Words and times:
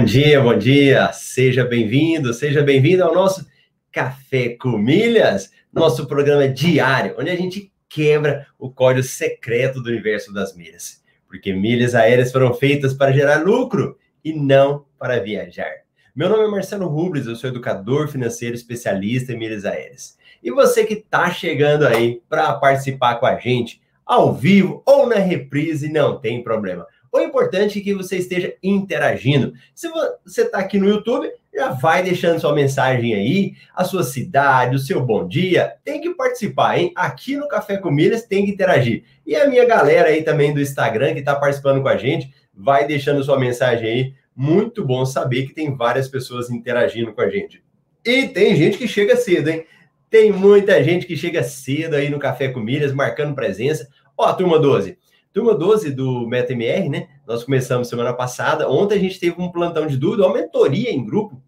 Bom 0.00 0.06
dia, 0.06 0.40
bom 0.40 0.56
dia. 0.56 1.12
Seja 1.12 1.62
bem-vindo, 1.62 2.32
seja 2.32 2.62
bem-vindo 2.62 3.04
ao 3.04 3.14
nosso 3.14 3.46
Café 3.92 4.56
com 4.58 4.78
Milhas, 4.78 5.50
nosso 5.70 6.06
programa 6.06 6.48
diário, 6.48 7.16
onde 7.18 7.28
a 7.28 7.36
gente 7.36 7.70
quebra 7.86 8.46
o 8.58 8.70
código 8.70 9.06
secreto 9.06 9.82
do 9.82 9.90
universo 9.90 10.32
das 10.32 10.56
milhas. 10.56 11.02
Porque 11.28 11.52
milhas 11.52 11.94
aéreas 11.94 12.32
foram 12.32 12.54
feitas 12.54 12.94
para 12.94 13.12
gerar 13.12 13.44
lucro 13.44 13.98
e 14.24 14.32
não 14.32 14.86
para 14.98 15.20
viajar. 15.20 15.70
Meu 16.16 16.30
nome 16.30 16.44
é 16.44 16.48
Marcelo 16.48 16.88
Rubles, 16.88 17.26
eu 17.26 17.36
sou 17.36 17.50
educador 17.50 18.08
financeiro 18.08 18.54
especialista 18.54 19.34
em 19.34 19.38
milhas 19.38 19.66
aéreas. 19.66 20.16
E 20.42 20.50
você 20.50 20.86
que 20.86 20.94
está 20.94 21.30
chegando 21.30 21.86
aí 21.86 22.22
para 22.26 22.54
participar 22.54 23.16
com 23.16 23.26
a 23.26 23.36
gente, 23.38 23.82
ao 24.06 24.34
vivo 24.34 24.82
ou 24.86 25.06
na 25.06 25.16
reprise, 25.16 25.92
não 25.92 26.18
tem 26.18 26.42
problema. 26.42 26.86
O 27.12 27.18
importante 27.18 27.80
é 27.80 27.82
que 27.82 27.92
você 27.92 28.18
esteja 28.18 28.54
interagindo. 28.62 29.52
Se 29.74 29.88
você 29.88 30.42
está 30.42 30.58
aqui 30.58 30.78
no 30.78 30.88
YouTube, 30.88 31.30
já 31.52 31.70
vai 31.70 32.02
deixando 32.02 32.38
sua 32.38 32.54
mensagem 32.54 33.14
aí, 33.14 33.54
a 33.74 33.82
sua 33.84 34.04
cidade, 34.04 34.76
o 34.76 34.78
seu 34.78 35.04
bom 35.04 35.26
dia. 35.26 35.74
Tem 35.84 36.00
que 36.00 36.14
participar, 36.14 36.78
hein? 36.78 36.92
Aqui 36.94 37.36
no 37.36 37.48
Café 37.48 37.76
com 37.78 37.90
Milhas 37.90 38.22
tem 38.22 38.44
que 38.44 38.52
interagir. 38.52 39.02
E 39.26 39.34
a 39.34 39.48
minha 39.48 39.64
galera 39.64 40.08
aí 40.08 40.22
também 40.22 40.54
do 40.54 40.60
Instagram 40.60 41.12
que 41.12 41.18
está 41.18 41.34
participando 41.34 41.82
com 41.82 41.88
a 41.88 41.96
gente, 41.96 42.32
vai 42.54 42.86
deixando 42.86 43.24
sua 43.24 43.38
mensagem 43.38 43.88
aí. 43.88 44.14
Muito 44.36 44.84
bom 44.84 45.04
saber 45.04 45.46
que 45.48 45.54
tem 45.54 45.74
várias 45.74 46.08
pessoas 46.08 46.48
interagindo 46.48 47.12
com 47.12 47.20
a 47.20 47.28
gente. 47.28 47.62
E 48.04 48.28
tem 48.28 48.54
gente 48.54 48.78
que 48.78 48.86
chega 48.86 49.16
cedo, 49.16 49.50
hein? 49.50 49.66
Tem 50.08 50.32
muita 50.32 50.82
gente 50.82 51.06
que 51.06 51.16
chega 51.16 51.42
cedo 51.42 51.94
aí 51.94 52.08
no 52.08 52.18
Café 52.18 52.48
com 52.48 52.60
Milhas, 52.60 52.92
marcando 52.92 53.34
presença. 53.34 53.88
Ó, 54.16 54.32
turma 54.32 54.58
12. 54.58 54.98
Turma 55.32 55.54
12 55.54 55.92
do 55.92 56.26
MetaMR, 56.26 56.88
né? 56.88 57.08
Nós 57.26 57.44
começamos 57.44 57.88
semana 57.88 58.12
passada. 58.12 58.68
Ontem 58.68 58.96
a 58.96 58.98
gente 58.98 59.20
teve 59.20 59.40
um 59.40 59.50
plantão 59.50 59.86
de 59.86 59.96
dúvida, 59.96 60.26
uma 60.26 60.34
mentoria 60.34 60.90
em 60.90 61.04
grupo. 61.04 61.40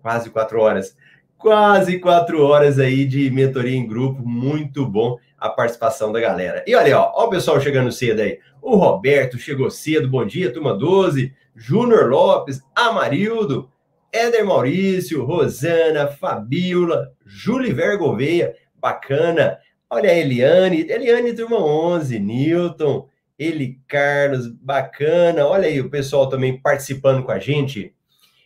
Quase 0.00 0.30
quatro 0.30 0.60
horas. 0.60 0.96
Quase 1.36 1.98
quatro 1.98 2.42
horas 2.42 2.78
aí 2.78 3.04
de 3.04 3.30
mentoria 3.30 3.76
em 3.76 3.86
grupo. 3.86 4.26
Muito 4.26 4.86
bom 4.86 5.18
a 5.38 5.50
participação 5.50 6.12
da 6.12 6.20
galera. 6.20 6.64
E 6.66 6.74
olha, 6.74 6.98
ó, 6.98 7.12
ó 7.14 7.26
o 7.26 7.30
pessoal 7.30 7.60
chegando 7.60 7.92
cedo 7.92 8.20
aí. 8.20 8.38
O 8.62 8.76
Roberto 8.76 9.36
chegou 9.36 9.70
cedo. 9.70 10.08
Bom 10.08 10.24
dia, 10.24 10.50
turma 10.50 10.72
12. 10.72 11.34
Júnior 11.54 12.08
Lopes, 12.08 12.60
Amarildo, 12.74 13.70
Éder 14.12 14.44
Maurício, 14.44 15.24
Rosana, 15.24 16.08
Fabiola, 16.08 17.12
Juliver 17.24 17.98
Gouveia, 17.98 18.54
bacana. 18.80 19.58
Olha 19.90 20.10
a 20.10 20.14
Eliane, 20.14 20.80
Eliane 20.88 21.34
turma 21.34 21.58
11, 21.58 22.18
Newton, 22.18 23.08
Eli 23.38 23.80
Carlos, 23.86 24.48
bacana. 24.48 25.46
Olha 25.46 25.68
aí 25.68 25.80
o 25.80 25.90
pessoal 25.90 26.28
também 26.28 26.60
participando 26.60 27.22
com 27.22 27.32
a 27.32 27.38
gente. 27.38 27.94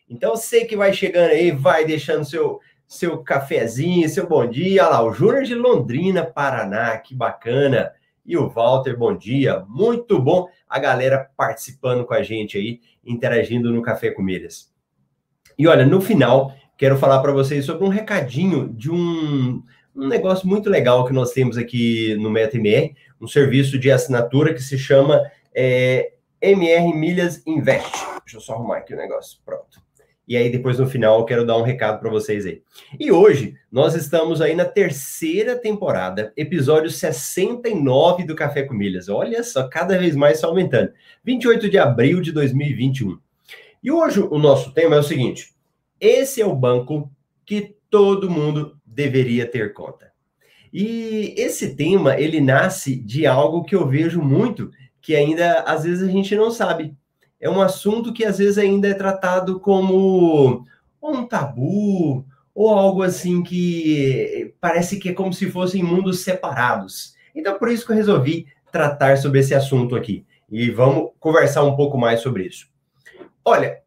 Então, 0.08 0.36
sei 0.36 0.64
que 0.64 0.76
vai 0.76 0.92
chegando 0.92 1.30
aí, 1.30 1.50
vai 1.50 1.84
deixando 1.84 2.24
seu 2.24 2.60
seu 2.88 3.18
cafezinho, 3.18 4.08
seu 4.08 4.26
bom 4.26 4.48
dia. 4.48 4.82
Olha 4.82 4.92
lá, 4.92 5.04
o 5.04 5.12
Júnior 5.12 5.44
de 5.44 5.54
Londrina, 5.54 6.24
Paraná, 6.24 6.96
que 6.96 7.14
bacana. 7.14 7.92
E 8.24 8.36
o 8.36 8.48
Walter, 8.48 8.96
bom 8.96 9.14
dia. 9.14 9.62
Muito 9.68 10.18
bom 10.18 10.48
a 10.66 10.78
galera 10.78 11.30
participando 11.36 12.06
com 12.06 12.14
a 12.14 12.22
gente 12.22 12.56
aí, 12.56 12.80
interagindo 13.04 13.70
no 13.70 13.82
Café 13.82 14.10
com 14.10 14.22
Milhas. 14.22 14.72
E 15.58 15.66
olha, 15.66 15.84
no 15.84 16.00
final, 16.00 16.54
quero 16.78 16.96
falar 16.96 17.20
para 17.20 17.32
vocês 17.32 17.64
sobre 17.66 17.84
um 17.84 17.88
recadinho 17.88 18.72
de 18.72 18.90
um 18.90 19.62
um 19.98 20.06
negócio 20.06 20.46
muito 20.46 20.70
legal 20.70 21.04
que 21.04 21.12
nós 21.12 21.32
temos 21.32 21.58
aqui 21.58 22.14
no 22.20 22.30
MetaMR, 22.30 22.94
um 23.20 23.26
serviço 23.26 23.76
de 23.76 23.90
assinatura 23.90 24.54
que 24.54 24.62
se 24.62 24.78
chama 24.78 25.20
é, 25.52 26.12
MR 26.40 26.94
Milhas 26.94 27.42
Invest. 27.44 27.90
Deixa 28.24 28.36
eu 28.36 28.40
só 28.40 28.54
arrumar 28.54 28.78
aqui 28.78 28.94
o 28.94 28.96
negócio. 28.96 29.40
Pronto. 29.44 29.82
E 30.28 30.36
aí, 30.36 30.50
depois 30.50 30.78
no 30.78 30.86
final, 30.86 31.18
eu 31.18 31.24
quero 31.24 31.44
dar 31.44 31.56
um 31.56 31.62
recado 31.62 31.98
para 31.98 32.10
vocês 32.10 32.46
aí. 32.46 32.62
E 33.00 33.10
hoje, 33.10 33.54
nós 33.72 33.94
estamos 33.94 34.40
aí 34.40 34.54
na 34.54 34.66
terceira 34.66 35.56
temporada, 35.56 36.32
episódio 36.36 36.90
69 36.90 38.24
do 38.24 38.36
Café 38.36 38.62
com 38.62 38.74
Milhas. 38.74 39.08
Olha 39.08 39.42
só, 39.42 39.66
cada 39.66 39.98
vez 39.98 40.14
mais 40.14 40.38
só 40.38 40.48
aumentando. 40.48 40.92
28 41.24 41.68
de 41.68 41.78
abril 41.78 42.20
de 42.20 42.30
2021. 42.30 43.18
E 43.82 43.90
hoje 43.90 44.20
o 44.20 44.38
nosso 44.38 44.72
tema 44.72 44.96
é 44.96 44.98
o 44.98 45.02
seguinte: 45.02 45.54
esse 45.98 46.40
é 46.40 46.46
o 46.46 46.54
banco 46.54 47.10
que 47.44 47.74
todo 47.90 48.30
mundo 48.30 48.77
deveria 48.98 49.46
ter 49.46 49.72
conta. 49.72 50.10
E 50.72 51.32
esse 51.36 51.76
tema, 51.76 52.18
ele 52.18 52.40
nasce 52.40 52.96
de 52.96 53.26
algo 53.26 53.62
que 53.62 53.76
eu 53.76 53.86
vejo 53.86 54.20
muito, 54.20 54.72
que 55.00 55.14
ainda 55.14 55.60
às 55.60 55.84
vezes 55.84 56.06
a 56.06 56.10
gente 56.10 56.34
não 56.34 56.50
sabe. 56.50 56.96
É 57.40 57.48
um 57.48 57.62
assunto 57.62 58.12
que 58.12 58.24
às 58.24 58.38
vezes 58.38 58.58
ainda 58.58 58.88
é 58.88 58.94
tratado 58.94 59.60
como 59.60 60.64
um 61.00 61.24
tabu, 61.24 62.26
ou 62.52 62.70
algo 62.70 63.04
assim 63.04 63.40
que 63.40 64.52
parece 64.60 64.98
que 64.98 65.10
é 65.10 65.14
como 65.14 65.32
se 65.32 65.48
fossem 65.48 65.80
mundos 65.80 66.20
separados. 66.20 67.14
Então, 67.32 67.56
por 67.56 67.70
isso 67.70 67.86
que 67.86 67.92
eu 67.92 67.96
resolvi 67.96 68.48
tratar 68.72 69.16
sobre 69.16 69.38
esse 69.38 69.54
assunto 69.54 69.94
aqui. 69.94 70.26
E 70.50 70.70
vamos 70.70 71.10
conversar 71.20 71.62
um 71.62 71.76
pouco 71.76 71.96
mais 71.96 72.20
sobre 72.20 72.46
isso. 72.46 72.66
Olha, 73.44 73.78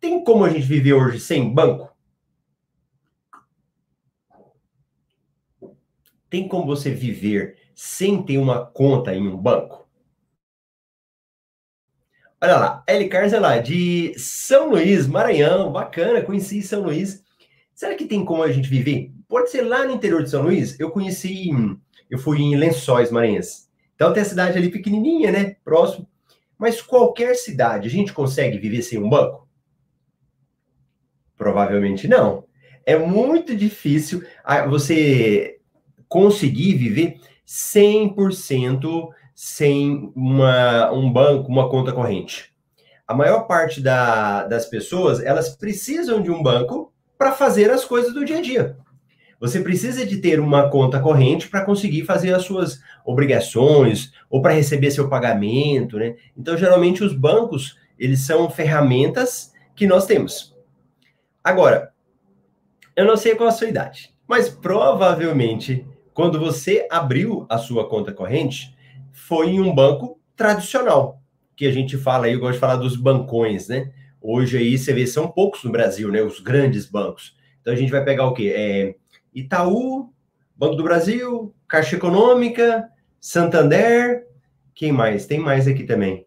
tem 0.00 0.24
como 0.24 0.44
a 0.44 0.48
gente 0.48 0.66
viver 0.66 0.94
hoje 0.94 1.20
sem 1.20 1.52
banco? 1.52 1.94
Tem 6.36 6.46
como 6.46 6.66
você 6.66 6.90
viver 6.90 7.56
sem 7.74 8.22
ter 8.22 8.36
uma 8.36 8.66
conta 8.66 9.14
em 9.14 9.26
um 9.26 9.38
banco? 9.38 9.88
Olha 12.42 12.58
lá, 12.58 12.84
Eli 12.86 13.08
Carlos 13.08 13.32
é 13.32 13.58
de 13.62 14.12
São 14.18 14.68
Luís, 14.68 15.06
Maranhão, 15.06 15.72
bacana, 15.72 16.20
conheci 16.20 16.60
São 16.60 16.82
Luís. 16.82 17.24
Será 17.74 17.94
que 17.94 18.04
tem 18.04 18.22
como 18.22 18.42
a 18.42 18.52
gente 18.52 18.68
viver? 18.68 19.14
Pode 19.26 19.50
ser 19.50 19.62
lá 19.62 19.86
no 19.86 19.94
interior 19.94 20.22
de 20.22 20.28
São 20.28 20.42
Luís. 20.42 20.78
Eu 20.78 20.90
conheci, 20.90 21.48
eu 22.10 22.18
fui 22.18 22.42
em 22.42 22.54
Lençóis 22.54 23.10
Maranhenses. 23.10 23.70
Então 23.94 24.12
tem 24.12 24.22
a 24.22 24.26
cidade 24.26 24.58
ali 24.58 24.70
pequenininha, 24.70 25.32
né? 25.32 25.56
Próximo. 25.64 26.06
Mas 26.58 26.82
qualquer 26.82 27.34
cidade, 27.34 27.88
a 27.88 27.90
gente 27.90 28.12
consegue 28.12 28.58
viver 28.58 28.82
sem 28.82 28.98
um 28.98 29.08
banco? 29.08 29.48
Provavelmente 31.34 32.06
não. 32.06 32.44
É 32.84 32.98
muito 32.98 33.56
difícil 33.56 34.22
ah, 34.44 34.66
você 34.66 35.55
conseguir 36.08 36.74
viver 36.74 37.20
100% 37.46 39.08
sem 39.34 40.12
uma, 40.16 40.90
um 40.92 41.12
banco, 41.12 41.48
uma 41.48 41.68
conta 41.68 41.92
corrente. 41.92 42.52
A 43.06 43.14
maior 43.14 43.46
parte 43.46 43.80
da, 43.80 44.44
das 44.44 44.66
pessoas, 44.66 45.20
elas 45.20 45.50
precisam 45.50 46.20
de 46.20 46.30
um 46.30 46.42
banco 46.42 46.92
para 47.16 47.32
fazer 47.32 47.70
as 47.70 47.84
coisas 47.84 48.12
do 48.12 48.24
dia 48.24 48.38
a 48.38 48.42
dia. 48.42 48.76
Você 49.38 49.60
precisa 49.60 50.06
de 50.06 50.16
ter 50.16 50.40
uma 50.40 50.70
conta 50.70 50.98
corrente 50.98 51.48
para 51.48 51.64
conseguir 51.64 52.04
fazer 52.04 52.34
as 52.34 52.44
suas 52.44 52.80
obrigações 53.04 54.12
ou 54.30 54.40
para 54.40 54.54
receber 54.54 54.90
seu 54.90 55.08
pagamento, 55.08 55.98
né? 55.98 56.16
Então, 56.36 56.56
geralmente 56.56 57.04
os 57.04 57.14
bancos, 57.14 57.76
eles 57.98 58.20
são 58.20 58.48
ferramentas 58.48 59.52
que 59.74 59.86
nós 59.86 60.06
temos. 60.06 60.56
Agora, 61.44 61.92
eu 62.96 63.04
não 63.04 63.16
sei 63.16 63.34
qual 63.34 63.50
a 63.50 63.52
sua 63.52 63.68
idade, 63.68 64.14
mas 64.26 64.48
provavelmente 64.48 65.86
quando 66.16 66.40
você 66.40 66.88
abriu 66.90 67.44
a 67.46 67.58
sua 67.58 67.86
conta 67.86 68.10
corrente, 68.10 68.74
foi 69.12 69.48
em 69.48 69.60
um 69.60 69.74
banco 69.74 70.18
tradicional, 70.34 71.20
que 71.54 71.66
a 71.66 71.70
gente 71.70 71.98
fala 71.98 72.24
aí, 72.24 72.32
eu 72.32 72.40
gosto 72.40 72.54
de 72.54 72.58
falar 72.58 72.76
dos 72.76 72.96
bancões, 72.96 73.68
né? 73.68 73.92
Hoje 74.18 74.56
aí 74.56 74.78
você 74.78 74.94
vê, 74.94 75.06
são 75.06 75.28
poucos 75.28 75.62
no 75.62 75.70
Brasil, 75.70 76.10
né? 76.10 76.22
Os 76.22 76.40
grandes 76.40 76.86
bancos. 76.86 77.36
Então 77.60 77.70
a 77.70 77.76
gente 77.76 77.92
vai 77.92 78.02
pegar 78.02 78.26
o 78.26 78.32
quê? 78.32 78.50
É 78.56 78.94
Itaú, 79.34 80.10
Banco 80.56 80.74
do 80.74 80.82
Brasil, 80.82 81.54
Caixa 81.68 81.96
Econômica, 81.96 82.88
Santander, 83.20 84.26
quem 84.74 84.92
mais? 84.92 85.26
Tem 85.26 85.38
mais 85.38 85.68
aqui 85.68 85.84
também. 85.84 86.26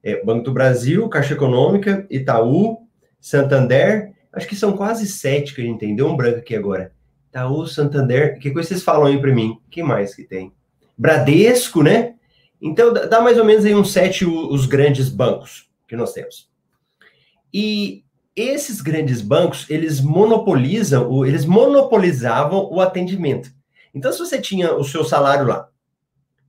É, 0.00 0.24
Banco 0.24 0.44
do 0.44 0.52
Brasil, 0.52 1.08
Caixa 1.08 1.34
Econômica, 1.34 2.06
Itaú, 2.08 2.86
Santander, 3.20 4.12
acho 4.32 4.46
que 4.46 4.54
são 4.54 4.76
quase 4.76 5.08
sete 5.08 5.56
que 5.56 5.60
a 5.60 5.64
gente 5.64 5.80
tem. 5.80 5.96
Deu 5.96 6.06
um 6.06 6.16
branco 6.16 6.38
aqui 6.38 6.54
agora. 6.54 6.93
Itaú, 7.34 7.66
Santander, 7.66 8.38
que 8.38 8.52
coisa 8.52 8.68
vocês 8.68 8.84
falam 8.84 9.06
aí 9.06 9.20
para 9.20 9.34
mim? 9.34 9.58
que 9.68 9.82
mais 9.82 10.14
que 10.14 10.22
tem? 10.22 10.52
Bradesco, 10.96 11.82
né? 11.82 12.14
Então, 12.62 12.92
dá 12.92 13.20
mais 13.20 13.36
ou 13.36 13.44
menos 13.44 13.64
aí 13.64 13.74
uns 13.74 13.90
sete 13.90 14.24
os 14.24 14.66
grandes 14.66 15.08
bancos 15.08 15.68
que 15.88 15.96
nós 15.96 16.12
temos. 16.12 16.48
E 17.52 18.04
esses 18.36 18.80
grandes 18.80 19.20
bancos, 19.20 19.68
eles 19.68 20.00
monopolizam, 20.00 21.26
eles 21.26 21.44
monopolizavam 21.44 22.68
o 22.70 22.80
atendimento. 22.80 23.50
Então, 23.92 24.12
se 24.12 24.20
você 24.20 24.40
tinha 24.40 24.72
o 24.72 24.84
seu 24.84 25.02
salário 25.02 25.44
lá, 25.44 25.68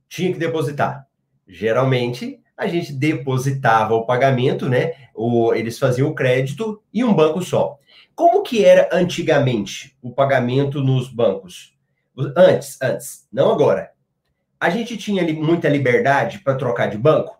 tinha 0.08 0.32
que 0.32 0.38
depositar. 0.38 1.04
Geralmente, 1.48 2.38
a 2.56 2.68
gente 2.68 2.92
depositava 2.92 3.94
o 3.94 4.06
pagamento, 4.06 4.68
né? 4.68 4.92
Ou 5.12 5.52
eles 5.52 5.80
faziam 5.80 6.08
o 6.08 6.14
crédito 6.14 6.80
em 6.94 7.02
um 7.02 7.12
banco 7.12 7.42
só. 7.42 7.76
Como 8.16 8.42
que 8.42 8.64
era 8.64 8.88
antigamente 8.90 9.96
o 10.02 10.10
pagamento 10.10 10.82
nos 10.82 11.06
bancos? 11.08 11.76
Antes, 12.34 12.78
antes, 12.82 13.28
não 13.30 13.52
agora. 13.52 13.92
A 14.58 14.70
gente 14.70 14.96
tinha 14.96 15.22
muita 15.34 15.68
liberdade 15.68 16.38
para 16.38 16.56
trocar 16.56 16.88
de 16.88 16.96
banco. 16.96 17.36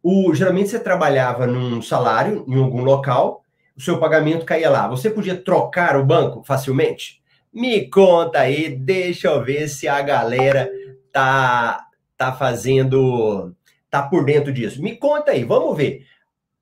O, 0.00 0.32
geralmente 0.32 0.70
você 0.70 0.78
trabalhava 0.78 1.44
num 1.44 1.82
salário 1.82 2.44
em 2.46 2.56
algum 2.56 2.84
local 2.84 3.42
o 3.76 3.80
seu 3.80 3.98
pagamento 3.98 4.44
caía 4.44 4.70
lá. 4.70 4.86
Você 4.86 5.10
podia 5.10 5.36
trocar 5.36 5.96
o 5.96 6.04
banco 6.04 6.42
facilmente? 6.44 7.20
Me 7.52 7.88
conta 7.88 8.40
aí, 8.40 8.76
deixa 8.76 9.28
eu 9.28 9.42
ver 9.42 9.68
se 9.68 9.88
a 9.88 10.00
galera 10.02 10.70
tá 11.10 11.86
tá 12.16 12.32
fazendo 12.32 13.52
tá 13.90 14.02
por 14.02 14.24
dentro 14.24 14.52
disso. 14.52 14.80
Me 14.80 14.96
conta 14.96 15.32
aí, 15.32 15.42
vamos 15.42 15.76
ver. 15.76 16.06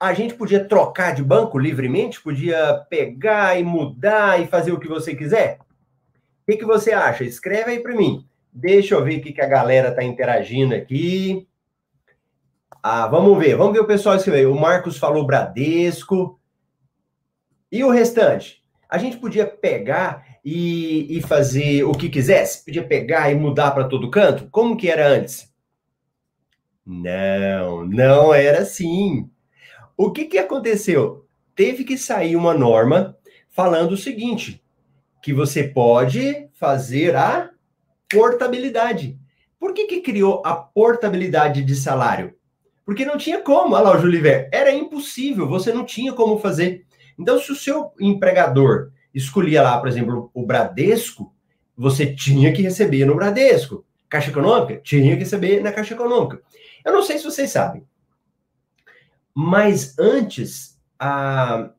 A 0.00 0.14
gente 0.14 0.32
podia 0.32 0.64
trocar 0.64 1.14
de 1.14 1.22
banco 1.22 1.58
livremente? 1.58 2.22
Podia 2.22 2.74
pegar 2.88 3.60
e 3.60 3.62
mudar 3.62 4.40
e 4.40 4.46
fazer 4.46 4.72
o 4.72 4.80
que 4.80 4.88
você 4.88 5.14
quiser? 5.14 5.58
O 5.60 6.50
que, 6.50 6.56
que 6.56 6.64
você 6.64 6.92
acha? 6.92 7.22
Escreve 7.22 7.72
aí 7.72 7.80
para 7.80 7.94
mim. 7.94 8.26
Deixa 8.50 8.94
eu 8.94 9.04
ver 9.04 9.18
o 9.18 9.22
que, 9.22 9.30
que 9.30 9.42
a 9.42 9.46
galera 9.46 9.94
tá 9.94 10.02
interagindo 10.02 10.74
aqui. 10.74 11.46
Ah, 12.82 13.06
vamos 13.06 13.38
ver, 13.38 13.54
vamos 13.56 13.74
ver 13.74 13.80
o 13.80 13.86
pessoal 13.86 14.16
escreveu. 14.16 14.50
O 14.50 14.58
Marcos 14.58 14.96
falou 14.96 15.26
Bradesco. 15.26 16.40
E 17.70 17.84
o 17.84 17.90
restante? 17.90 18.64
A 18.88 18.96
gente 18.96 19.18
podia 19.18 19.46
pegar 19.46 20.26
e, 20.42 21.18
e 21.18 21.20
fazer 21.20 21.84
o 21.84 21.92
que 21.92 22.08
quisesse? 22.08 22.64
Podia 22.64 22.82
pegar 22.82 23.30
e 23.30 23.34
mudar 23.34 23.72
para 23.72 23.84
todo 23.84 24.10
canto? 24.10 24.48
Como 24.50 24.78
que 24.78 24.88
era 24.88 25.06
antes? 25.06 25.52
Não, 26.86 27.84
não 27.84 28.32
era 28.32 28.60
assim. 28.60 29.30
O 30.02 30.10
que, 30.10 30.24
que 30.24 30.38
aconteceu? 30.38 31.26
Teve 31.54 31.84
que 31.84 31.98
sair 31.98 32.34
uma 32.34 32.54
norma 32.54 33.18
falando 33.50 33.92
o 33.92 33.98
seguinte: 33.98 34.64
que 35.22 35.30
você 35.30 35.62
pode 35.62 36.48
fazer 36.54 37.14
a 37.14 37.50
portabilidade. 38.10 39.18
Por 39.58 39.74
que, 39.74 39.84
que 39.84 40.00
criou 40.00 40.40
a 40.42 40.54
portabilidade 40.54 41.62
de 41.62 41.76
salário? 41.76 42.32
Porque 42.82 43.04
não 43.04 43.18
tinha 43.18 43.42
como, 43.42 43.74
olha 43.74 43.84
lá 43.84 43.94
o 43.94 44.00
Juliver, 44.00 44.48
era 44.50 44.72
impossível, 44.72 45.46
você 45.46 45.70
não 45.70 45.84
tinha 45.84 46.14
como 46.14 46.38
fazer. 46.38 46.86
Então, 47.18 47.38
se 47.38 47.52
o 47.52 47.54
seu 47.54 47.92
empregador 48.00 48.92
escolhia 49.12 49.60
lá, 49.60 49.78
por 49.78 49.88
exemplo, 49.88 50.30
o 50.32 50.46
Bradesco, 50.46 51.30
você 51.76 52.06
tinha 52.06 52.54
que 52.54 52.62
receber 52.62 53.04
no 53.04 53.16
Bradesco. 53.16 53.84
Caixa 54.08 54.30
Econômica, 54.30 54.80
tinha 54.82 55.12
que 55.12 55.24
receber 55.24 55.60
na 55.60 55.70
Caixa 55.70 55.92
Econômica. 55.92 56.40
Eu 56.86 56.90
não 56.90 57.02
sei 57.02 57.18
se 57.18 57.24
vocês 57.24 57.50
sabem, 57.50 57.84
mas 59.42 59.98
antes, 59.98 60.78
a, 60.98 61.70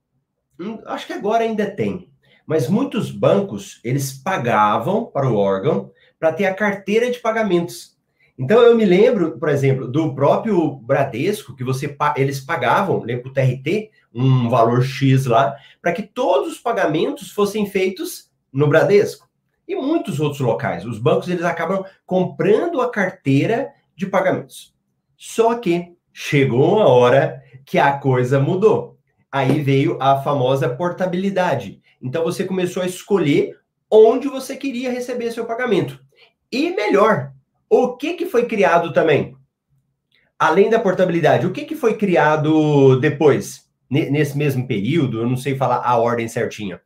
hum, 0.60 0.80
acho 0.88 1.06
que 1.06 1.14
agora 1.14 1.44
ainda 1.44 1.70
tem, 1.70 2.12
mas 2.44 2.68
muitos 2.68 3.12
bancos, 3.12 3.80
eles 3.84 4.12
pagavam 4.12 5.06
para 5.06 5.30
o 5.30 5.36
órgão 5.36 5.92
para 6.20 6.34
ter 6.34 6.48
a 6.48 6.56
carteira 6.56 7.12
de 7.12 7.20
pagamentos. 7.20 7.96
Então, 8.36 8.64
eu 8.64 8.76
me 8.76 8.84
lembro, 8.84 9.38
por 9.38 9.48
exemplo, 9.48 9.88
do 9.88 10.16
próprio 10.16 10.78
Bradesco, 10.78 11.56
que 11.56 11.64
você 11.64 11.96
eles 12.16 12.40
pagavam, 12.40 13.04
lembro 13.04 13.30
o 13.30 13.34
TRT, 13.34 13.92
um 14.12 14.50
valor 14.50 14.82
X 14.82 15.28
lá, 15.28 15.56
para 15.80 15.94
que 15.94 16.02
todos 16.02 16.54
os 16.54 16.60
pagamentos 16.60 17.30
fossem 17.30 17.68
feitos 17.68 18.32
no 18.52 18.68
Bradesco. 18.68 19.30
E 19.68 19.76
muitos 19.76 20.20
outros 20.20 20.42
locais. 20.42 20.84
Os 20.84 20.98
bancos 20.98 21.30
eles 21.30 21.46
acabam 21.46 21.86
comprando 22.08 22.82
a 22.82 22.90
carteira 22.90 23.70
de 23.96 24.08
pagamentos. 24.08 24.74
Só 25.16 25.54
que 25.60 25.96
chegou 26.14 26.78
uma 26.78 26.88
hora 26.88 27.42
que 27.72 27.80
a 27.80 27.94
coisa 27.94 28.38
mudou. 28.38 28.98
Aí 29.32 29.62
veio 29.62 29.98
a 30.02 30.22
famosa 30.22 30.68
portabilidade. 30.68 31.82
Então 32.02 32.22
você 32.22 32.44
começou 32.44 32.84
a 32.84 32.86
escolher 32.86 33.56
onde 33.90 34.28
você 34.28 34.58
queria 34.58 34.92
receber 34.92 35.32
seu 35.32 35.46
pagamento. 35.46 35.98
E 36.52 36.72
melhor, 36.72 37.32
o 37.70 37.96
que, 37.96 38.16
que 38.16 38.26
foi 38.26 38.46
criado 38.46 38.92
também? 38.92 39.38
Além 40.38 40.70
da 40.70 40.82
portabilidade, 40.82 41.48
o 41.48 41.54
que, 41.54 41.64
que 41.64 41.78
foi 41.78 41.96
criado 41.96 43.00
depois? 43.00 43.70
Nesse 43.90 44.38
mesmo 44.38 44.68
período, 44.68 45.22
eu 45.22 45.30
não 45.30 45.38
sei 45.38 45.56
falar 45.56 45.78
a 45.78 45.98
ordem 45.98 46.28
certinha. 46.28 46.76
O 46.76 46.80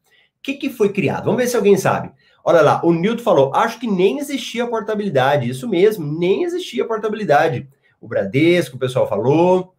que, 0.44 0.54
que 0.54 0.70
foi 0.70 0.94
criado? 0.94 1.26
Vamos 1.26 1.42
ver 1.42 1.48
se 1.48 1.58
alguém 1.58 1.78
sabe. 1.78 2.12
Olha 2.44 2.62
lá, 2.62 2.80
o 2.86 2.94
Newton 2.94 3.24
falou: 3.24 3.56
acho 3.56 3.80
que 3.80 3.88
nem 3.88 4.20
existia 4.20 4.68
portabilidade. 4.68 5.50
Isso 5.50 5.68
mesmo, 5.68 6.06
nem 6.06 6.44
existia 6.44 6.86
portabilidade. 6.86 7.68
O 8.00 8.08
Bradesco, 8.08 8.76
o 8.76 8.80
pessoal 8.80 9.10
falou. 9.10 9.75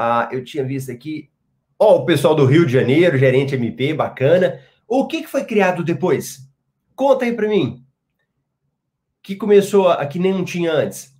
Ah, 0.00 0.28
eu 0.30 0.44
tinha 0.44 0.62
visto 0.62 0.92
aqui. 0.92 1.28
Ó, 1.76 1.96
oh, 1.96 1.98
o 2.02 2.04
pessoal 2.04 2.32
do 2.32 2.44
Rio 2.44 2.64
de 2.64 2.72
Janeiro, 2.72 3.18
gerente 3.18 3.56
MP, 3.56 3.92
bacana. 3.92 4.60
O 4.86 5.08
que, 5.08 5.22
que 5.22 5.28
foi 5.28 5.44
criado 5.44 5.82
depois? 5.82 6.48
Conta 6.94 7.24
aí 7.24 7.32
para 7.32 7.48
mim 7.48 7.84
que 9.20 9.34
começou 9.34 9.88
a 9.88 10.06
que 10.06 10.20
nem 10.20 10.32
não 10.32 10.44
tinha 10.44 10.72
antes? 10.72 11.12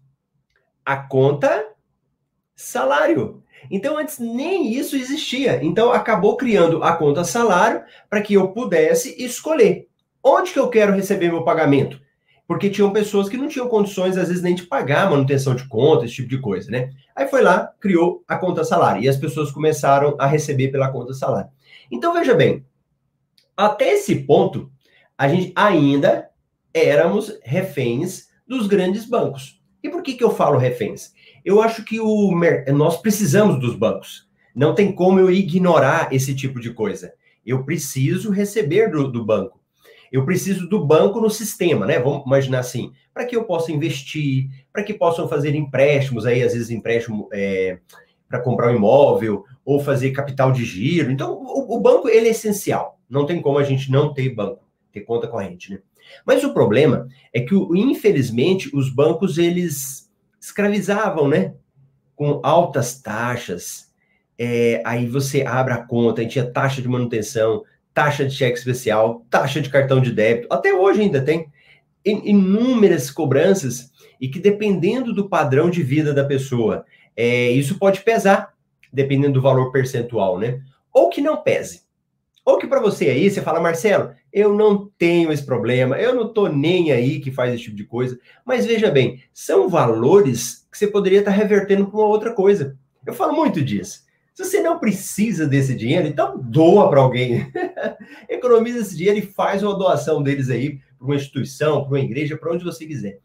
A 0.87 0.97
conta 0.97 1.75
salário. 2.55 3.43
Então, 3.69 3.99
antes 3.99 4.21
nem 4.21 4.73
isso 4.73 4.95
existia. 4.95 5.63
Então, 5.63 5.91
acabou 5.91 6.37
criando 6.37 6.83
a 6.85 6.97
conta 6.97 7.25
salário 7.25 7.83
para 8.09 8.23
que 8.23 8.35
eu 8.35 8.53
pudesse 8.53 9.21
escolher 9.23 9.89
onde 10.23 10.53
que 10.53 10.59
eu 10.59 10.71
quero 10.71 10.95
receber 10.95 11.31
meu 11.31 11.43
pagamento. 11.43 12.01
Porque 12.49 12.71
tinham 12.71 12.91
pessoas 12.91 13.29
que 13.29 13.37
não 13.37 13.47
tinham 13.47 13.69
condições, 13.69 14.17
às 14.17 14.29
vezes, 14.29 14.43
nem 14.43 14.55
de 14.55 14.63
pagar 14.63 15.11
manutenção 15.11 15.55
de 15.55 15.69
conta, 15.69 16.07
esse 16.07 16.15
tipo 16.15 16.31
de 16.31 16.41
coisa, 16.41 16.71
né? 16.71 16.91
Aí 17.15 17.29
foi 17.29 17.43
lá, 17.43 17.71
criou 17.79 18.25
a 18.27 18.39
conta 18.39 18.65
salário. 18.65 19.03
E 19.03 19.09
as 19.09 19.19
pessoas 19.19 19.53
começaram 19.53 20.17
a 20.19 20.27
receber 20.27 20.69
pela 20.69 20.91
conta 20.91 21.13
salário. 21.13 21.51
Então, 21.93 22.15
veja 22.15 22.35
bem, 22.35 22.65
até 23.55 23.93
esse 23.93 24.15
ponto, 24.25 24.73
a 25.17 25.29
gente 25.29 25.53
ainda 25.55 26.31
éramos 26.73 27.39
reféns 27.43 28.29
dos 28.47 28.67
grandes 28.67 29.05
bancos. 29.05 29.61
E 29.83 29.91
por 29.91 30.03
que, 30.03 30.15
que 30.15 30.25
eu 30.25 30.31
falo 30.31 30.57
reféns? 30.57 31.13
Eu 31.45 31.61
acho 31.61 31.85
que 31.85 32.01
o, 32.01 32.35
nós 32.75 32.97
precisamos 32.97 33.61
dos 33.61 33.77
bancos. 33.77 34.27
Não 34.55 34.75
tem 34.75 34.91
como 34.91 35.21
eu 35.21 35.31
ignorar 35.31 36.09
esse 36.13 36.35
tipo 36.35 36.59
de 36.59 36.73
coisa. 36.73 37.13
Eu 37.45 37.63
preciso 37.63 38.31
receber 38.31 38.91
do, 38.91 39.07
do 39.13 39.23
banco. 39.23 39.58
Eu 40.13 40.25
preciso 40.25 40.69
do 40.69 40.85
banco 40.85 41.21
no 41.21 41.31
sistema, 41.31 41.87
né? 41.87 41.99
Vamos 41.99 42.25
imaginar 42.25 42.61
assim, 42.61 42.93
para 43.13 43.25
que 43.25 43.37
eu 43.37 43.45
possa 43.45 43.73
investir, 43.73 44.49
para 44.73 44.83
que 44.83 44.95
possam 44.95 45.29
fazer 45.29 45.55
empréstimos 45.55 46.25
aí, 46.25 46.43
às 46.43 46.53
vezes 46.53 46.71
empréstimo 46.71 47.29
é, 47.33 47.79
para 48.29 48.41
comprar 48.41 48.71
um 48.71 48.77
imóvel 48.77 49.45
ou 49.65 49.81
fazer 49.81 50.13
capital 50.13 50.53
de 50.53 50.65
giro. 50.65 51.11
Então, 51.11 51.33
o, 51.35 51.77
o 51.77 51.81
banco 51.81 52.09
ele 52.09 52.29
é 52.29 52.31
essencial. 52.31 52.99
Não 53.09 53.27
tem 53.27 53.41
como 53.41 53.59
a 53.59 53.65
gente 53.65 53.91
não 53.91 54.13
ter 54.13 54.35
banco, 54.35 54.65
ter 54.93 55.01
conta 55.01 55.29
corrente, 55.29 55.73
né? 55.73 55.81
Mas 56.25 56.45
o 56.45 56.53
problema 56.53 57.09
é 57.33 57.41
que, 57.41 57.55
infelizmente, 57.55 58.75
os 58.75 58.91
bancos 58.91 59.39
eles 59.39 60.11
escravizavam, 60.41 61.29
né? 61.29 61.55
Com 62.15 62.41
altas 62.43 63.01
taxas. 63.01 63.93
É, 64.39 64.83
aí 64.85 65.07
você 65.07 65.43
abre 65.43 65.75
a 65.75 65.85
conta 65.85 66.23
e 66.23 66.29
tinha 66.29 66.51
taxa 66.51 66.81
de 66.81 66.89
manutenção, 66.89 67.63
taxa 67.99 68.25
de 68.25 68.33
cheque 68.33 68.57
especial, 68.57 69.27
taxa 69.29 69.61
de 69.61 69.69
cartão 69.69 70.01
de 70.01 70.13
débito. 70.13 70.47
Até 70.53 70.73
hoje 70.73 71.01
ainda 71.01 71.21
tem 71.21 71.49
inúmeras 72.05 73.11
cobranças 73.11 73.91
e 74.21 74.29
que 74.29 74.39
dependendo 74.39 75.13
do 75.13 75.29
padrão 75.29 75.69
de 75.69 75.83
vida 75.83 76.15
da 76.15 76.23
pessoa, 76.23 76.87
é, 77.17 77.51
isso 77.51 77.77
pode 77.77 78.03
pesar, 78.03 78.55
dependendo 78.93 79.33
do 79.33 79.43
valor 79.43 79.73
percentual, 79.73 80.39
né? 80.39 80.61
Ou 80.95 81.11
que 81.11 81.21
não 81.21 81.43
pese. 81.43 81.83
Ou 82.45 82.57
que 82.57 82.69
para 82.69 82.79
você 82.79 83.09
aí, 83.09 83.29
você 83.29 83.43
fala, 83.43 83.59
Marcelo, 83.59 84.13
eu 84.33 84.55
não 84.55 84.89
tenho 84.97 85.33
esse 85.33 85.45
problema, 85.45 85.99
eu 85.99 86.15
não 86.15 86.33
tô 86.33 86.47
nem 86.47 86.93
aí 86.93 87.19
que 87.19 87.33
faz 87.33 87.53
esse 87.53 87.65
tipo 87.65 87.77
de 87.77 87.85
coisa. 87.85 88.17
Mas 88.47 88.65
veja 88.65 88.93
bem, 88.93 89.25
são 89.35 89.69
valores 89.69 90.65
que 90.71 90.79
você 90.79 90.87
poderia 90.87 91.19
estar 91.19 91.33
tá 91.33 91.37
revertendo 91.37 91.89
para 91.89 91.99
uma 91.99 92.07
outra 92.07 92.33
coisa. 92.33 92.79
Eu 93.05 93.13
falo 93.13 93.33
muito 93.33 93.61
disso. 93.61 94.07
Se 94.39 94.45
você 94.45 94.61
não 94.61 94.79
precisa 94.79 95.49
desse 95.49 95.75
dinheiro, 95.75 96.07
então 96.07 96.39
doa 96.39 96.89
para 96.89 97.01
alguém. 97.01 97.51
Economiza 98.31 98.79
esse 98.79 98.97
dinheiro 98.97 99.19
e 99.19 99.33
faz 99.33 99.65
uma 99.65 99.77
doação 99.77 100.23
deles 100.23 100.49
aí 100.49 100.79
para 100.97 101.07
uma 101.09 101.17
instituição, 101.17 101.81
para 101.81 101.89
uma 101.89 101.99
igreja, 101.99 102.37
para 102.37 102.53
onde 102.53 102.63
você 102.63 102.87
quiser. 102.87 103.19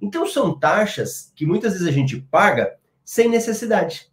Então 0.00 0.24
são 0.24 0.56
taxas 0.56 1.32
que 1.34 1.44
muitas 1.44 1.72
vezes 1.72 1.88
a 1.88 1.90
gente 1.90 2.20
paga 2.20 2.76
sem 3.04 3.28
necessidade. 3.28 4.12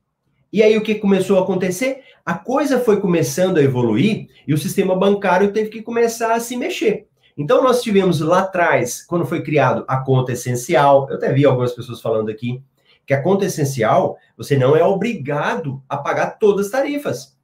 E 0.51 0.63
aí 0.63 0.75
o 0.75 0.81
que 0.81 0.95
começou 0.95 1.37
a 1.37 1.43
acontecer? 1.43 2.01
A 2.25 2.33
coisa 2.33 2.79
foi 2.79 2.99
começando 2.99 3.59
a 3.59 3.63
evoluir 3.63 4.27
e 4.47 4.51
o 4.51 4.57
sistema 4.57 4.95
bancário 4.95 5.53
teve 5.53 5.69
que 5.69 5.83
começar 5.83 6.33
a 6.33 6.39
se 6.39 6.57
mexer. 6.57 7.05
Então 7.37 7.61
nós 7.61 7.83
tivemos 7.83 8.19
lá 8.19 8.39
atrás, 8.39 9.05
quando 9.05 9.27
foi 9.27 9.43
criado 9.43 9.85
a 9.87 9.97
conta 9.97 10.31
essencial, 10.31 11.07
eu 11.07 11.17
até 11.17 11.31
vi 11.31 11.45
algumas 11.45 11.73
pessoas 11.73 12.01
falando 12.01 12.31
aqui, 12.31 12.63
que 13.07 13.13
a 13.13 13.23
conta 13.23 13.45
essencial, 13.45 14.17
você 14.37 14.55
não 14.55 14.75
é 14.75 14.83
obrigado 14.83 15.81
a 15.89 15.97
pagar 15.97 16.37
todas 16.37 16.67
as 16.67 16.71
tarifas. 16.71 17.35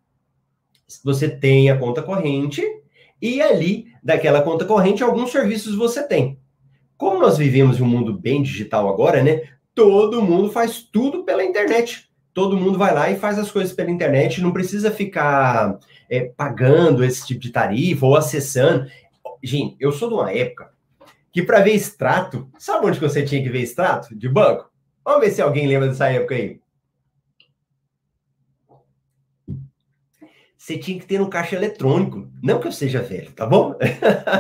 Você 1.03 1.27
tem 1.27 1.71
a 1.71 1.77
conta 1.79 2.03
corrente 2.03 2.61
e 3.19 3.41
ali, 3.41 3.87
daquela 4.03 4.43
conta 4.43 4.65
corrente, 4.65 5.01
alguns 5.01 5.31
serviços 5.31 5.73
você 5.73 6.05
tem. 6.05 6.37
Como 6.95 7.19
nós 7.19 7.37
vivemos 7.37 7.79
em 7.79 7.83
um 7.83 7.87
mundo 7.87 8.13
bem 8.13 8.43
digital 8.43 8.87
agora, 8.87 9.23
né? 9.23 9.41
Todo 9.73 10.21
mundo 10.21 10.51
faz 10.51 10.83
tudo 10.83 11.23
pela 11.23 11.43
internet 11.43 12.13
todo 12.33 12.57
mundo 12.57 12.77
vai 12.77 12.93
lá 12.93 13.09
e 13.09 13.17
faz 13.17 13.37
as 13.37 13.51
coisas 13.51 13.73
pela 13.73 13.91
internet, 13.91 14.41
não 14.41 14.51
precisa 14.51 14.89
ficar 14.91 15.79
é, 16.09 16.21
pagando 16.35 17.03
esse 17.03 17.25
tipo 17.27 17.39
de 17.39 17.51
tarifa 17.51 18.05
ou 18.05 18.15
acessando. 18.15 18.89
Gente, 19.41 19.75
eu 19.79 19.91
sou 19.91 20.09
de 20.09 20.15
uma 20.15 20.31
época 20.31 20.71
que 21.31 21.43
para 21.43 21.61
ver 21.61 21.73
extrato, 21.73 22.49
sabe 22.57 22.87
onde 22.87 22.99
você 22.99 23.23
tinha 23.23 23.41
que 23.41 23.49
ver 23.49 23.61
extrato? 23.61 24.15
De 24.15 24.27
banco? 24.27 24.69
Vamos 25.03 25.21
ver 25.21 25.31
se 25.31 25.41
alguém 25.41 25.67
lembra 25.67 25.87
dessa 25.87 26.09
época 26.09 26.35
aí. 26.35 26.63
você 30.63 30.77
tinha 30.77 30.97
que 30.97 31.05
ter 31.05 31.19
no 31.19 31.27
caixa 31.27 31.57
eletrônico. 31.57 32.29
Não 32.41 32.57
que 32.57 32.67
eu 32.67 32.71
seja 32.71 33.01
velho, 33.01 33.33
tá 33.33 33.45
bom? 33.45 33.75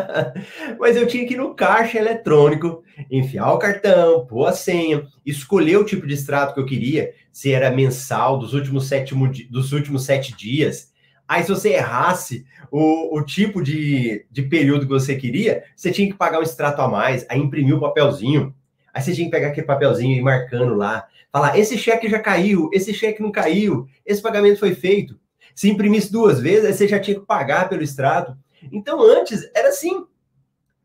Mas 0.79 0.95
eu 0.95 1.05
tinha 1.05 1.27
que 1.27 1.33
ir 1.33 1.37
no 1.37 1.53
caixa 1.53 1.97
eletrônico, 1.97 2.81
enfiar 3.11 3.51
o 3.51 3.57
cartão, 3.57 4.25
pôr 4.25 4.45
a 4.45 4.53
senha, 4.53 5.05
escolher 5.25 5.75
o 5.75 5.83
tipo 5.83 6.07
de 6.07 6.13
extrato 6.13 6.53
que 6.53 6.61
eu 6.61 6.65
queria, 6.65 7.11
se 7.29 7.51
era 7.51 7.69
mensal, 7.69 8.39
dos 8.39 8.53
últimos 8.53 8.87
sete, 8.87 9.13
dos 9.49 9.73
últimos 9.73 10.05
sete 10.05 10.33
dias. 10.33 10.93
Aí, 11.27 11.43
se 11.43 11.49
você 11.49 11.73
errasse 11.73 12.45
o, 12.71 13.17
o 13.17 13.21
tipo 13.25 13.61
de, 13.61 14.25
de 14.31 14.43
período 14.43 14.85
que 14.85 14.93
você 14.93 15.17
queria, 15.17 15.65
você 15.75 15.91
tinha 15.91 16.07
que 16.09 16.17
pagar 16.17 16.39
um 16.39 16.43
extrato 16.43 16.81
a 16.81 16.87
mais, 16.87 17.25
aí 17.27 17.37
imprimir 17.37 17.75
o 17.75 17.81
papelzinho. 17.81 18.55
Aí 18.93 19.01
você 19.01 19.13
tinha 19.13 19.25
que 19.25 19.31
pegar 19.31 19.47
aquele 19.47 19.65
papelzinho 19.65 20.13
e 20.13 20.19
ir 20.19 20.21
marcando 20.21 20.75
lá. 20.75 21.07
Falar, 21.31 21.57
esse 21.57 21.77
cheque 21.77 22.07
já 22.07 22.19
caiu, 22.19 22.69
esse 22.71 22.93
cheque 22.93 23.21
não 23.21 23.31
caiu, 23.31 23.87
esse 24.05 24.21
pagamento 24.21 24.59
foi 24.59 24.75
feito. 24.75 25.19
Se 25.55 25.69
imprimisse 25.69 26.11
duas 26.11 26.39
vezes, 26.39 26.65
aí 26.65 26.73
você 26.73 26.87
já 26.87 26.99
tinha 26.99 27.19
que 27.19 27.25
pagar 27.25 27.67
pelo 27.69 27.81
extrato. 27.81 28.37
Então, 28.71 29.01
antes 29.01 29.49
era 29.55 29.69
assim. 29.69 30.05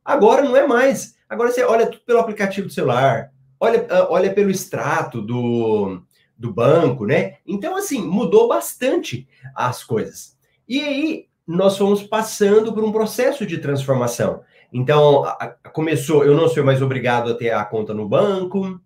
Agora 0.04 0.42
não 0.42 0.56
é 0.56 0.66
mais. 0.66 1.16
Agora 1.28 1.50
você 1.50 1.62
olha 1.62 1.86
tudo 1.86 2.02
pelo 2.04 2.18
aplicativo 2.18 2.66
do 2.66 2.72
celular, 2.72 3.30
olha, 3.60 3.86
ah, 3.90 4.06
olha 4.10 4.32
pelo 4.32 4.50
extrato 4.50 5.20
do, 5.20 6.00
do 6.36 6.52
banco, 6.52 7.04
né? 7.04 7.36
Então, 7.46 7.76
assim, 7.76 8.00
mudou 8.00 8.48
bastante 8.48 9.28
as 9.54 9.84
coisas. 9.84 10.36
E 10.66 10.80
aí, 10.80 11.26
nós 11.46 11.76
fomos 11.76 12.02
passando 12.02 12.72
por 12.72 12.84
um 12.84 12.92
processo 12.92 13.44
de 13.44 13.58
transformação. 13.58 14.42
Então, 14.72 15.24
a, 15.24 15.48
começou, 15.72 16.24
eu 16.24 16.34
não 16.36 16.48
sou 16.48 16.64
mais 16.64 16.82
obrigado 16.82 17.30
a 17.30 17.34
ter 17.34 17.50
a 17.50 17.64
conta 17.64 17.94
no 17.94 18.08
banco, 18.08 18.80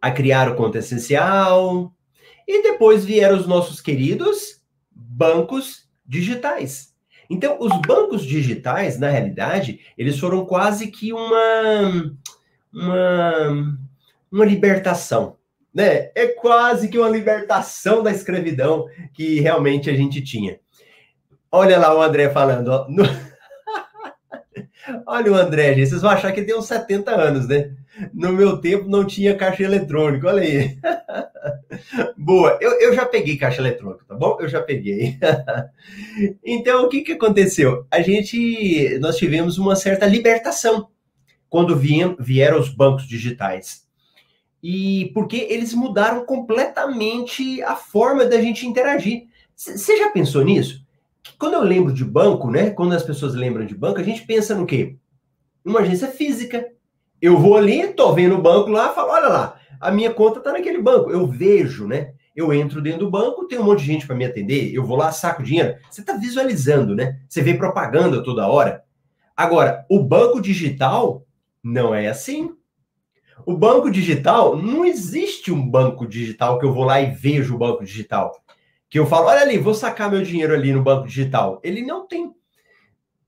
a 0.00 0.10
criar 0.10 0.48
o 0.48 0.56
conta 0.56 0.78
essencial, 0.78 1.92
e 2.46 2.62
depois 2.62 3.04
vieram 3.04 3.38
os 3.38 3.46
nossos 3.46 3.80
queridos 3.80 4.60
bancos 4.90 5.88
digitais. 6.04 6.90
Então, 7.28 7.58
os 7.60 7.70
bancos 7.82 8.24
digitais, 8.24 8.98
na 8.98 9.08
realidade, 9.08 9.80
eles 9.96 10.18
foram 10.18 10.44
quase 10.44 10.88
que 10.88 11.12
uma, 11.12 12.12
uma, 12.72 13.78
uma 14.32 14.44
libertação. 14.44 15.36
Né? 15.72 16.10
É 16.16 16.26
quase 16.26 16.88
que 16.88 16.98
uma 16.98 17.08
libertação 17.08 18.02
da 18.02 18.10
escravidão 18.10 18.86
que 19.14 19.38
realmente 19.38 19.88
a 19.88 19.94
gente 19.94 20.20
tinha. 20.20 20.58
Olha 21.52 21.78
lá 21.78 21.96
o 21.96 22.02
André 22.02 22.28
falando. 22.30 22.68
Ó, 22.68 22.88
no... 22.88 23.04
Olha 25.06 25.32
o 25.32 25.34
André, 25.34 25.74
gente, 25.74 25.88
vocês 25.88 26.02
vão 26.02 26.10
achar 26.10 26.32
que 26.32 26.42
tem 26.42 26.56
uns 26.56 26.66
70 26.66 27.10
anos, 27.10 27.48
né? 27.48 27.74
No 28.12 28.32
meu 28.32 28.58
tempo 28.58 28.88
não 28.88 29.04
tinha 29.04 29.36
caixa 29.36 29.62
eletrônico, 29.62 30.26
olha 30.26 30.42
aí. 30.42 30.78
Boa, 32.16 32.58
eu, 32.60 32.72
eu 32.80 32.94
já 32.94 33.06
peguei 33.06 33.36
caixa 33.36 33.60
eletrônica, 33.60 34.04
tá 34.06 34.14
bom? 34.14 34.36
Eu 34.40 34.48
já 34.48 34.62
peguei. 34.62 35.18
então, 36.44 36.84
o 36.84 36.88
que, 36.88 37.02
que 37.02 37.12
aconteceu? 37.12 37.86
A 37.90 38.00
gente, 38.00 38.98
nós 39.00 39.16
tivemos 39.16 39.58
uma 39.58 39.76
certa 39.76 40.06
libertação 40.06 40.88
quando 41.48 41.76
vieram, 41.76 42.16
vieram 42.18 42.60
os 42.60 42.68
bancos 42.68 43.06
digitais. 43.06 43.88
E 44.62 45.10
porque 45.14 45.36
eles 45.48 45.72
mudaram 45.72 46.24
completamente 46.24 47.62
a 47.62 47.74
forma 47.74 48.24
da 48.24 48.40
gente 48.40 48.66
interagir. 48.66 49.24
Você 49.56 49.96
já 49.96 50.10
pensou 50.10 50.44
nisso? 50.44 50.84
Quando 51.38 51.54
eu 51.54 51.62
lembro 51.62 51.92
de 51.92 52.04
banco, 52.04 52.50
né? 52.50 52.70
Quando 52.70 52.94
as 52.94 53.02
pessoas 53.02 53.34
lembram 53.34 53.66
de 53.66 53.74
banco, 53.74 54.00
a 54.00 54.02
gente 54.02 54.26
pensa 54.26 54.54
no 54.54 54.66
quê? 54.66 54.96
Uma 55.64 55.80
agência 55.80 56.08
física. 56.08 56.66
Eu 57.20 57.38
vou 57.38 57.56
ali, 57.56 57.88
tô 57.88 58.12
vendo 58.12 58.36
o 58.36 58.42
banco 58.42 58.70
lá, 58.70 58.90
falo, 58.90 59.10
olha 59.10 59.28
lá, 59.28 59.60
a 59.80 59.90
minha 59.90 60.12
conta 60.12 60.40
tá 60.40 60.52
naquele 60.52 60.80
banco. 60.80 61.10
Eu 61.10 61.26
vejo, 61.26 61.86
né? 61.86 62.14
Eu 62.34 62.52
entro 62.52 62.80
dentro 62.80 63.00
do 63.00 63.10
banco, 63.10 63.46
tem 63.46 63.58
um 63.58 63.64
monte 63.64 63.80
de 63.80 63.86
gente 63.86 64.06
para 64.06 64.16
me 64.16 64.24
atender, 64.24 64.72
eu 64.72 64.84
vou 64.84 64.96
lá, 64.96 65.12
saco 65.12 65.42
dinheiro. 65.42 65.76
Você 65.90 66.02
tá 66.02 66.14
visualizando, 66.16 66.94
né? 66.94 67.20
Você 67.28 67.42
vê 67.42 67.54
propaganda 67.54 68.22
toda 68.22 68.46
hora. 68.46 68.82
Agora, 69.36 69.84
o 69.90 70.02
banco 70.02 70.40
digital 70.40 71.26
não 71.62 71.94
é 71.94 72.08
assim. 72.08 72.54
O 73.44 73.56
banco 73.56 73.90
digital, 73.90 74.56
não 74.56 74.84
existe 74.84 75.50
um 75.50 75.68
banco 75.68 76.06
digital 76.06 76.58
que 76.58 76.64
eu 76.64 76.72
vou 76.72 76.84
lá 76.84 77.00
e 77.00 77.10
vejo 77.10 77.54
o 77.54 77.58
banco 77.58 77.84
digital 77.84 78.32
que 78.90 78.98
eu 78.98 79.06
falo, 79.06 79.28
olha 79.28 79.42
ali, 79.42 79.56
vou 79.56 79.72
sacar 79.72 80.10
meu 80.10 80.20
dinheiro 80.20 80.52
ali 80.52 80.72
no 80.72 80.82
banco 80.82 81.06
digital. 81.06 81.60
Ele 81.62 81.80
não 81.80 82.08
tem. 82.08 82.34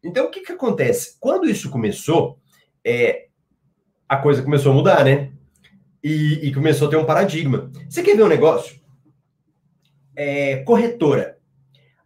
Então, 0.03 0.27
o 0.27 0.31
que, 0.31 0.41
que 0.41 0.51
acontece? 0.51 1.17
Quando 1.21 1.49
isso 1.49 1.71
começou, 1.71 2.41
é, 2.85 3.29
a 4.09 4.17
coisa 4.17 4.43
começou 4.43 4.73
a 4.73 4.75
mudar, 4.75 5.05
né? 5.05 5.31
E, 6.03 6.49
e, 6.49 6.53
começou 6.53 6.89
a 6.89 6.91
ter 6.91 6.97
um 6.97 7.05
paradigma. 7.05 7.71
Você 7.89 8.03
quer 8.03 8.17
ver 8.17 8.25
um 8.25 8.29
negócio? 8.29 8.81
É, 10.17 10.57
corretora. 10.65 11.39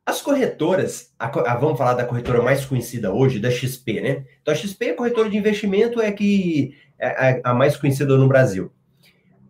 As 0.04 0.20
corretoras, 0.20 1.14
a, 1.18 1.26
a, 1.26 1.56
vamos 1.56 1.78
falar 1.78 1.94
da 1.94 2.04
corretora 2.04 2.42
mais 2.42 2.66
conhecida 2.66 3.10
hoje, 3.10 3.40
da 3.40 3.50
XP, 3.50 4.02
né? 4.02 4.26
Então, 4.42 4.52
a 4.52 4.56
XP, 4.56 4.90
a 4.90 4.94
corretora 4.94 5.30
de 5.30 5.38
investimento, 5.38 5.98
é 5.98 6.12
que 6.12 6.76
é 6.98 7.40
a, 7.42 7.52
a 7.52 7.54
mais 7.54 7.74
conhecida 7.74 8.18
no 8.18 8.28
Brasil. 8.28 8.70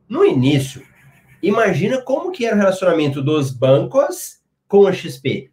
No 0.09 0.25
início, 0.25 0.81
Imagina 1.47 2.03
como 2.03 2.33
que 2.33 2.45
era 2.45 2.57
o 2.57 2.59
relacionamento 2.59 3.23
dos 3.23 3.53
bancos 3.53 4.41
com 4.67 4.85
a 4.85 4.93
XP. 4.93 5.49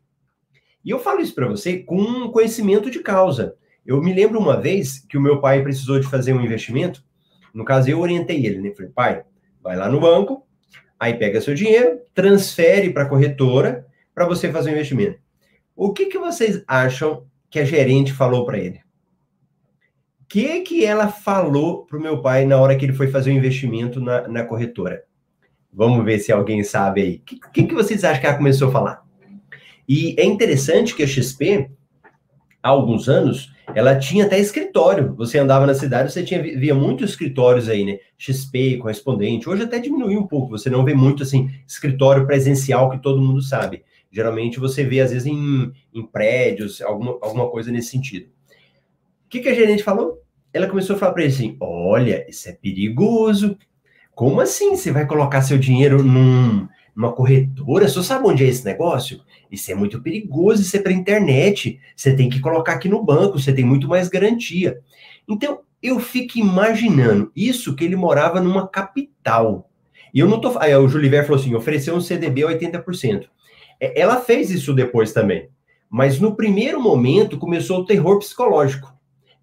E 0.83 0.89
eu 0.89 0.97
falo 0.97 1.21
isso 1.21 1.35
para 1.35 1.45
você 1.45 1.83
com 1.83 2.31
conhecimento 2.31 2.89
de 2.89 2.97
causa. 2.97 3.55
Eu 3.85 4.01
me 4.01 4.11
lembro 4.11 4.39
uma 4.39 4.59
vez 4.59 4.97
que 5.07 5.19
o 5.19 5.21
meu 5.21 5.39
pai 5.39 5.61
precisou 5.61 5.99
de 5.99 6.07
fazer 6.07 6.33
um 6.33 6.41
investimento. 6.41 7.05
No 7.53 7.63
caso, 7.63 7.91
eu 7.91 7.99
orientei 7.99 8.43
ele, 8.43 8.59
né? 8.59 8.73
Falei, 8.75 8.91
pai, 8.91 9.23
vai 9.61 9.75
lá 9.75 9.87
no 9.87 9.99
banco, 9.99 10.47
aí 10.99 11.13
pega 11.13 11.39
seu 11.39 11.53
dinheiro, 11.53 11.99
transfere 12.11 12.91
para 12.91 13.03
a 13.03 13.09
corretora 13.09 13.85
para 14.15 14.25
você 14.25 14.51
fazer 14.51 14.71
um 14.71 14.73
investimento. 14.73 15.19
O 15.75 15.93
que, 15.93 16.07
que 16.07 16.17
vocês 16.17 16.63
acham 16.67 17.27
que 17.51 17.59
a 17.59 17.65
gerente 17.65 18.11
falou 18.11 18.47
para 18.47 18.57
ele? 18.57 18.79
O 20.21 20.25
que, 20.27 20.61
que 20.61 20.83
ela 20.83 21.07
falou 21.07 21.85
para 21.85 21.99
o 21.99 22.01
meu 22.01 22.19
pai 22.19 22.47
na 22.47 22.59
hora 22.59 22.75
que 22.75 22.83
ele 22.83 22.93
foi 22.93 23.09
fazer 23.09 23.29
o 23.29 23.33
um 23.35 23.37
investimento 23.37 24.01
na, 24.01 24.27
na 24.27 24.43
corretora? 24.43 25.03
Vamos 25.73 26.05
ver 26.05 26.19
se 26.19 26.31
alguém 26.31 26.63
sabe 26.63 27.01
aí. 27.01 27.15
O 27.15 27.51
que, 27.51 27.63
que, 27.63 27.73
vocês 27.73 28.03
acham 28.03 28.21
que 28.21 28.27
ela 28.27 28.37
começou 28.37 28.69
a 28.69 28.71
falar? 28.71 29.03
E 29.89 30.15
é 30.19 30.23
interessante 30.23 30.95
que 30.95 31.03
a 31.03 31.07
XP, 31.07 31.69
há 32.61 32.69
alguns 32.69 33.09
anos, 33.09 33.51
ela 33.73 33.97
tinha 33.97 34.25
até 34.25 34.39
escritório. 34.39 35.15
Você 35.15 35.39
andava 35.39 35.65
na 35.65 35.73
cidade, 35.73 36.11
você 36.11 36.23
tinha 36.23 36.41
via 36.41 36.75
muitos 36.75 37.11
escritórios 37.11 37.67
aí, 37.67 37.83
né? 37.83 37.97
XP, 38.17 38.77
correspondente. 38.77 39.49
Hoje 39.49 39.63
até 39.63 39.79
diminuiu 39.79 40.19
um 40.19 40.27
pouco. 40.27 40.51
Você 40.51 40.69
não 40.69 40.85
vê 40.85 40.93
muito 40.93 41.23
assim 41.23 41.49
escritório 41.67 42.25
presencial 42.25 42.89
que 42.89 43.01
todo 43.01 43.21
mundo 43.21 43.41
sabe. 43.41 43.83
Geralmente 44.11 44.59
você 44.59 44.83
vê 44.83 45.01
às 45.01 45.11
vezes 45.11 45.25
em, 45.25 45.71
em 45.91 46.05
prédios, 46.05 46.81
alguma, 46.81 47.17
alguma 47.21 47.49
coisa 47.49 47.71
nesse 47.71 47.89
sentido. 47.89 48.27
O 49.25 49.29
que, 49.29 49.39
que 49.39 49.49
a 49.49 49.55
gerente 49.55 49.83
falou? 49.83 50.21
Ela 50.53 50.67
começou 50.67 50.95
a 50.95 50.99
falar 50.99 51.13
para 51.13 51.23
ele 51.23 51.33
assim: 51.33 51.57
olha, 51.59 52.23
isso 52.29 52.47
é 52.47 52.51
perigoso. 52.51 53.57
Como 54.15 54.39
assim 54.41 54.75
você 54.75 54.91
vai 54.91 55.05
colocar 55.05 55.41
seu 55.41 55.57
dinheiro 55.57 56.03
num, 56.03 56.67
numa 56.95 57.11
corretora? 57.11 57.87
Você 57.87 58.03
sabe 58.03 58.27
onde 58.27 58.43
é 58.43 58.47
esse 58.47 58.63
negócio? 58.63 59.21
Isso 59.51 59.71
é 59.71 59.75
muito 59.75 60.01
perigoso, 60.01 60.61
isso 60.61 60.75
é 60.77 60.79
para 60.79 60.91
internet. 60.91 61.79
Você 61.95 62.15
tem 62.15 62.29
que 62.29 62.39
colocar 62.39 62.73
aqui 62.73 62.87
no 62.87 63.03
banco, 63.03 63.39
você 63.39 63.53
tem 63.53 63.65
muito 63.65 63.87
mais 63.87 64.07
garantia. 64.09 64.79
Então, 65.27 65.59
eu 65.81 65.99
fico 65.99 66.39
imaginando 66.39 67.31
isso 67.35 67.75
que 67.75 67.83
ele 67.83 67.95
morava 67.95 68.39
numa 68.39 68.67
capital. 68.67 69.69
E 70.13 70.19
eu 70.19 70.27
não 70.27 70.39
tô. 70.39 70.57
Aí 70.59 70.75
o 70.75 70.87
Juliver 70.87 71.25
falou 71.25 71.39
assim: 71.39 71.55
ofereceu 71.55 71.95
um 71.95 72.01
CDB 72.01 72.41
80%. 72.41 73.25
É, 73.79 73.99
ela 73.99 74.21
fez 74.21 74.49
isso 74.49 74.73
depois 74.73 75.11
também. 75.11 75.49
Mas 75.89 76.19
no 76.19 76.35
primeiro 76.35 76.81
momento 76.81 77.37
começou 77.37 77.79
o 77.79 77.85
terror 77.85 78.17
psicológico. 78.19 78.93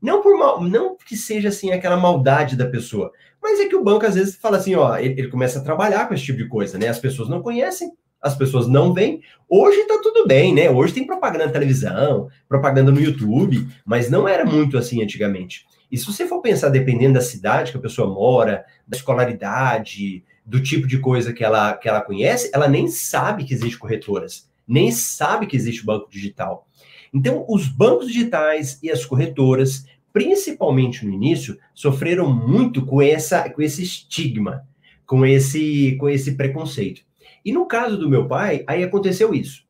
Não 0.01 0.23
por 0.23 0.39
mal, 0.39 0.63
não 0.63 0.97
que 0.97 1.17
seja 1.17 1.49
assim 1.49 1.73
aquela 1.73 1.97
maldade 1.97 2.57
da 2.57 2.67
pessoa, 2.67 3.13
mas 3.43 3.61
é 3.61 3.67
que 3.67 3.77
o 3.77 3.85
banco 3.85 4.07
às 4.07 4.15
vezes 4.15 4.37
fala 4.37 4.57
assim, 4.57 4.75
ó, 4.75 4.97
ele, 4.97 5.15
ele, 5.19 5.29
começa 5.29 5.59
a 5.59 5.63
trabalhar 5.63 6.07
com 6.07 6.15
esse 6.15 6.25
tipo 6.25 6.39
de 6.39 6.49
coisa, 6.49 6.79
né? 6.79 6.89
As 6.89 6.99
pessoas 6.99 7.29
não 7.29 7.43
conhecem, 7.43 7.93
as 8.21 8.35
pessoas 8.35 8.67
não 8.67 8.93
veem. 8.93 9.23
Hoje 9.49 9.85
tá 9.85 9.99
tudo 10.03 10.27
bem, 10.27 10.55
né? 10.55 10.71
Hoje 10.71 10.95
tem 10.95 11.07
propaganda 11.07 11.47
na 11.47 11.53
televisão, 11.53 12.29
propaganda 12.49 12.91
no 12.91 13.01
YouTube, 13.01 13.67
mas 13.85 14.11
não 14.11 14.29
era 14.29 14.45
muito 14.45 14.77
assim 14.77 15.03
antigamente. 15.03 15.67
E 15.91 15.99
se 15.99 16.07
você 16.07 16.27
for 16.27 16.41
pensar, 16.41 16.69
dependendo 16.69 17.15
da 17.15 17.21
cidade 17.21 17.73
que 17.73 17.79
a 17.79 17.81
pessoa 17.81 18.09
mora, 18.09 18.65
da 18.87 18.97
escolaridade, 18.97 20.25
do 20.45 20.63
tipo 20.63 20.87
de 20.87 20.99
coisa 20.99 21.33
que 21.33 21.43
ela, 21.43 21.75
que 21.75 21.89
ela 21.89 22.01
conhece, 22.01 22.51
ela 22.55 22.69
nem 22.69 22.89
sabe 22.89 23.45
que 23.45 23.55
existe 23.55 23.79
corretoras, 23.79 24.49
nem 24.67 24.93
sabe 24.93 25.47
que 25.47 25.57
existe 25.57 25.85
banco 25.85 26.09
digital. 26.11 26.67
Então, 27.13 27.45
os 27.49 27.67
bancos 27.69 28.07
digitais 28.07 28.79
e 28.83 28.91
as 28.91 29.05
corretoras 29.05 29.85
principalmente 30.13 31.05
no 31.05 31.13
início, 31.13 31.59
sofreram 31.75 32.33
muito 32.33 32.85
com, 32.85 33.01
essa, 33.01 33.49
com 33.51 33.63
esse 33.63 33.83
estigma, 33.83 34.67
com 35.07 35.25
esse, 35.25 35.97
com 35.97 36.09
esse 36.09 36.37
preconceito. 36.37 37.03
E 37.45 37.53
no 37.53 37.67
caso 37.67 37.97
do 37.97 38.09
meu 38.09 38.27
pai, 38.27 38.65
aí 38.67 38.83
aconteceu 38.83 39.33
isso. 39.35 39.65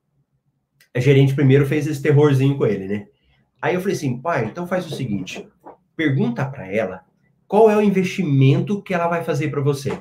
A 0.94 1.00
gerente 1.00 1.34
primeiro 1.34 1.66
fez 1.66 1.86
esse 1.86 2.02
terrorzinho 2.02 2.56
com 2.56 2.66
ele, 2.66 2.86
né? 2.86 3.06
Aí 3.62 3.74
eu 3.74 3.80
falei 3.80 3.94
assim, 3.94 4.18
pai, 4.18 4.46
então 4.46 4.66
faz 4.66 4.86
o 4.86 4.94
seguinte, 4.94 5.46
pergunta 5.94 6.44
para 6.44 6.66
ela 6.66 7.02
qual 7.46 7.70
é 7.70 7.76
o 7.76 7.82
investimento 7.82 8.80
que 8.82 8.94
ela 8.94 9.08
vai 9.08 9.22
fazer 9.22 9.50
para 9.50 9.60
você. 9.60 10.00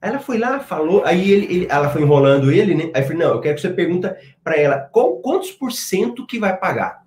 Ela 0.00 0.20
foi 0.20 0.38
lá, 0.38 0.60
falou, 0.60 1.04
aí 1.04 1.30
ele, 1.30 1.46
ele, 1.46 1.66
ela 1.68 1.90
foi 1.90 2.02
enrolando 2.02 2.52
ele, 2.52 2.74
né? 2.74 2.90
Aí 2.94 3.02
eu 3.02 3.06
falei, 3.06 3.18
não, 3.18 3.34
eu 3.34 3.40
quero 3.40 3.56
que 3.56 3.60
você 3.60 3.70
pergunta 3.70 4.16
para 4.44 4.56
ela 4.56 4.78
qual, 4.78 5.16
quantos 5.16 5.50
por 5.50 5.72
cento 5.72 6.26
que 6.26 6.38
vai 6.38 6.56
pagar 6.56 7.02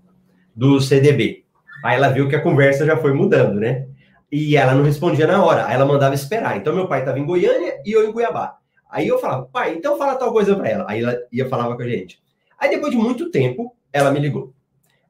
do 0.54 0.80
CDB. 0.82 1.46
Aí 1.84 1.96
ela 1.96 2.10
viu 2.10 2.28
que 2.28 2.36
a 2.36 2.42
conversa 2.42 2.86
já 2.86 2.98
foi 2.98 3.14
mudando, 3.14 3.60
né? 3.60 3.88
E 4.32 4.56
ela 4.56 4.74
não 4.74 4.84
respondia 4.84 5.26
na 5.26 5.44
hora, 5.44 5.66
aí 5.66 5.76
ela 5.76 5.86
mandava 5.86 6.14
esperar. 6.14 6.58
Então 6.58 6.76
meu 6.76 6.88
pai 6.88 7.00
estava 7.00 7.20
em 7.20 7.26
Goiânia 7.26 7.82
e 7.86 7.92
eu 7.92 8.08
em 8.08 8.12
Cuiabá. 8.12 8.58
Aí 8.90 9.08
eu 9.08 9.20
falava, 9.20 9.46
pai, 9.46 9.74
então 9.76 9.98
fala 9.98 10.16
tal 10.16 10.34
coisa 10.34 10.56
para 10.56 10.70
ela. 10.70 10.86
Aí 10.88 11.02
ela 11.02 11.18
ia 11.32 11.48
falava 11.48 11.76
com 11.76 11.82
a 11.82 11.88
gente. 11.88 12.22
Aí 12.60 12.70
depois 12.70 12.92
de 12.92 12.98
muito 12.98 13.32
tempo, 13.32 13.76
ela 13.92 14.12
me 14.12 14.20
ligou. 14.20 14.54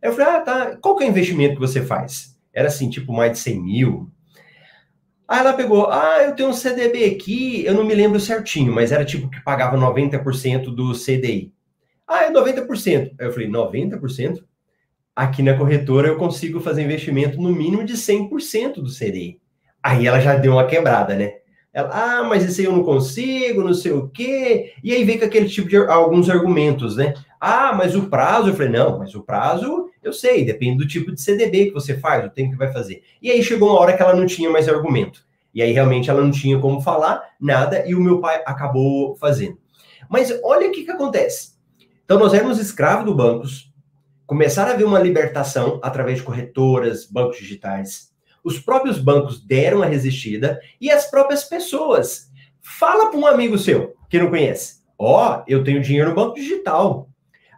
Eu 0.02 0.14
falei, 0.14 0.36
ah, 0.36 0.40
tá, 0.42 0.78
qual 0.82 0.96
que 0.96 1.04
é 1.04 1.08
o 1.08 1.10
investimento 1.10 1.56
que 1.56 1.60
você 1.60 1.82
faz? 1.84 2.38
Era 2.54 2.68
assim, 2.68 2.90
tipo 2.90 3.12
mais 3.12 3.32
de 3.34 3.40
100 3.40 3.62
mil, 3.62 4.10
Aí 5.32 5.40
ela 5.40 5.54
pegou, 5.54 5.90
ah, 5.90 6.24
eu 6.26 6.36
tenho 6.36 6.50
um 6.50 6.54
CDB 6.54 7.06
aqui, 7.06 7.66
eu 7.66 7.74
não 7.74 7.86
me 7.86 7.96
lembro 7.96 8.20
certinho, 8.20 8.76
mas 8.76 8.92
era 8.92 9.06
tipo 9.06 9.30
que 9.30 9.42
pagava 9.42 9.78
90% 9.78 10.76
do 10.76 10.92
CDI. 10.92 11.54
Ah, 12.06 12.26
é 12.26 12.30
90%. 12.30 13.14
Aí 13.18 13.28
eu 13.28 13.32
falei, 13.32 13.48
90%? 13.48 14.44
Aqui 15.16 15.42
na 15.42 15.58
corretora 15.58 16.10
eu 16.10 16.18
consigo 16.18 16.60
fazer 16.60 16.84
investimento 16.84 17.40
no 17.40 17.50
mínimo 17.50 17.86
de 17.86 17.94
100% 17.94 18.82
do 18.82 18.90
CDI. 18.92 19.40
Aí 19.82 20.06
ela 20.06 20.20
já 20.20 20.36
deu 20.36 20.52
uma 20.52 20.68
quebrada, 20.68 21.16
né? 21.16 21.36
Ela, 21.72 21.92
ah, 21.94 22.24
mas 22.26 22.44
isso 22.44 22.60
aí 22.60 22.68
eu 22.68 22.74
não 22.74 22.84
consigo, 22.84 23.64
não 23.64 23.74
sei 23.74 23.94
o 23.94 24.10
quê. 24.10 24.74
E 24.84 24.92
aí 24.94 25.06
vem 25.06 25.18
com 25.18 25.24
aquele 25.24 25.48
tipo 25.48 25.70
de 25.70 25.78
alguns 25.78 26.30
argumentos, 26.30 26.98
né? 26.98 27.14
Ah, 27.40 27.72
mas 27.74 27.96
o 27.96 28.10
prazo, 28.10 28.50
eu 28.50 28.54
falei, 28.54 28.74
não, 28.74 29.00
mas 29.00 29.16
o 29.16 29.24
prazo 29.24 29.90
eu 30.04 30.12
sei, 30.12 30.44
depende 30.44 30.78
do 30.78 30.88
tipo 30.88 31.12
de 31.12 31.22
CDB 31.22 31.68
que 31.68 31.74
você 31.74 31.98
faz, 31.98 32.26
o 32.26 32.30
tempo 32.30 32.52
que 32.52 32.58
vai 32.58 32.72
fazer. 32.72 33.04
E 33.22 33.30
aí 33.30 33.44
chegou 33.44 33.70
uma 33.70 33.80
hora 33.80 33.96
que 33.96 34.02
ela 34.02 34.16
não 34.16 34.26
tinha 34.26 34.50
mais 34.50 34.68
argumento. 34.68 35.24
E 35.54 35.62
aí 35.62 35.72
realmente 35.72 36.10
ela 36.10 36.22
não 36.22 36.32
tinha 36.32 36.60
como 36.60 36.82
falar 36.82 37.22
nada 37.40 37.86
e 37.86 37.94
o 37.94 38.02
meu 38.02 38.20
pai 38.20 38.42
acabou 38.46 39.16
fazendo. 39.16 39.58
Mas 40.10 40.32
olha 40.44 40.68
o 40.68 40.72
que, 40.72 40.84
que 40.84 40.92
acontece. 40.92 41.54
Então 42.04 42.18
nós 42.18 42.34
éramos 42.34 42.60
escravos 42.60 43.06
do 43.06 43.16
bancos, 43.16 43.72
começaram 44.26 44.72
a 44.72 44.74
haver 44.74 44.86
uma 44.86 45.00
libertação 45.00 45.80
através 45.84 46.18
de 46.18 46.24
corretoras, 46.24 47.06
bancos 47.06 47.38
digitais. 47.38 48.12
Os 48.44 48.58
próprios 48.60 48.98
bancos 48.98 49.46
deram 49.46 49.84
a 49.84 49.86
resistida 49.86 50.60
e 50.80 50.90
as 50.90 51.10
próprias 51.10 51.44
pessoas. 51.44 52.32
Fala 52.60 53.10
para 53.10 53.20
um 53.20 53.28
amigo 53.28 53.58
seu 53.58 53.96
que 54.10 54.18
não 54.18 54.30
conhece. 54.30 54.82
Ó, 54.98 55.38
oh, 55.38 55.44
eu 55.48 55.64
tenho 55.64 55.82
dinheiro 55.82 56.10
no 56.10 56.16
banco 56.16 56.36
digital. 56.36 57.10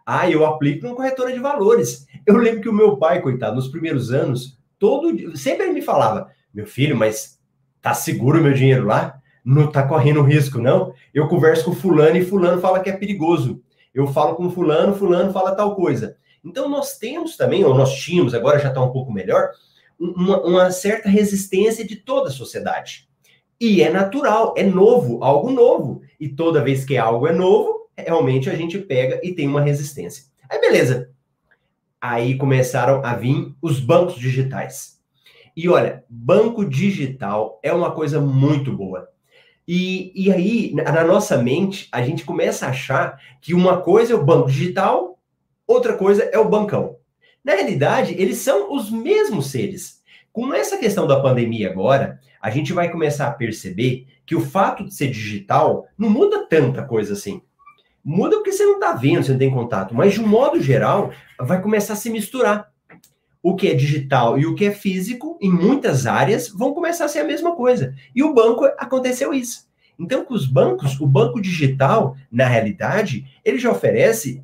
Ah, 0.05 0.29
eu 0.29 0.45
aplico 0.45 0.85
numa 0.85 0.95
corretora 0.95 1.31
de 1.31 1.39
valores. 1.39 2.02
Eu 2.25 2.37
lembro 2.37 2.61
que 2.61 2.69
o 2.69 2.73
meu 2.73 2.97
pai, 2.97 3.21
coitado, 3.21 3.55
nos 3.55 3.67
primeiros 3.67 4.11
anos, 4.11 4.57
todo 4.79 5.35
sempre 5.37 5.65
ele 5.65 5.73
me 5.73 5.81
falava: 5.81 6.29
"Meu 6.53 6.65
filho, 6.65 6.95
mas 6.95 7.39
tá 7.81 7.93
seguro 7.93 8.41
meu 8.41 8.53
dinheiro 8.53 8.85
lá? 8.85 9.19
Não 9.43 9.69
tá 9.69 9.85
correndo 9.85 10.21
risco, 10.21 10.59
não? 10.59 10.93
Eu 11.13 11.27
converso 11.27 11.65
com 11.65 11.73
fulano 11.73 12.15
e 12.15 12.25
fulano 12.25 12.61
fala 12.61 12.79
que 12.79 12.89
é 12.89 12.93
perigoso. 12.93 13.61
Eu 13.93 14.07
falo 14.07 14.35
com 14.35 14.49
fulano, 14.49 14.95
fulano 14.95 15.33
fala 15.33 15.55
tal 15.55 15.75
coisa. 15.75 16.15
Então 16.43 16.67
nós 16.69 16.97
temos 16.97 17.37
também, 17.37 17.63
ou 17.63 17.75
nós 17.75 17.93
tínhamos, 17.93 18.33
agora 18.33 18.59
já 18.59 18.69
está 18.69 18.81
um 18.81 18.91
pouco 18.91 19.11
melhor, 19.11 19.51
uma, 19.99 20.41
uma 20.41 20.71
certa 20.71 21.07
resistência 21.07 21.85
de 21.85 21.95
toda 21.95 22.29
a 22.29 22.31
sociedade. 22.31 23.07
E 23.59 23.81
é 23.81 23.89
natural, 23.89 24.53
é 24.57 24.63
novo, 24.63 25.23
algo 25.23 25.51
novo. 25.51 26.01
E 26.19 26.27
toda 26.27 26.63
vez 26.63 26.83
que 26.83 26.97
algo 26.97 27.27
é 27.27 27.31
novo, 27.31 27.89
realmente 27.97 28.49
a 28.49 28.55
gente 28.55 28.77
pega 28.77 29.21
e 29.23 29.33
tem 29.33 29.47
uma 29.47 29.61
resistência. 29.61 30.25
Aí 30.49 30.59
beleza. 30.59 31.12
Aí 32.05 32.35
começaram 32.37 33.01
a 33.01 33.15
vir 33.15 33.55
os 33.61 33.79
bancos 33.79 34.15
digitais. 34.15 34.99
E 35.55 35.69
olha, 35.69 36.03
banco 36.09 36.65
digital 36.65 37.61
é 37.63 37.71
uma 37.71 37.91
coisa 37.91 38.19
muito 38.19 38.73
boa. 38.73 39.07
E, 39.65 40.11
e 40.13 40.29
aí, 40.29 40.73
na 40.73 41.01
nossa 41.05 41.37
mente, 41.37 41.87
a 41.93 42.01
gente 42.01 42.25
começa 42.25 42.65
a 42.65 42.71
achar 42.71 43.17
que 43.39 43.53
uma 43.53 43.79
coisa 43.79 44.11
é 44.11 44.15
o 44.17 44.25
banco 44.25 44.49
digital, 44.49 45.17
outra 45.65 45.93
coisa 45.95 46.23
é 46.23 46.37
o 46.37 46.49
bancão. 46.49 46.97
Na 47.41 47.53
realidade, 47.53 48.15
eles 48.17 48.39
são 48.39 48.75
os 48.75 48.91
mesmos 48.91 49.49
seres. 49.49 50.03
Com 50.33 50.53
essa 50.53 50.77
questão 50.77 51.07
da 51.07 51.21
pandemia 51.21 51.71
agora, 51.71 52.19
a 52.41 52.49
gente 52.49 52.73
vai 52.73 52.91
começar 52.91 53.27
a 53.27 53.33
perceber 53.33 54.07
que 54.25 54.35
o 54.35 54.41
fato 54.41 54.83
de 54.83 54.93
ser 54.93 55.07
digital 55.07 55.87
não 55.97 56.09
muda 56.09 56.49
tanta 56.49 56.83
coisa 56.83 57.13
assim. 57.13 57.41
Muda 58.03 58.35
porque 58.35 58.51
você 58.51 58.65
não 58.65 58.75
está 58.75 58.93
vendo, 58.93 59.23
você 59.23 59.31
não 59.31 59.39
tem 59.39 59.49
contato. 59.49 59.95
Mas, 59.95 60.13
de 60.13 60.21
um 60.21 60.27
modo 60.27 60.61
geral, 60.61 61.11
vai 61.39 61.61
começar 61.61 61.93
a 61.93 61.95
se 61.95 62.09
misturar. 62.09 62.71
O 63.41 63.55
que 63.55 63.67
é 63.67 63.73
digital 63.73 64.37
e 64.37 64.45
o 64.45 64.55
que 64.55 64.65
é 64.65 64.71
físico, 64.71 65.37
em 65.41 65.51
muitas 65.51 66.05
áreas, 66.05 66.49
vão 66.49 66.73
começar 66.73 67.05
a 67.05 67.07
ser 67.09 67.19
a 67.19 67.25
mesma 67.25 67.55
coisa. 67.55 67.93
E 68.15 68.23
o 68.23 68.33
banco 68.33 68.65
aconteceu 68.77 69.33
isso. 69.33 69.67
Então, 69.99 70.25
com 70.25 70.33
os 70.33 70.45
bancos, 70.45 70.99
o 70.99 71.07
banco 71.07 71.41
digital, 71.41 72.17
na 72.31 72.47
realidade, 72.47 73.25
ele 73.43 73.57
já 73.57 73.71
oferece 73.71 74.43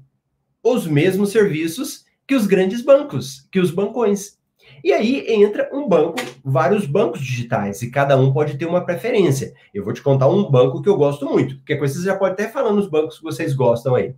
os 0.63 0.87
mesmos 0.87 1.31
serviços 1.31 2.05
que 2.27 2.35
os 2.35 2.45
grandes 2.45 2.81
bancos, 2.81 3.47
que 3.51 3.59
os 3.59 3.71
bancões. 3.71 4.38
E 4.83 4.93
aí 4.93 5.25
entra 5.27 5.69
um 5.73 5.87
banco, 5.87 6.17
vários 6.43 6.85
bancos 6.85 7.21
digitais, 7.21 7.81
e 7.81 7.91
cada 7.91 8.17
um 8.17 8.31
pode 8.31 8.57
ter 8.57 8.65
uma 8.65 8.85
preferência. 8.85 9.53
Eu 9.73 9.83
vou 9.83 9.93
te 9.93 10.01
contar 10.01 10.27
um 10.27 10.49
banco 10.49 10.81
que 10.81 10.89
eu 10.89 10.97
gosto 10.97 11.25
muito, 11.25 11.57
porque 11.57 11.75
coisa 11.75 11.93
você 11.93 12.05
já 12.05 12.15
pode 12.15 12.33
até 12.33 12.47
falar 12.47 12.71
nos 12.71 12.87
bancos 12.87 13.17
que 13.17 13.23
vocês 13.23 13.53
gostam 13.53 13.95
aí. 13.95 14.15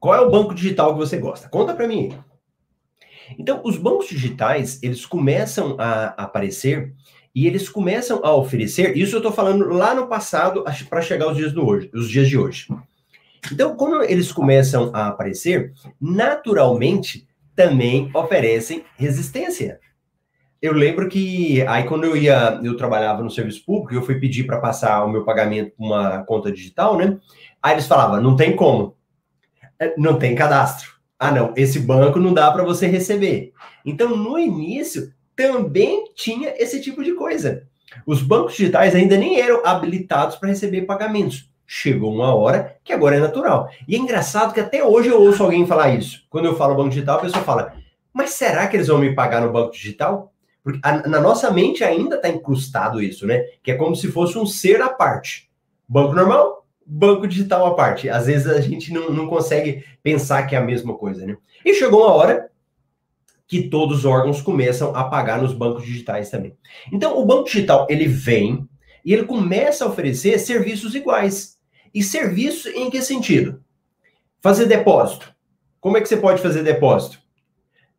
Qual 0.00 0.14
é 0.14 0.20
o 0.20 0.30
banco 0.30 0.54
digital 0.54 0.92
que 0.92 0.98
você 0.98 1.16
gosta? 1.16 1.48
Conta 1.48 1.74
para 1.74 1.86
mim. 1.86 2.12
Então, 3.38 3.60
os 3.64 3.76
bancos 3.76 4.08
digitais, 4.08 4.82
eles 4.82 5.06
começam 5.06 5.76
a 5.78 6.06
aparecer 6.22 6.92
e 7.34 7.46
eles 7.46 7.68
começam 7.68 8.20
a 8.22 8.34
oferecer, 8.34 8.96
isso 8.96 9.14
eu 9.14 9.20
estou 9.20 9.32
falando 9.32 9.68
lá 9.68 9.94
no 9.94 10.06
passado 10.06 10.64
para 10.88 11.00
chegar 11.00 11.26
aos 11.26 11.36
dias, 11.36 11.52
do 11.52 11.66
hoje, 11.66 11.90
os 11.94 12.08
dias 12.08 12.28
de 12.28 12.36
hoje. 12.36 12.68
Então, 13.50 13.74
quando 13.74 14.02
eles 14.02 14.30
começam 14.30 14.90
a 14.92 15.08
aparecer, 15.08 15.72
naturalmente 16.00 17.26
também 17.54 18.10
oferecem 18.14 18.84
resistência. 18.96 19.80
Eu 20.60 20.72
lembro 20.72 21.08
que 21.08 21.62
aí 21.62 21.84
quando 21.84 22.04
eu 22.04 22.16
ia, 22.16 22.60
eu 22.62 22.76
trabalhava 22.76 23.22
no 23.22 23.30
serviço 23.30 23.64
público, 23.64 23.94
eu 23.94 24.02
fui 24.02 24.20
pedir 24.20 24.44
para 24.44 24.60
passar 24.60 25.04
o 25.04 25.10
meu 25.10 25.24
pagamento 25.24 25.72
para 25.76 25.84
uma 25.84 26.24
conta 26.24 26.52
digital, 26.52 26.96
né? 26.96 27.18
Aí 27.60 27.72
eles 27.72 27.86
falavam, 27.86 28.20
não 28.20 28.36
tem 28.36 28.54
como. 28.54 28.96
É, 29.78 29.92
não 29.98 30.18
tem 30.18 30.34
cadastro. 30.34 30.92
Ah, 31.18 31.32
não, 31.32 31.52
esse 31.56 31.80
banco 31.80 32.18
não 32.18 32.32
dá 32.32 32.50
para 32.50 32.62
você 32.64 32.86
receber. 32.86 33.52
Então, 33.84 34.16
no 34.16 34.38
início, 34.38 35.12
também 35.34 36.04
tinha 36.14 36.54
esse 36.56 36.80
tipo 36.80 37.02
de 37.02 37.14
coisa. 37.14 37.66
Os 38.06 38.22
bancos 38.22 38.54
digitais 38.54 38.94
ainda 38.94 39.16
nem 39.16 39.40
eram 39.40 39.64
habilitados 39.66 40.36
para 40.36 40.48
receber 40.48 40.82
pagamentos 40.82 41.51
chegou 41.66 42.12
uma 42.12 42.34
hora 42.34 42.76
que 42.84 42.92
agora 42.92 43.16
é 43.16 43.20
natural. 43.20 43.68
E 43.86 43.94
é 43.94 43.98
engraçado 43.98 44.52
que 44.52 44.60
até 44.60 44.84
hoje 44.84 45.08
eu 45.08 45.20
ouço 45.20 45.42
alguém 45.42 45.66
falar 45.66 45.94
isso. 45.94 46.24
Quando 46.28 46.46
eu 46.46 46.56
falo 46.56 46.74
banco 46.74 46.90
digital, 46.90 47.18
a 47.18 47.22
pessoa 47.22 47.44
fala: 47.44 47.74
Mas 48.12 48.30
será 48.30 48.66
que 48.66 48.76
eles 48.76 48.88
vão 48.88 48.98
me 48.98 49.14
pagar 49.14 49.40
no 49.40 49.52
banco 49.52 49.72
digital? 49.72 50.32
Porque 50.62 50.80
a, 50.82 51.08
na 51.08 51.20
nossa 51.20 51.50
mente 51.50 51.82
ainda 51.82 52.16
está 52.16 52.28
incrustado 52.28 53.02
isso, 53.02 53.26
né? 53.26 53.42
Que 53.62 53.72
é 53.72 53.74
como 53.74 53.96
se 53.96 54.08
fosse 54.10 54.38
um 54.38 54.46
ser 54.46 54.80
à 54.80 54.88
parte. 54.88 55.50
Banco 55.88 56.14
normal, 56.14 56.66
banco 56.86 57.26
digital 57.26 57.66
à 57.66 57.74
parte. 57.74 58.08
Às 58.08 58.26
vezes 58.26 58.46
a 58.46 58.60
gente 58.60 58.92
não, 58.92 59.10
não 59.10 59.26
consegue 59.26 59.84
pensar 60.02 60.44
que 60.46 60.54
é 60.54 60.58
a 60.58 60.62
mesma 60.62 60.94
coisa, 60.94 61.26
né? 61.26 61.36
E 61.64 61.74
chegou 61.74 62.02
uma 62.02 62.14
hora 62.14 62.50
que 63.46 63.68
todos 63.68 63.98
os 63.98 64.04
órgãos 64.06 64.40
começam 64.40 64.96
a 64.96 65.04
pagar 65.04 65.42
nos 65.42 65.52
bancos 65.52 65.84
digitais 65.84 66.30
também. 66.30 66.56
Então, 66.90 67.18
o 67.18 67.26
banco 67.26 67.44
digital, 67.44 67.86
ele 67.90 68.06
vem 68.06 68.66
e 69.04 69.12
ele 69.12 69.24
começa 69.24 69.84
a 69.84 69.88
oferecer 69.88 70.38
serviços 70.38 70.94
iguais. 70.94 71.58
E 71.94 72.02
serviço 72.02 72.68
em 72.70 72.90
que 72.90 73.02
sentido? 73.02 73.62
Fazer 74.40 74.66
depósito. 74.66 75.32
Como 75.80 75.96
é 75.96 76.00
que 76.00 76.08
você 76.08 76.16
pode 76.16 76.40
fazer 76.40 76.62
depósito? 76.62 77.18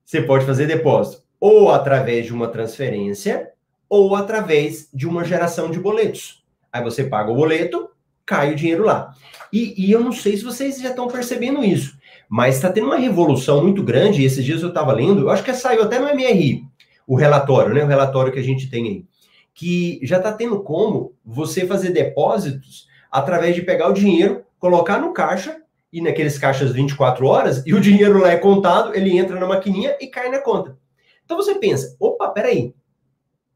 Você 0.04 0.22
pode 0.22 0.46
fazer 0.46 0.66
depósito 0.66 1.24
ou 1.40 1.72
através 1.72 2.26
de 2.26 2.34
uma 2.34 2.48
transferência 2.48 3.52
ou 3.90 4.16
através 4.16 4.88
de 4.94 5.06
uma 5.06 5.24
geração 5.24 5.70
de 5.70 5.80
boletos. 5.80 6.44
Aí 6.72 6.82
você 6.84 7.04
paga 7.04 7.32
o 7.32 7.36
boleto, 7.36 7.90
cai 8.26 8.54
o 8.54 8.56
dinheiro 8.56 8.86
lá. 8.86 9.14
E, 9.52 9.74
e 9.78 9.92
eu 9.92 10.00
não 10.00 10.12
sei 10.12 10.38
se 10.38 10.44
vocês 10.44 10.80
já 10.80 10.90
estão 10.90 11.08
percebendo 11.08 11.64
isso, 11.64 11.98
mas 12.28 12.56
está 12.56 12.72
tendo 12.72 12.88
uma 12.88 12.98
revolução 12.98 13.62
muito 13.62 13.84
grande. 13.84 14.24
Esses 14.24 14.44
dias 14.44 14.62
eu 14.62 14.70
estava 14.70 14.94
lendo, 14.94 15.22
eu 15.22 15.30
acho 15.30 15.44
que 15.44 15.54
saiu 15.54 15.84
até 15.84 16.00
no 16.00 16.08
MRI, 16.08 16.64
o 17.06 17.16
relatório, 17.16 17.74
né? 17.74 17.84
O 17.84 17.88
relatório 17.88 18.32
que 18.32 18.40
a 18.40 18.44
gente 18.44 18.70
tem 18.70 18.88
aí. 18.88 19.06
Que 19.54 20.00
já 20.04 20.18
está 20.18 20.32
tendo 20.34 20.62
como 20.64 21.16
você 21.24 21.66
fazer 21.68 21.92
depósitos 21.92 22.88
através 23.12 23.56
de 23.56 23.62
pegar 23.62 23.90
o 23.90 23.94
dinheiro, 23.94 24.44
colocar 24.60 25.00
no 25.00 25.14
caixa, 25.14 25.64
e 25.94 26.02
naqueles 26.02 26.40
caixas 26.40 26.72
24 26.72 27.24
horas, 27.28 27.64
e 27.68 27.74
o 27.74 27.80
dinheiro 27.80 28.20
lá 28.20 28.32
é 28.32 28.38
contado, 28.38 28.96
ele 28.96 29.16
entra 29.16 29.40
na 29.40 29.46
maquininha 29.46 29.96
e 30.02 30.08
cai 30.08 30.28
na 30.28 30.40
conta. 30.40 30.76
Então 31.24 31.38
você 31.38 31.54
pensa, 31.54 31.96
opa, 32.00 32.30
peraí, 32.30 32.74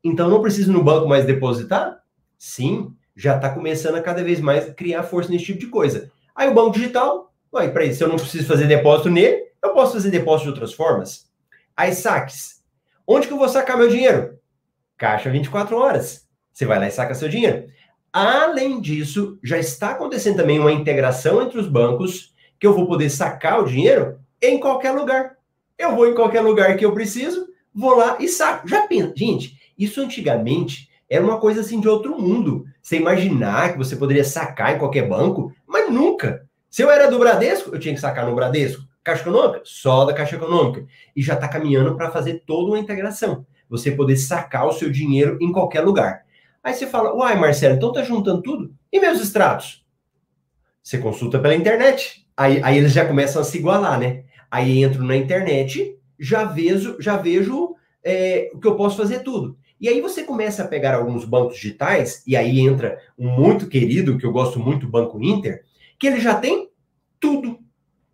então 0.04 0.30
não 0.30 0.40
preciso 0.40 0.72
no 0.72 0.84
banco 0.84 1.08
mais 1.08 1.26
depositar? 1.26 2.00
Sim, 2.38 2.94
já 3.16 3.36
está 3.36 3.50
começando 3.50 3.96
a 3.96 4.02
cada 4.02 4.24
vez 4.24 4.40
mais 4.40 4.72
criar 4.76 5.02
força 5.02 5.32
nesse 5.32 5.46
tipo 5.46 5.60
de 5.60 5.68
coisa. 5.68 6.12
Aí 6.36 6.48
o 6.48 6.54
banco 6.54 6.74
digital, 6.74 7.34
ué, 7.52 7.68
peraí, 7.70 7.92
se 7.92 8.04
eu 8.04 8.08
não 8.08 8.18
preciso 8.18 8.46
fazer 8.46 8.68
depósito 8.68 9.10
nele, 9.10 9.48
eu 9.64 9.74
posso 9.74 9.94
fazer 9.94 10.12
depósito 10.12 10.44
de 10.44 10.50
outras 10.50 10.74
formas. 10.74 11.28
Aí 11.76 11.92
saques, 11.94 12.64
onde 13.08 13.26
que 13.26 13.34
eu 13.34 13.38
vou 13.40 13.50
sacar 13.50 13.78
meu 13.78 13.90
dinheiro? 13.90 14.37
Caixa 14.98 15.30
24 15.30 15.78
horas. 15.78 16.28
Você 16.52 16.66
vai 16.66 16.80
lá 16.80 16.88
e 16.88 16.92
saca 16.92 17.14
seu 17.14 17.30
dinheiro. 17.30 17.68
Além 18.12 18.82
disso, 18.82 19.38
já 19.44 19.60
está 19.60 19.92
acontecendo 19.92 20.38
também 20.38 20.60
uma 20.60 20.72
integração 20.72 21.42
entre 21.42 21.60
os 21.60 21.68
bancos, 21.68 22.34
que 22.60 22.66
eu 22.66 22.74
vou 22.74 22.88
poder 22.88 23.10
sacar 23.10 23.62
o 23.62 23.66
dinheiro 23.66 24.20
em 24.42 24.60
qualquer 24.60 24.92
lugar. 24.92 25.38
Eu 25.78 25.96
vou 25.96 26.08
em 26.08 26.16
qualquer 26.16 26.42
lugar 26.42 26.76
que 26.76 26.84
eu 26.84 26.94
preciso, 26.94 27.48
vou 27.74 27.96
lá 27.96 28.18
e 28.20 28.28
saco. 28.28 28.68
Já 28.68 28.88
pensa, 28.88 29.14
gente, 29.16 29.56
isso 29.78 30.02
antigamente 30.02 30.90
era 31.08 31.24
uma 31.24 31.40
coisa 31.40 31.62
assim 31.62 31.80
de 31.80 31.88
outro 31.88 32.20
mundo. 32.20 32.66
Você 32.82 32.98
imaginar 32.98 33.74
que 33.74 33.78
você 33.78 33.96
poderia 33.96 34.24
sacar 34.24 34.76
em 34.76 34.80
qualquer 34.80 35.08
banco, 35.08 35.54
mas 35.68 35.92
nunca. 35.92 36.48
Se 36.72 36.82
eu 36.82 36.90
era 36.90 37.10
do 37.10 37.20
Bradesco, 37.20 37.74
eu 37.74 37.80
tinha 37.80 37.94
que 37.94 38.02
sacar 38.02 38.26
no 38.26 38.34
Bradesco. 38.34 38.84
Caixa 39.04 39.22
Econômica? 39.22 39.62
Só 39.64 40.06
da 40.06 40.14
Caixa 40.14 40.36
Econômica. 40.36 40.86
E 41.16 41.22
já 41.22 41.36
está 41.36 41.48
caminhando 41.48 41.96
para 41.96 42.12
fazer 42.12 42.44
toda 42.46 42.72
uma 42.72 42.80
integração. 42.80 43.46
Você 43.70 43.92
poder 43.92 44.18
sacar 44.18 44.68
o 44.68 44.74
seu 44.74 44.90
dinheiro 44.90 45.38
em 45.42 45.52
qualquer 45.52 45.82
lugar. 45.82 46.26
Aí 46.64 46.74
você 46.74 46.88
fala, 46.88 47.14
uai, 47.14 47.38
Marcelo, 47.40 47.76
então 47.76 47.92
tá 47.92 48.04
juntando 48.04 48.42
tudo? 48.42 48.74
E 48.92 49.00
meus 49.00 49.22
extratos? 49.22 49.86
Você 50.84 50.98
consulta 50.98 51.40
pela 51.40 51.56
internet. 51.56 52.28
Aí, 52.36 52.62
aí 52.64 52.78
eles 52.78 52.94
já 52.94 53.06
começam 53.06 53.42
a 53.42 53.46
se 53.46 53.58
igualar, 53.58 54.00
né? 54.00 54.24
Aí 54.50 54.84
entro 54.84 55.04
na 55.04 55.16
internet, 55.16 55.98
já 56.20 56.46
vejo, 56.46 56.98
já 57.00 57.18
vejo 57.18 57.76
é, 58.04 58.50
o 58.54 58.60
que 58.60 58.68
eu 58.68 58.76
posso 58.76 58.98
fazer 58.98 59.20
tudo. 59.20 59.58
E 59.80 59.88
aí 59.88 60.02
você 60.02 60.24
começa 60.24 60.64
a 60.64 60.68
pegar 60.68 60.96
alguns 60.96 61.24
bancos 61.24 61.56
digitais, 61.56 62.24
e 62.26 62.36
aí 62.36 62.60
entra 62.60 62.98
um 63.18 63.30
muito 63.30 63.68
querido, 63.68 64.18
que 64.18 64.26
eu 64.26 64.32
gosto 64.32 64.60
muito, 64.60 64.88
o 64.88 64.90
Banco 64.90 65.22
Inter, 65.22 65.64
que 66.00 66.08
ele 66.08 66.20
já 66.20 66.36
tem 66.36 66.70
tudo. 67.20 67.60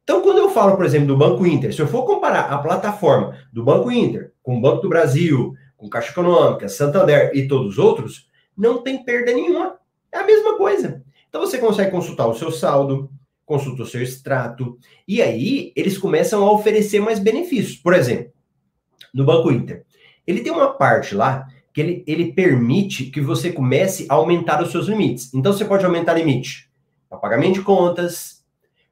Então, 0.04 0.22
quando 0.22 0.40
eu 0.40 0.50
falo, 0.50 0.76
por 0.76 0.86
exemplo, 0.86 1.08
do 1.08 1.18
Banco 1.18 1.48
Inter, 1.48 1.74
se 1.74 1.82
eu 1.82 1.88
for 1.88 2.04
comparar 2.04 2.52
a 2.52 2.58
plataforma 2.58 3.38
do 3.54 3.64
Banco 3.64 3.90
Inter 3.90 4.33
com 4.44 4.58
o 4.58 4.62
Banco 4.62 4.84
do 4.84 4.90
Brasil, 4.90 5.56
com 5.76 5.90
Caixa 5.90 6.12
Econômica, 6.12 6.70
Santander 6.70 7.32
e 7.34 7.48
todos 7.48 7.72
os 7.72 7.78
outros, 7.80 8.30
não 8.56 8.84
tem 8.84 9.04
perda 9.04 9.34
nenhuma. 9.34 9.78
É 10.12 10.20
a 10.20 10.26
mesma 10.26 10.58
coisa. 10.58 11.04
Então, 11.28 11.42
você 11.42 11.58
consegue 11.58 11.90
consultar 11.90 12.28
o 12.28 12.36
seu 12.36 12.52
saldo, 12.52 13.10
consulta 13.46 13.82
o 13.82 13.88
seu 13.88 14.02
extrato, 14.02 14.78
e 15.08 15.22
aí 15.22 15.74
eles 15.76 15.98
começam 15.98 16.46
a 16.46 16.52
oferecer 16.52 17.00
mais 17.00 17.18
benefícios. 17.18 17.76
Por 17.76 17.94
exemplo, 17.94 18.32
no 19.12 19.26
Banco 19.26 19.52
Inter, 19.52 19.84
ele 20.28 20.42
tem 20.42 20.52
uma 20.52 20.74
parte 20.74 21.16
lá 21.16 21.48
que 21.74 21.82
ele, 21.82 22.04
ele 22.06 22.32
permite 22.34 23.06
que 23.06 23.20
você 23.20 23.52
comece 23.52 24.06
a 24.08 24.14
aumentar 24.14 24.62
os 24.62 24.72
seus 24.72 24.88
limites. 24.88 25.34
Então, 25.34 25.52
você 25.52 25.66
pode 25.66 25.84
aumentar 25.84 26.14
limite 26.14 26.70
para 27.10 27.18
pagamento 27.18 27.56
de 27.56 27.62
contas, 27.62 28.44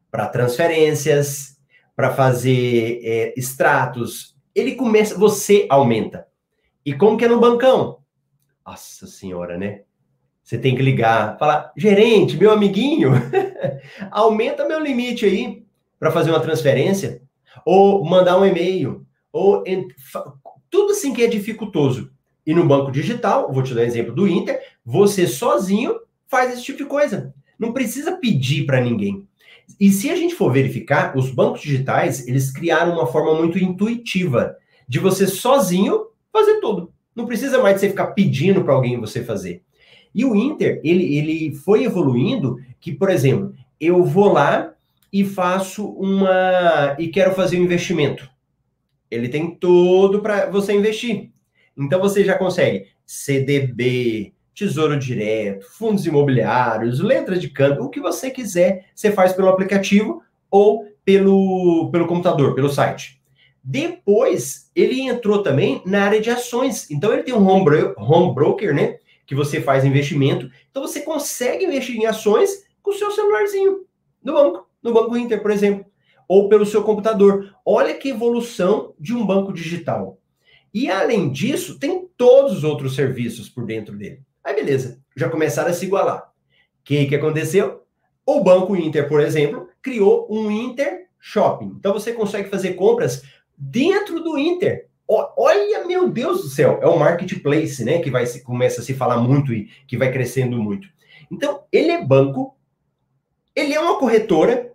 para 0.10 0.28
transferências, 0.28 1.58
para 1.96 2.12
fazer 2.14 3.00
é, 3.04 3.34
extratos. 3.38 4.31
Ele 4.56 4.76
começa, 4.76 5.18
você 5.18 5.66
aumenta. 5.70 6.28
E 6.86 6.94
como 6.94 7.18
que 7.18 7.26
é 7.26 7.28
no 7.28 7.40
bancão? 7.40 8.00
Nossa 8.66 9.08
senhora, 9.08 9.58
né? 9.58 9.82
Você 10.44 10.58
tem 10.58 10.76
que 10.76 10.82
ligar, 10.82 11.38
falar, 11.38 11.72
gerente, 11.78 12.36
meu 12.36 12.52
amiguinho, 12.52 13.12
aumenta 14.12 14.68
meu 14.68 14.80
limite 14.80 15.26
aí 15.26 15.66
para 16.00 16.12
fazer 16.12 16.32
uma 16.32 16.40
transferência, 16.40 17.22
ou 17.66 18.04
mandar 18.04 18.40
um 18.40 18.46
e-mail, 18.46 19.06
ou 19.32 19.64
tudo 20.70 20.92
assim 20.92 21.14
que 21.14 21.24
é 21.24 21.28
dificultoso. 21.28 22.12
E 22.46 22.54
no 22.54 22.68
banco 22.68 22.92
digital, 22.92 23.52
vou 23.52 23.62
te 23.62 23.74
dar 23.74 23.82
um 23.82 23.86
exemplo 23.86 24.14
do 24.14 24.28
Inter, 24.28 24.60
você 24.84 25.28
sozinho 25.28 26.00
faz 26.28 26.52
esse 26.52 26.64
tipo 26.64 26.80
de 26.80 26.86
coisa. 26.86 27.34
Não 27.60 27.72
precisa 27.72 28.18
pedir 28.18 28.66
para 28.66 28.82
ninguém. 28.82 29.28
E 29.80 29.92
se 29.92 30.10
a 30.10 30.16
gente 30.16 30.36
for 30.36 30.52
verificar, 30.52 31.18
os 31.18 31.30
bancos 31.30 31.62
digitais, 31.62 32.28
eles 32.28 32.52
criaram 32.52 32.94
uma 32.94 33.08
forma 33.08 33.36
muito 33.36 33.58
intuitiva 33.58 34.56
de 34.88 35.00
você 35.00 35.28
sozinho 35.28 36.08
fazer 36.32 36.60
tudo. 36.60 36.92
Não 37.16 37.26
precisa 37.26 37.62
mais 37.62 37.76
de 37.76 37.82
você 37.82 37.90
ficar 37.90 38.08
pedindo 38.08 38.64
para 38.64 38.74
alguém 38.74 39.00
você 39.00 39.24
fazer. 39.24 39.64
E 40.14 40.26
o 40.26 40.36
Inter, 40.36 40.82
ele, 40.84 41.18
ele 41.18 41.56
foi 41.56 41.84
evoluindo 41.84 42.58
que, 42.80 42.92
por 42.92 43.10
exemplo, 43.10 43.54
eu 43.80 44.04
vou 44.04 44.32
lá 44.32 44.74
e 45.12 45.24
faço 45.26 45.88
uma. 45.88 46.96
e 47.00 47.08
quero 47.08 47.34
fazer 47.34 47.60
um 47.60 47.64
investimento. 47.64 48.30
Ele 49.10 49.28
tem 49.28 49.56
tudo 49.56 50.22
para 50.22 50.50
você 50.50 50.74
investir. 50.74 51.32
Então 51.78 52.00
você 52.00 52.24
já 52.24 52.38
consegue 52.38 52.88
CDB, 53.06 54.34
Tesouro 54.62 54.96
Direto, 54.96 55.66
fundos 55.66 56.06
imobiliários, 56.06 57.00
letras 57.00 57.42
de 57.42 57.50
câmbio, 57.50 57.84
o 57.84 57.90
que 57.90 58.00
você 58.00 58.30
quiser, 58.30 58.86
você 58.94 59.12
faz 59.12 59.34
pelo 59.34 59.50
aplicativo 59.50 60.22
ou 60.52 60.86
pelo, 61.04 61.90
pelo 61.92 62.06
computador, 62.06 62.54
pelo 62.54 62.70
site. 62.70 63.20
Depois, 63.64 64.70
ele 64.76 65.02
entrou 65.02 65.42
também 65.42 65.82
na 65.84 66.04
área 66.04 66.22
de 66.22 66.30
ações. 66.30 66.92
Então, 66.92 67.12
ele 67.12 67.24
tem 67.24 67.34
um 67.34 67.48
home, 67.48 67.66
bro 67.66 67.96
home 67.98 68.36
broker, 68.36 68.72
né? 68.72 68.98
Que 69.26 69.34
você 69.34 69.60
faz 69.60 69.84
investimento. 69.84 70.48
Então, 70.70 70.84
você 70.84 71.02
consegue 71.02 71.66
investir 71.66 71.96
em 71.96 72.06
ações 72.06 72.64
com 72.84 72.92
o 72.92 72.94
seu 72.94 73.10
celularzinho 73.10 73.86
no 74.24 74.34
banco, 74.34 74.70
no 74.84 74.94
Banco 74.94 75.18
Inter, 75.18 75.42
por 75.42 75.50
exemplo 75.50 75.86
ou 76.28 76.48
pelo 76.48 76.66
seu 76.66 76.82
computador. 76.82 77.54
Olha 77.66 77.94
que 77.94 78.08
evolução 78.08 78.94
de 78.98 79.14
um 79.14 79.26
banco 79.26 79.52
digital. 79.52 80.18
E 80.74 80.90
além 80.90 81.30
disso, 81.30 81.78
tem 81.78 82.08
todos 82.16 82.60
os 82.60 82.64
outros 82.64 82.96
serviços 82.96 83.50
por 83.50 83.66
dentro 83.66 83.98
dele. 83.98 84.22
Aí 84.44 84.56
beleza, 84.56 85.00
já 85.16 85.30
começaram 85.30 85.70
a 85.70 85.74
se 85.74 85.86
igualar. 85.86 86.24
O 86.24 86.84
que, 86.84 87.06
que 87.06 87.16
aconteceu? 87.16 87.84
O 88.26 88.44
Banco 88.44 88.76
Inter, 88.76 89.08
por 89.08 89.20
exemplo, 89.20 89.68
criou 89.82 90.28
um 90.30 90.50
Inter 90.50 91.08
Shopping. 91.20 91.76
Então 91.78 91.94
você 91.94 92.14
consegue 92.14 92.50
fazer 92.50 92.74
compras 92.74 93.24
dentro 93.58 94.24
do 94.24 94.38
Inter. 94.38 94.88
Olha, 95.08 95.86
meu 95.86 96.10
Deus 96.10 96.42
do 96.42 96.48
céu, 96.48 96.80
é 96.82 96.88
o 96.88 96.98
marketplace, 96.98 97.84
né? 97.84 98.00
Que 98.00 98.10
vai 98.10 98.26
começa 98.40 98.80
a 98.80 98.84
se 98.84 98.94
falar 98.94 99.18
muito 99.18 99.54
e 99.54 99.70
que 99.86 99.98
vai 99.98 100.12
crescendo 100.12 100.58
muito. 100.58 100.88
Então, 101.30 101.64
ele 101.72 101.92
é 101.92 102.04
banco, 102.04 102.56
ele 103.54 103.74
é 103.74 103.80
uma 103.80 104.00
corretora, 104.00 104.72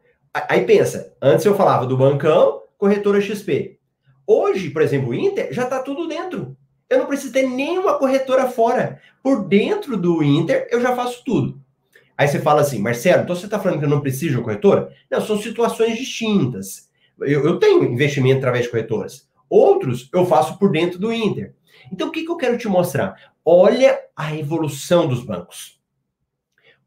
Aí 0.48 0.66
pensa, 0.66 1.14
antes 1.20 1.46
eu 1.46 1.56
falava 1.56 1.86
do 1.86 1.96
bancão, 1.96 2.62
corretora 2.76 3.20
XP. 3.20 3.78
Hoje, 4.26 4.68
por 4.68 4.82
exemplo, 4.82 5.10
o 5.10 5.14
Inter 5.14 5.50
já 5.50 5.62
está 5.62 5.82
tudo 5.82 6.06
dentro. 6.06 6.54
Eu 6.88 6.98
não 6.98 7.06
preciso 7.06 7.32
ter 7.32 7.48
nenhuma 7.48 7.98
corretora 7.98 8.48
fora. 8.48 9.00
Por 9.22 9.44
dentro 9.46 9.96
do 9.96 10.22
Inter, 10.22 10.68
eu 10.70 10.80
já 10.80 10.94
faço 10.94 11.22
tudo. 11.24 11.60
Aí 12.16 12.26
você 12.26 12.40
fala 12.40 12.62
assim, 12.62 12.78
Marcelo, 12.78 13.22
então 13.22 13.36
você 13.36 13.44
está 13.44 13.58
falando 13.58 13.78
que 13.78 13.84
eu 13.84 13.90
não 13.90 14.00
preciso 14.00 14.32
de 14.32 14.36
uma 14.38 14.44
corretora? 14.44 14.92
Não, 15.10 15.20
são 15.20 15.40
situações 15.40 15.98
distintas. 15.98 16.88
Eu, 17.20 17.44
eu, 17.44 17.58
tenho 17.58 17.84
investimento 17.84 18.38
através 18.38 18.64
de 18.64 18.70
corretoras. 18.70 19.28
Outros 19.50 20.08
eu 20.12 20.24
faço 20.24 20.58
por 20.58 20.70
dentro 20.70 20.98
do 20.98 21.12
Inter. 21.12 21.54
Então, 21.92 22.08
o 22.08 22.10
que, 22.10 22.24
que 22.24 22.30
eu 22.30 22.36
quero 22.36 22.56
te 22.56 22.68
mostrar? 22.68 23.32
Olha 23.44 23.98
a 24.16 24.34
evolução 24.34 25.06
dos 25.06 25.22
bancos. 25.22 25.78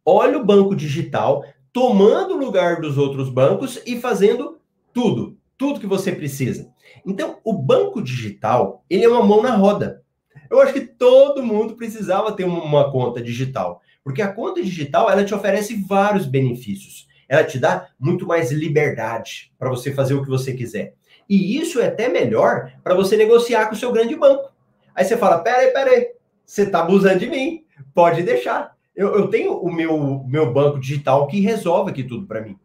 Olha 0.04 0.38
o 0.38 0.46
banco 0.46 0.76
digital 0.76 1.44
tomando 1.72 2.34
o 2.34 2.40
lugar 2.40 2.82
dos 2.82 2.98
outros 2.98 3.30
bancos 3.30 3.80
e 3.86 4.00
fazendo 4.00 4.60
tudo, 4.92 5.38
tudo 5.60 5.82
que 5.82 5.86
você 5.86 6.13
precisa. 6.13 6.72
Então, 7.06 7.39
o 7.43 7.52
banco 7.54 8.02
digital, 8.02 8.86
ele 8.89 9.04
é 9.04 9.10
uma 9.10 9.22
mão 9.22 9.43
na 9.43 9.56
roda. 9.58 10.02
Eu 10.50 10.62
acho 10.62 10.72
que 10.72 10.80
todo 10.80 11.43
mundo 11.43 11.76
precisava 11.76 12.32
ter 12.32 12.45
uma, 12.45 12.89
conta 12.91 13.22
digital, 13.22 13.82
porque 14.02 14.22
a 14.22 14.34
conta 14.34 14.63
digital, 14.63 15.12
ela 15.12 15.24
te 15.24 15.36
oferece 15.36 15.76
vários 15.86 16.26
benefícios. 16.26 17.08
Ela 17.28 17.43
te 17.43 17.60
dá 17.60 17.89
muito 18.00 18.26
mais 18.26 18.52
liberdade 18.52 19.54
para 19.60 19.69
você 19.69 19.93
fazer 19.93 20.15
o 20.15 20.24
que 20.24 20.30
você 20.30 20.54
quiser. 20.54 20.95
E 21.30 21.58
isso 21.60 21.80
é 21.80 21.88
até 21.88 22.08
melhor 22.08 22.72
para 22.82 22.95
você 22.95 23.15
negociar 23.17 23.67
com 23.67 23.76
o 23.76 23.78
seu 23.78 23.91
grande 23.91 24.15
banco. 24.15 24.52
Aí 24.95 25.04
você 25.04 25.15
fala: 25.15 25.39
peraí, 25.39 25.72
peraí, 25.72 26.08
você 26.43 26.63
está 26.63 26.80
abusando 26.80 27.19
de 27.19 27.28
mim, 27.28 27.63
pode 27.93 28.24
deixar. 28.24 28.76
Eu, 28.95 29.13
eu 29.13 29.28
tenho 29.28 29.54
o 29.60 29.72
meu, 29.72 30.24
meu 30.26 30.52
banco 30.52 30.80
digital 30.80 31.28
que 31.28 31.39
resolve 31.41 31.91
aqui 31.91 32.04
tudo 32.04 32.26
para 32.26 32.41
mim. 32.41 32.58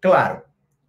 Claro 0.00 0.42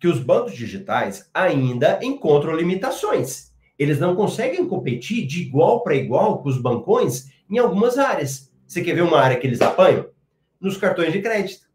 que 0.04 0.08
os 0.10 0.20
bancos 0.20 0.52
digitais 0.52 1.30
ainda 1.34 1.98
encontram 2.04 2.58
limitações. 2.58 3.54
Eles 3.80 4.02
não 4.02 4.18
conseguem 4.18 4.68
competir 4.68 5.26
de 5.26 5.44
igual 5.44 5.82
para 5.82 5.96
igual 5.96 6.44
com 6.44 6.50
os 6.50 6.58
bancões 6.58 7.32
em 7.50 7.58
algumas 7.58 7.98
áreas. 7.98 8.52
Você 8.68 8.84
quer 8.84 8.96
ver 8.96 9.04
uma 9.04 9.18
área 9.18 9.40
que 9.40 9.48
eles 9.48 9.62
apanham? 9.62 10.10
Nos 10.60 10.76
cartões 10.76 11.14
de 11.14 11.22
crédito. 11.22 11.70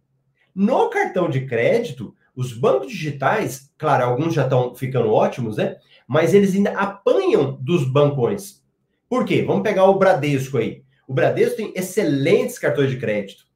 No 0.54 0.90
cartão 0.90 1.30
de 1.30 1.46
crédito, 1.46 2.14
os 2.36 2.52
bancos 2.52 2.88
digitais, 2.88 3.72
claro, 3.78 4.04
alguns 4.04 4.34
já 4.34 4.44
estão 4.44 4.74
ficando 4.74 5.10
ótimos, 5.10 5.56
né? 5.56 5.78
Mas 6.06 6.34
eles 6.34 6.54
ainda 6.54 6.72
apanham 6.72 7.56
dos 7.62 7.90
bancões. 7.90 8.62
Por 9.08 9.24
quê? 9.24 9.42
Vamos 9.42 9.62
pegar 9.62 9.86
o 9.86 9.98
Bradesco 9.98 10.58
aí. 10.58 10.82
O 11.06 11.14
Bradesco 11.14 11.56
tem 11.56 11.72
excelentes 11.74 12.58
cartões 12.58 12.90
de 12.90 12.98
crédito, 12.98 13.46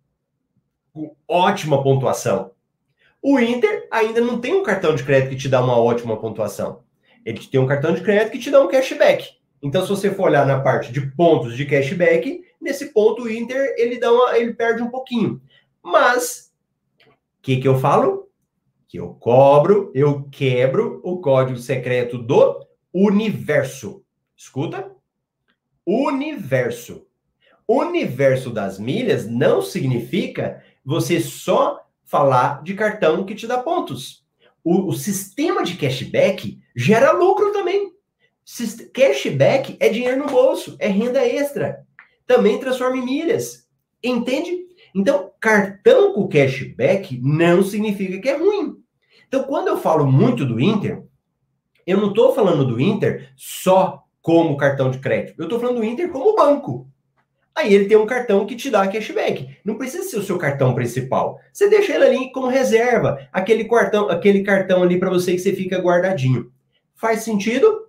com 0.95 1.15
ótima 1.29 1.83
pontuação. 1.83 2.52
O 3.23 3.39
Inter 3.39 3.87
ainda 3.89 4.21
não 4.21 4.41
tem 4.41 4.53
um 4.53 4.65
cartão 4.65 4.97
de 4.97 5.05
crédito 5.05 5.31
que 5.31 5.37
te 5.37 5.49
dá 5.49 5.63
uma 5.63 5.79
ótima 5.79 6.21
pontuação. 6.21 6.83
Ele 7.25 7.39
tem 7.39 7.61
um 7.61 7.67
cartão 7.69 7.95
de 7.95 8.01
crédito 8.01 8.33
que 8.33 8.39
te 8.41 8.51
dá 8.51 8.61
um 8.61 8.67
cashback. 8.67 9.29
Então, 9.63 9.83
se 9.83 9.89
você 9.89 10.11
for 10.11 10.25
olhar 10.25 10.45
na 10.45 10.61
parte 10.61 10.91
de 10.91 11.01
pontos 11.13 11.57
de 11.57 11.65
cashback, 11.65 12.43
nesse 12.61 12.93
ponto 12.93 13.23
o 13.23 13.31
Inter 13.31 13.77
ele 13.79 14.01
dá 14.01 14.13
uma, 14.13 14.37
ele 14.37 14.55
perde 14.55 14.83
um 14.83 14.91
pouquinho. 14.91 15.41
Mas 15.81 16.53
o 17.07 17.13
que, 17.43 17.59
que 17.59 17.69
eu 17.69 17.79
falo? 17.79 18.29
Que 18.89 18.99
eu 18.99 19.15
cobro, 19.15 19.93
eu 19.95 20.25
quebro 20.25 21.01
o 21.05 21.21
código 21.21 21.59
secreto 21.59 22.19
do 22.19 22.67
universo. 22.93 24.05
Escuta? 24.37 24.91
Universo. 25.87 27.07
Universo 27.69 28.51
das 28.51 28.81
milhas 28.81 29.29
não 29.29 29.63
significa 29.63 30.61
você 30.85 31.21
só 31.21 31.87
falar 32.13 32.63
de 32.63 32.75
cartão 32.75 33.25
que 33.25 33.35
te 33.35 33.47
dá 33.47 33.57
pontos. 33.57 34.23
O, 34.63 34.89
o 34.89 34.93
sistema 34.93 35.65
de 35.65 35.79
cashback 35.79 36.61
gera 36.77 37.11
lucro 37.11 37.53
também. 37.53 37.91
Cashback 38.93 39.79
é 39.81 39.89
dinheiro 39.89 40.19
no 40.19 40.27
bolso, 40.27 40.77
é 40.79 40.89
renda 40.89 41.27
extra. 41.27 41.87
Também 42.27 42.61
transforma 42.61 42.99
em 42.99 43.05
milhas. 43.05 43.67
Entende? 44.05 44.59
Então, 44.95 45.31
cartão 45.41 46.13
com 46.13 46.29
cashback 46.29 47.19
não 47.23 47.63
significa 47.63 48.21
que 48.21 48.29
é 48.29 48.37
ruim. 48.37 48.77
Então, 49.27 49.45
quando 49.45 49.69
eu 49.69 49.79
falo 49.79 50.05
muito 50.05 50.45
do 50.45 50.61
Inter, 50.61 51.03
eu 51.87 51.97
não 51.97 52.11
estou 52.11 52.35
falando 52.35 52.67
do 52.67 52.79
Inter 52.79 53.33
só 53.39 54.05
como 54.21 54.59
cartão 54.59 54.91
de 54.91 54.99
crédito. 54.99 55.41
Eu 55.41 55.45
estou 55.45 55.59
falando 55.59 55.77
do 55.77 55.85
Inter 55.85 56.11
como 56.11 56.37
banco. 56.37 56.92
Aí 57.55 57.75
ele 57.75 57.85
tem 57.85 57.97
um 57.97 58.07
cartão 58.07 58.47
que 58.47 58.57
te 58.57 58.71
dá 58.71 58.89
cashback. 58.89 59.57
Não 59.65 59.77
precisa 59.77 60.05
ser 60.05 60.17
o 60.17 60.23
seu 60.23 60.39
cartão 60.39 60.75
principal. 60.75 61.39
Você 61.53 61.69
deixa 61.69 61.95
ele 61.95 62.05
ali 62.05 62.33
como 62.33 62.47
reserva, 62.47 63.29
aquele 63.33 63.65
cartão, 63.65 64.09
aquele 64.09 64.43
cartão 64.43 64.83
ali 64.83 64.99
para 64.99 65.11
você 65.11 65.33
que 65.33 65.39
você 65.39 65.53
fica 65.53 65.79
guardadinho. 65.79 66.51
Faz 66.95 67.21
sentido? 67.21 67.89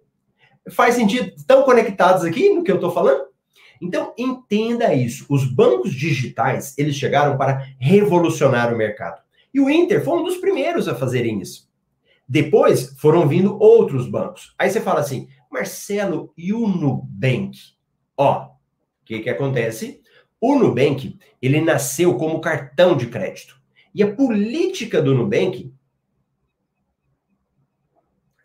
Faz 0.71 0.95
sentido? 0.95 1.31
Estão 1.37 1.63
conectados 1.63 2.25
aqui 2.25 2.49
no 2.49 2.63
que 2.63 2.71
eu 2.71 2.75
estou 2.75 2.91
falando? 2.91 3.23
Então 3.81 4.13
entenda 4.17 4.93
isso. 4.93 5.25
Os 5.29 5.45
bancos 5.45 5.93
digitais 5.93 6.73
eles 6.77 6.95
chegaram 6.95 7.37
para 7.37 7.65
revolucionar 7.79 8.73
o 8.73 8.77
mercado. 8.77 9.21
E 9.53 9.59
o 9.59 9.69
Inter 9.69 10.03
foi 10.03 10.19
um 10.19 10.23
dos 10.23 10.37
primeiros 10.37 10.87
a 10.87 10.95
fazerem 10.95 11.39
isso. 11.39 11.69
Depois 12.27 12.95
foram 12.97 13.27
vindo 13.27 13.57
outros 13.59 14.09
bancos. 14.09 14.53
Aí 14.57 14.69
você 14.69 14.81
fala 14.81 15.01
assim, 15.01 15.27
Marcelo, 15.51 16.33
e 16.37 16.53
o 16.53 16.67
Nubank? 16.67 17.57
Ó, 18.17 18.52
o 19.03 19.05
que, 19.05 19.19
que 19.19 19.29
acontece? 19.29 20.01
O 20.39 20.57
Nubank, 20.57 21.17
ele 21.41 21.59
nasceu 21.59 22.15
como 22.15 22.39
cartão 22.39 22.95
de 22.95 23.07
crédito. 23.07 23.61
E 23.93 24.01
a 24.01 24.11
política 24.13 25.01
do 25.01 25.13
Nubank 25.13 25.73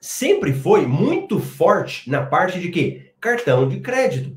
sempre 0.00 0.52
foi 0.52 0.84
muito 0.84 1.38
forte 1.38 2.10
na 2.10 2.26
parte 2.26 2.60
de 2.60 2.70
que? 2.70 3.12
Cartão 3.20 3.68
de 3.68 3.80
crédito. 3.80 4.36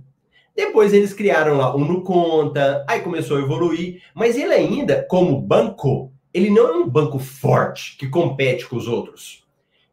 Depois 0.55 0.93
eles 0.93 1.13
criaram 1.13 1.57
lá 1.57 1.75
o 1.75 1.79
Nuconta, 1.79 2.85
aí 2.87 3.01
começou 3.01 3.37
a 3.37 3.41
evoluir, 3.41 4.03
mas 4.13 4.37
ele 4.37 4.53
ainda, 4.53 5.05
como 5.09 5.41
banco, 5.41 6.11
ele 6.33 6.49
não 6.49 6.67
é 6.67 6.77
um 6.77 6.87
banco 6.87 7.17
forte 7.17 7.97
que 7.97 8.07
compete 8.07 8.67
com 8.67 8.75
os 8.75 8.87
outros. 8.87 9.43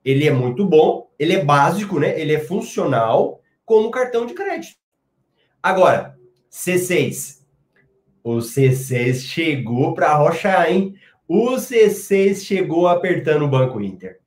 Ele 0.04 0.26
é 0.26 0.30
muito 0.30 0.64
bom, 0.64 1.10
ele 1.18 1.34
é 1.34 1.44
básico, 1.44 1.98
né? 1.98 2.20
Ele 2.20 2.34
é 2.34 2.38
funcional 2.38 3.40
como 3.64 3.90
cartão 3.90 4.26
de 4.26 4.34
crédito. 4.34 4.76
Agora, 5.62 6.17
C6. 6.50 7.38
O 8.22 8.36
C6 8.38 9.22
chegou 9.22 9.94
para 9.94 10.14
rochar, 10.14 10.70
hein? 10.70 10.94
O 11.26 11.56
C6 11.56 12.44
chegou 12.44 12.88
apertando 12.88 13.44
o 13.44 13.48
Banco 13.48 13.80
Inter. 13.80 14.18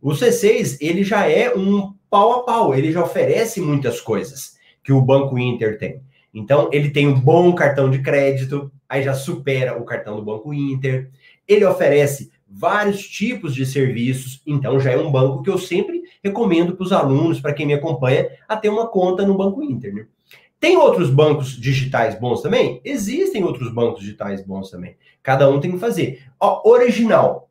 O 0.00 0.10
C6, 0.10 0.78
ele 0.80 1.02
já 1.02 1.28
é 1.28 1.54
um 1.54 1.94
pau 2.08 2.32
a 2.32 2.42
pau, 2.44 2.74
ele 2.74 2.92
já 2.92 3.02
oferece 3.02 3.60
muitas 3.60 4.00
coisas 4.00 4.56
que 4.82 4.92
o 4.92 5.00
Banco 5.00 5.38
Inter 5.38 5.78
tem. 5.78 6.00
Então, 6.32 6.68
ele 6.72 6.90
tem 6.90 7.06
um 7.06 7.18
bom 7.18 7.54
cartão 7.54 7.90
de 7.90 8.00
crédito, 8.00 8.70
aí 8.88 9.02
já 9.02 9.14
supera 9.14 9.76
o 9.76 9.84
cartão 9.84 10.16
do 10.16 10.24
Banco 10.24 10.54
Inter. 10.54 11.10
Ele 11.46 11.64
oferece 11.64 12.30
vários 12.48 13.06
tipos 13.06 13.54
de 13.54 13.66
serviços, 13.66 14.40
então 14.46 14.80
já 14.80 14.92
é 14.92 14.96
um 14.96 15.10
banco 15.10 15.42
que 15.42 15.50
eu 15.50 15.58
sempre 15.58 16.02
recomendo 16.22 16.74
para 16.74 16.84
os 16.84 16.92
alunos, 16.92 17.40
para 17.40 17.52
quem 17.52 17.66
me 17.66 17.74
acompanha, 17.74 18.28
a 18.48 18.56
ter 18.56 18.68
uma 18.68 18.88
conta 18.88 19.26
no 19.26 19.36
Banco 19.36 19.62
Inter. 19.62 19.94
Né? 19.94 20.06
Tem 20.60 20.76
outros 20.76 21.08
bancos 21.10 21.50
digitais 21.50 22.18
bons 22.18 22.42
também? 22.42 22.80
Existem 22.84 23.44
outros 23.44 23.72
bancos 23.72 24.00
digitais 24.00 24.44
bons 24.44 24.70
também. 24.70 24.96
Cada 25.22 25.48
um 25.48 25.60
tem 25.60 25.70
que 25.70 25.78
fazer. 25.78 26.22
Ó, 26.40 26.68
original. 26.68 27.48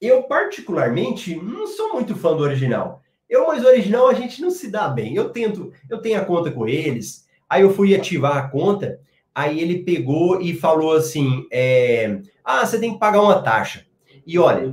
Eu, 0.00 0.24
particularmente, 0.24 1.36
não 1.36 1.66
sou 1.66 1.92
muito 1.92 2.16
fã 2.16 2.36
do 2.36 2.42
original. 2.42 3.02
Eu, 3.28 3.46
mas 3.46 3.64
original 3.64 4.08
a 4.08 4.14
gente 4.14 4.40
não 4.40 4.50
se 4.50 4.70
dá 4.70 4.88
bem. 4.88 5.14
Eu 5.14 5.30
tento, 5.30 5.72
eu 5.88 5.98
tenho 5.98 6.20
a 6.20 6.24
conta 6.24 6.50
com 6.50 6.66
eles, 6.66 7.28
aí 7.48 7.62
eu 7.62 7.72
fui 7.72 7.94
ativar 7.94 8.36
a 8.36 8.48
conta, 8.48 9.00
aí 9.34 9.60
ele 9.60 9.82
pegou 9.82 10.40
e 10.40 10.54
falou 10.54 10.92
assim: 10.92 11.46
é, 11.52 12.20
ah, 12.42 12.64
você 12.64 12.80
tem 12.80 12.94
que 12.94 12.98
pagar 12.98 13.20
uma 13.20 13.42
taxa. 13.42 13.86
E 14.26 14.38
olha, 14.38 14.72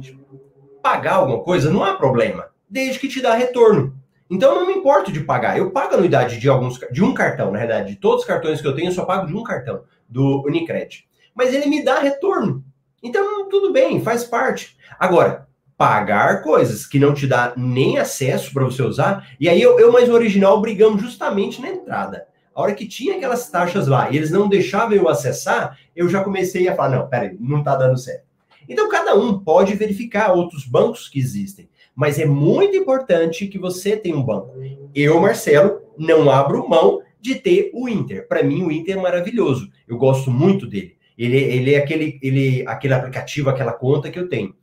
pagar 0.81 1.15
alguma 1.15 1.43
coisa 1.43 1.69
não 1.69 1.83
há 1.83 1.95
problema, 1.95 2.49
desde 2.69 2.99
que 2.99 3.07
te 3.07 3.21
dá 3.21 3.33
retorno. 3.33 3.99
Então 4.29 4.53
eu 4.53 4.61
não 4.61 4.67
me 4.67 4.73
importo 4.73 5.11
de 5.11 5.19
pagar. 5.19 5.57
Eu 5.57 5.71
pago 5.71 5.93
a 5.93 5.97
anuidade 5.97 6.39
de 6.39 6.49
alguns 6.49 6.79
de 6.91 7.03
um 7.03 7.13
cartão, 7.13 7.51
na 7.51 7.59
verdade, 7.59 7.93
de 7.93 7.99
todos 7.99 8.21
os 8.21 8.27
cartões 8.27 8.61
que 8.61 8.67
eu 8.67 8.75
tenho, 8.75 8.89
eu 8.89 8.93
só 8.93 9.05
pago 9.05 9.27
de 9.27 9.35
um 9.35 9.43
cartão, 9.43 9.83
do 10.09 10.43
Unicred. 10.45 11.05
Mas 11.33 11.53
ele 11.53 11.67
me 11.67 11.83
dá 11.83 11.99
retorno. 11.99 12.63
Então 13.03 13.47
tudo 13.49 13.71
bem, 13.71 14.01
faz 14.01 14.23
parte. 14.23 14.75
Agora, 14.99 15.47
pagar 15.77 16.41
coisas 16.41 16.85
que 16.85 16.97
não 16.97 17.13
te 17.13 17.27
dá 17.27 17.53
nem 17.55 17.97
acesso 17.97 18.51
para 18.53 18.63
você 18.63 18.81
usar, 18.81 19.27
e 19.39 19.49
aí 19.49 19.61
eu, 19.61 19.79
eu 19.79 19.91
mais 19.91 20.09
o 20.09 20.13
original 20.13 20.59
brigamos 20.61 21.01
justamente 21.01 21.61
na 21.61 21.69
entrada. 21.69 22.25
A 22.53 22.61
hora 22.61 22.73
que 22.73 22.87
tinha 22.87 23.17
aquelas 23.17 23.49
taxas 23.49 23.87
lá 23.87 24.09
e 24.09 24.15
eles 24.15 24.31
não 24.31 24.47
deixavam 24.47 24.95
eu 24.95 25.09
acessar, 25.09 25.77
eu 25.93 26.07
já 26.07 26.23
comecei 26.23 26.67
a 26.67 26.75
falar: 26.75 26.95
não, 26.95 27.07
peraí, 27.07 27.35
não 27.39 27.59
está 27.59 27.75
dando 27.75 27.97
certo. 27.97 28.25
Então 28.67 28.89
cada 28.89 29.13
um 29.13 29.37
pode 29.37 29.75
verificar 29.75 30.31
outros 30.31 30.65
bancos 30.65 31.09
que 31.09 31.19
existem. 31.19 31.69
Mas 31.95 32.19
é 32.19 32.25
muito 32.25 32.75
importante 32.75 33.47
que 33.47 33.57
você 33.57 33.95
tenha 33.95 34.17
um 34.17 34.23
banco. 34.23 34.53
Eu, 34.93 35.19
Marcelo, 35.19 35.81
não 35.97 36.29
abro 36.29 36.67
mão 36.67 37.01
de 37.21 37.35
ter 37.35 37.71
o 37.73 37.87
Inter. 37.87 38.27
Para 38.27 38.43
mim, 38.43 38.63
o 38.63 38.71
Inter 38.71 38.97
é 38.97 39.01
maravilhoso. 39.01 39.71
Eu 39.87 39.97
gosto 39.97 40.29
muito 40.29 40.67
dele. 40.67 40.97
Ele, 41.17 41.37
ele 41.37 41.73
é 41.73 41.77
aquele, 41.77 42.19
ele, 42.21 42.67
aquele 42.67 42.93
aplicativo, 42.93 43.49
aquela 43.49 43.71
conta 43.71 44.11
que 44.11 44.19
eu 44.19 44.27
tenho. 44.27 44.53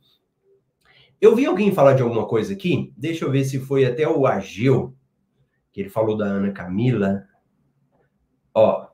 Eu 1.19 1.35
vi 1.35 1.45
alguém 1.45 1.71
falar 1.71 1.93
de 1.93 2.03
alguma 2.03 2.27
coisa 2.27 2.53
aqui. 2.53 2.93
Deixa 2.95 3.25
eu 3.25 3.31
ver 3.31 3.43
se 3.45 3.59
foi 3.59 3.85
até 3.85 4.07
o 4.07 4.27
Ageu, 4.27 4.93
que 5.71 5.81
ele 5.81 5.89
falou 5.89 6.15
da 6.15 6.25
Ana 6.25 6.51
Camila. 6.51 7.23
Ó, 8.53 8.87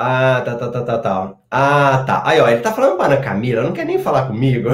ah, 0.00 0.40
tá, 0.40 0.54
tá, 0.54 0.68
tá, 0.68 0.82
tá, 0.82 0.98
tá. 0.98 1.34
Ah, 1.50 2.04
tá. 2.06 2.22
Aí, 2.24 2.40
ó, 2.40 2.48
ele 2.48 2.60
tá 2.60 2.72
falando 2.72 2.96
para 2.96 3.14
a 3.14 3.22
Camila, 3.22 3.62
não 3.62 3.72
quer 3.72 3.84
nem 3.84 3.98
falar 3.98 4.26
comigo. 4.26 4.70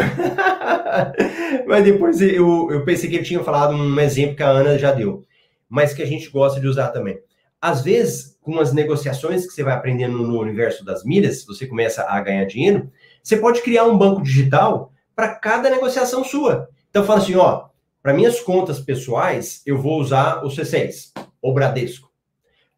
Mas 1.67 1.85
depois 1.85 2.21
eu, 2.21 2.69
eu 2.71 2.85
pensei 2.85 3.11
que 3.11 3.17
ele 3.17 3.25
tinha 3.25 3.43
falado 3.43 3.75
um 3.75 4.01
exemplo 4.01 4.37
que 4.37 4.43
a 4.43 4.49
Ana 4.49 4.79
já 4.79 4.93
deu, 4.93 5.25
mas 5.69 5.93
que 5.93 6.03
a 6.03 6.07
gente 6.07 6.31
gosta 6.31 6.61
de 6.61 6.67
usar 6.67 6.89
também. 6.89 7.19
Às 7.61 7.83
vezes, 7.83 8.39
com 8.41 8.61
as 8.61 8.73
negociações 8.73 9.47
que 9.47 9.53
você 9.53 9.65
vai 9.65 9.75
aprendendo 9.75 10.19
no 10.19 10.41
universo 10.41 10.85
das 10.85 11.05
milhas, 11.05 11.45
você 11.45 11.67
começa 11.67 12.05
a 12.09 12.21
ganhar 12.21 12.45
dinheiro, 12.45 12.91
você 13.23 13.37
pode 13.37 13.63
criar 13.63 13.85
um 13.85 13.99
banco 13.99 14.23
digital 14.23 14.93
para 15.15 15.35
cada 15.35 15.69
negociação 15.69 16.23
sua. 16.23 16.69
Então, 16.89 17.05
fala 17.05 17.19
assim, 17.19 17.35
ó, 17.35 17.67
para 18.03 18.15
minhas 18.15 18.39
contas 18.41 18.79
pessoais, 18.79 19.63
eu 19.67 19.77
vou 19.77 20.01
usar 20.01 20.45
o 20.45 20.49
C6, 20.49 21.13
ou 21.43 21.53
Bradesco. 21.53 22.09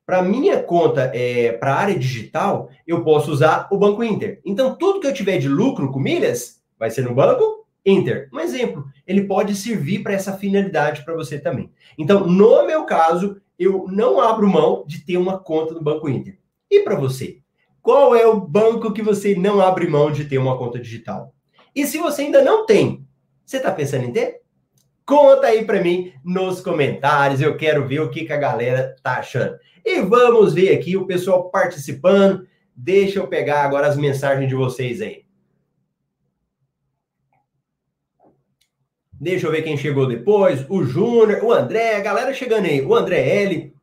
Para 0.09 0.23
minha 0.23 0.62
conta, 0.62 1.12
é, 1.14 1.53
para 1.53 1.75
a 1.75 1.77
área 1.77 1.99
digital, 1.99 2.71
eu 2.87 3.05
posso 3.05 3.31
usar 3.31 3.68
o 3.71 3.77
Banco 3.77 4.03
Inter. 4.03 4.40
Então, 4.42 4.75
tudo 4.75 5.01
que 5.01 5.07
eu 5.07 5.12
tiver 5.12 5.37
de 5.37 5.51
lucro 5.51 5.92
com 5.92 6.01
milhas 6.01 6.62
vai 6.79 6.88
ser 6.88 7.03
no 7.03 7.14
Banco 7.14 7.66
Inter. 7.85 8.27
Um 8.33 8.40
exemplo, 8.40 8.87
ele 9.07 9.25
pode 9.25 9.55
servir 9.55 10.03
para 10.03 10.14
essa 10.14 10.33
finalidade 10.33 11.05
para 11.05 11.14
você 11.14 11.38
também. 11.38 11.71
Então, 11.99 12.27
no 12.27 12.66
meu 12.66 12.85
caso, 12.87 13.38
eu 13.59 13.85
não 13.87 14.18
abro 14.18 14.49
mão 14.49 14.83
de 14.87 15.05
ter 15.05 15.18
uma 15.18 15.38
conta 15.38 15.75
no 15.75 15.83
Banco 15.83 16.09
Inter. 16.09 16.38
E 16.71 16.81
para 16.81 16.94
você? 16.94 17.40
Qual 17.83 18.16
é 18.16 18.27
o 18.27 18.40
banco 18.40 18.94
que 18.94 19.03
você 19.03 19.35
não 19.35 19.61
abre 19.61 19.87
mão 19.87 20.11
de 20.11 20.25
ter 20.25 20.38
uma 20.38 20.57
conta 20.57 20.79
digital? 20.79 21.35
E 21.77 21.87
se 21.87 21.99
você 21.99 22.23
ainda 22.23 22.42
não 22.42 22.64
tem, 22.64 23.07
você 23.44 23.59
está 23.59 23.71
pensando 23.71 24.07
em 24.07 24.12
ter? 24.12 24.40
Conta 25.09 25.47
aí 25.47 25.64
para 25.64 25.83
mim 25.83 26.12
nos 26.23 26.61
comentários. 26.61 27.40
Eu 27.40 27.57
quero 27.57 27.88
ver 27.88 28.01
o 28.01 28.11
que, 28.11 28.27
que 28.27 28.33
a 28.35 28.37
galera 28.37 28.94
tá 29.03 29.14
achando. 29.14 29.59
E 29.83 30.03
vamos 30.03 30.53
ver 30.53 30.77
aqui 30.77 30.99
o 30.99 31.07
pessoal 31.07 31.49
participando. 31.49 32.47
Deixa 32.77 33.18
eu 33.18 33.27
pegar 33.27 33.62
agora 33.62 33.87
as 33.87 33.97
mensagens 33.97 34.47
de 34.47 34.55
vocês 34.55 35.01
aí. 35.01 35.25
Deixa 39.11 39.47
eu 39.47 39.51
ver 39.51 39.62
quem 39.62 39.79
chegou 39.79 40.07
depois. 40.07 40.66
O 40.68 40.85
Júnior, 40.85 41.42
o 41.42 41.55
André, 41.55 41.97
a 41.97 42.01
galera 42.01 42.35
chegando 42.35 42.66
aí. 42.66 42.83
O 42.83 42.94
André 42.94 43.44
L. 43.44 43.75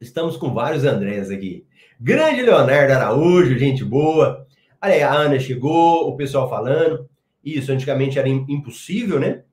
Estamos 0.00 0.36
com 0.36 0.52
vários 0.52 0.82
Andrés 0.82 1.30
aqui. 1.30 1.64
Grande 2.00 2.42
Leonardo 2.42 2.94
Araújo, 2.94 3.56
gente 3.56 3.84
boa. 3.84 4.44
Olha 4.82 4.94
aí, 4.94 5.02
a 5.04 5.12
Ana 5.12 5.38
chegou, 5.38 6.08
o 6.08 6.16
pessoal 6.16 6.50
falando. 6.50 7.08
Isso, 7.44 7.70
antigamente 7.70 8.18
era 8.18 8.28
impossível, 8.28 9.20
né? 9.20 9.44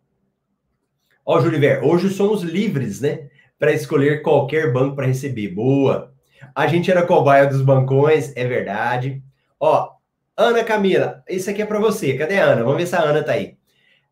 Ó, 1.25 1.41
Juliver, 1.41 1.83
hoje 1.83 2.09
somos 2.09 2.43
livres, 2.43 3.01
né? 3.01 3.29
para 3.59 3.71
escolher 3.71 4.21
qualquer 4.21 4.71
banco 4.71 4.95
para 4.95 5.07
receber. 5.07 5.49
Boa. 5.49 6.13
A 6.53 6.67
gente 6.67 6.91
era 6.91 7.05
cobaia 7.05 7.47
dos 7.47 7.61
bancões, 7.61 8.31
é 8.35 8.45
verdade. 8.45 9.23
Ó, 9.59 9.89
Ana 10.37 10.63
Camila, 10.63 11.23
isso 11.29 11.49
aqui 11.49 11.61
é 11.61 11.65
para 11.65 11.79
você. 11.79 12.17
Cadê 12.17 12.37
a 12.37 12.45
Ana? 12.45 12.63
Vamos 12.63 12.77
ver 12.77 12.87
se 12.87 12.95
a 12.95 13.01
Ana 13.01 13.23
tá 13.23 13.33
aí. 13.33 13.57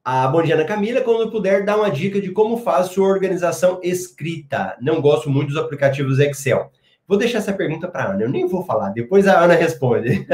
A 0.03 0.27
bom 0.27 0.41
dia, 0.41 0.55
Ana 0.55 0.65
Camila. 0.65 1.01
Quando 1.01 1.31
puder, 1.31 1.63
dar 1.63 1.77
uma 1.77 1.91
dica 1.91 2.19
de 2.19 2.31
como 2.31 2.57
faz 2.57 2.87
sua 2.87 3.07
organização 3.07 3.79
escrita. 3.83 4.77
Não 4.81 5.01
gosto 5.01 5.29
muito 5.29 5.49
dos 5.49 5.57
aplicativos 5.57 6.19
Excel. 6.19 6.71
Vou 7.07 7.17
deixar 7.17 7.39
essa 7.39 7.53
pergunta 7.53 7.87
para 7.87 8.11
Ana, 8.11 8.23
eu 8.23 8.29
nem 8.29 8.47
vou 8.47 8.63
falar, 8.63 8.89
depois 8.89 9.27
a 9.27 9.37
Ana 9.37 9.55
responde. 9.55 10.25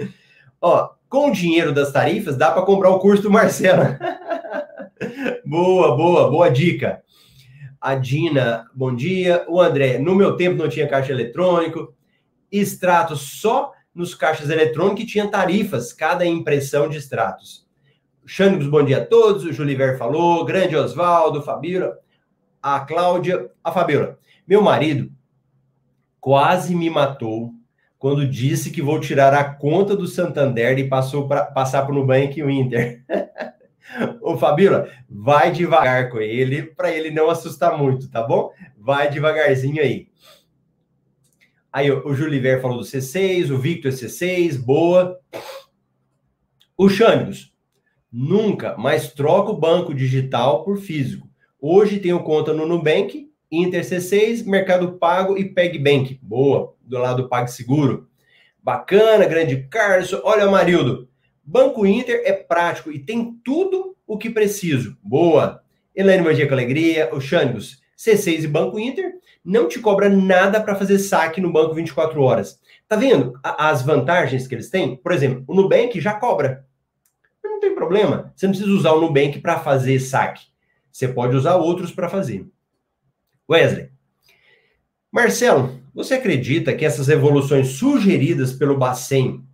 Ó, 0.60 0.88
com 1.10 1.28
o 1.28 1.32
dinheiro 1.32 1.74
das 1.74 1.92
tarifas, 1.92 2.38
dá 2.38 2.50
para 2.50 2.62
comprar 2.62 2.88
o 2.88 2.98
curso 2.98 3.22
do 3.22 3.30
Marcelo. 3.30 3.82
boa, 5.44 5.96
boa, 5.96 6.30
boa 6.30 6.48
dica. 6.50 7.02
A 7.80 7.94
Dina, 7.94 8.66
bom 8.74 8.94
dia. 8.94 9.44
O 9.48 9.60
André, 9.60 9.98
no 9.98 10.14
meu 10.14 10.36
tempo 10.36 10.56
não 10.56 10.68
tinha 10.68 10.88
caixa 10.88 11.12
eletrônico. 11.12 11.94
Extrato 12.50 13.16
só 13.16 13.72
nos 13.94 14.14
caixas 14.14 14.50
eletrônicos 14.50 15.04
e 15.04 15.06
tinha 15.06 15.28
tarifas, 15.28 15.92
cada 15.92 16.26
impressão 16.26 16.88
de 16.88 16.98
extratos. 16.98 17.66
Xânicos, 18.24 18.66
bom 18.66 18.84
dia 18.84 18.98
a 18.98 19.06
todos. 19.06 19.44
O 19.44 19.52
Juliver 19.52 19.96
falou. 19.96 20.44
Grande 20.44 20.76
Oswaldo, 20.76 21.42
Fabiola, 21.42 21.96
a 22.62 22.80
Cláudia, 22.80 23.50
a 23.62 23.70
Fabiola. 23.72 24.18
Meu 24.46 24.60
marido 24.60 25.10
quase 26.20 26.74
me 26.74 26.90
matou 26.90 27.52
quando 27.98 28.28
disse 28.28 28.70
que 28.70 28.82
vou 28.82 29.00
tirar 29.00 29.32
a 29.32 29.44
conta 29.44 29.96
do 29.96 30.06
Santander 30.06 30.78
e 30.78 30.88
passou 30.88 31.26
para 31.26 31.44
passar 31.44 31.82
para 31.82 31.92
o 31.92 31.94
Nubank 31.94 32.38
e 32.38 32.42
o 32.42 32.50
Inter. 32.50 33.04
Ô, 34.20 34.36
Fabíola, 34.36 34.90
vai 35.08 35.50
devagar 35.50 36.10
com 36.10 36.18
ele, 36.18 36.62
para 36.62 36.90
ele 36.90 37.10
não 37.10 37.30
assustar 37.30 37.78
muito, 37.78 38.10
tá 38.10 38.22
bom? 38.22 38.50
Vai 38.76 39.10
devagarzinho 39.10 39.80
aí. 39.80 40.08
Aí 41.72 41.90
o 41.90 42.14
Juliver 42.14 42.60
falou 42.62 42.78
do 42.78 42.84
C6, 42.84 43.50
o 43.50 43.58
Victor 43.58 43.92
C6, 43.92 44.58
boa. 44.58 45.18
O 46.76 46.88
Xânicos, 46.88 47.54
nunca 48.10 48.76
mais 48.76 49.12
troca 49.12 49.50
o 49.50 49.58
banco 49.58 49.94
digital 49.94 50.64
por 50.64 50.78
físico. 50.78 51.28
Hoje 51.60 52.00
tenho 52.00 52.22
conta 52.22 52.52
no 52.54 52.66
Nubank, 52.66 53.30
Inter 53.50 53.82
C6, 53.82 54.44
Mercado 54.46 54.98
Pago 54.98 55.36
e 55.36 55.44
PegBank. 55.44 56.18
Boa, 56.22 56.74
do 56.80 56.98
lado 56.98 57.22
do 57.22 57.28
PagSeguro. 57.28 58.08
Bacana, 58.62 59.26
grande 59.26 59.68
Carlos. 59.68 60.12
Olha, 60.24 60.50
Marildo, 60.50 61.08
Banco 61.46 61.86
Inter 61.86 62.22
é 62.24 62.32
prático 62.32 62.90
e 62.90 62.98
tem 62.98 63.38
tudo 63.44 63.96
o 64.04 64.18
que 64.18 64.28
preciso. 64.28 64.98
Boa. 65.00 65.62
Bom 65.96 66.32
Dia 66.32 66.48
com 66.48 66.54
Alegria, 66.54 67.08
o 67.14 67.20
Xânicos, 67.20 67.80
C6 67.96 68.42
e 68.42 68.48
Banco 68.48 68.80
Inter 68.80 69.14
não 69.44 69.68
te 69.68 69.78
cobra 69.78 70.08
nada 70.08 70.60
para 70.60 70.74
fazer 70.74 70.98
saque 70.98 71.40
no 71.40 71.52
banco 71.52 71.72
24 71.72 72.20
horas. 72.20 72.60
Tá 72.88 72.96
vendo 72.96 73.38
as 73.44 73.80
vantagens 73.82 74.48
que 74.48 74.56
eles 74.56 74.68
têm? 74.68 74.96
Por 74.96 75.12
exemplo, 75.12 75.44
o 75.46 75.54
Nubank 75.54 76.00
já 76.00 76.14
cobra. 76.14 76.66
Não 77.42 77.60
tem 77.60 77.74
problema. 77.74 78.32
Você 78.34 78.46
não 78.46 78.52
precisa 78.52 78.76
usar 78.76 78.92
o 78.92 79.00
Nubank 79.00 79.38
para 79.38 79.60
fazer 79.60 80.00
saque. 80.00 80.46
Você 80.90 81.06
pode 81.06 81.36
usar 81.36 81.56
outros 81.56 81.92
para 81.92 82.08
fazer. 82.08 82.44
Wesley. 83.48 83.90
Marcelo, 85.12 85.80
você 85.94 86.14
acredita 86.14 86.74
que 86.74 86.84
essas 86.84 87.08
evoluções 87.08 87.68
sugeridas 87.68 88.52
pelo 88.52 88.76
Bacen 88.76 89.44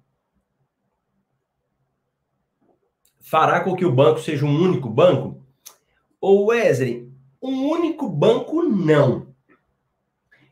fará 3.32 3.60
com 3.60 3.74
que 3.74 3.86
o 3.86 3.90
banco 3.90 4.20
seja 4.20 4.44
um 4.44 4.62
único 4.62 4.90
banco? 4.90 5.42
Ou 6.20 6.48
Wesley, 6.48 7.10
um 7.40 7.66
único 7.66 8.06
banco 8.06 8.62
não. 8.62 9.28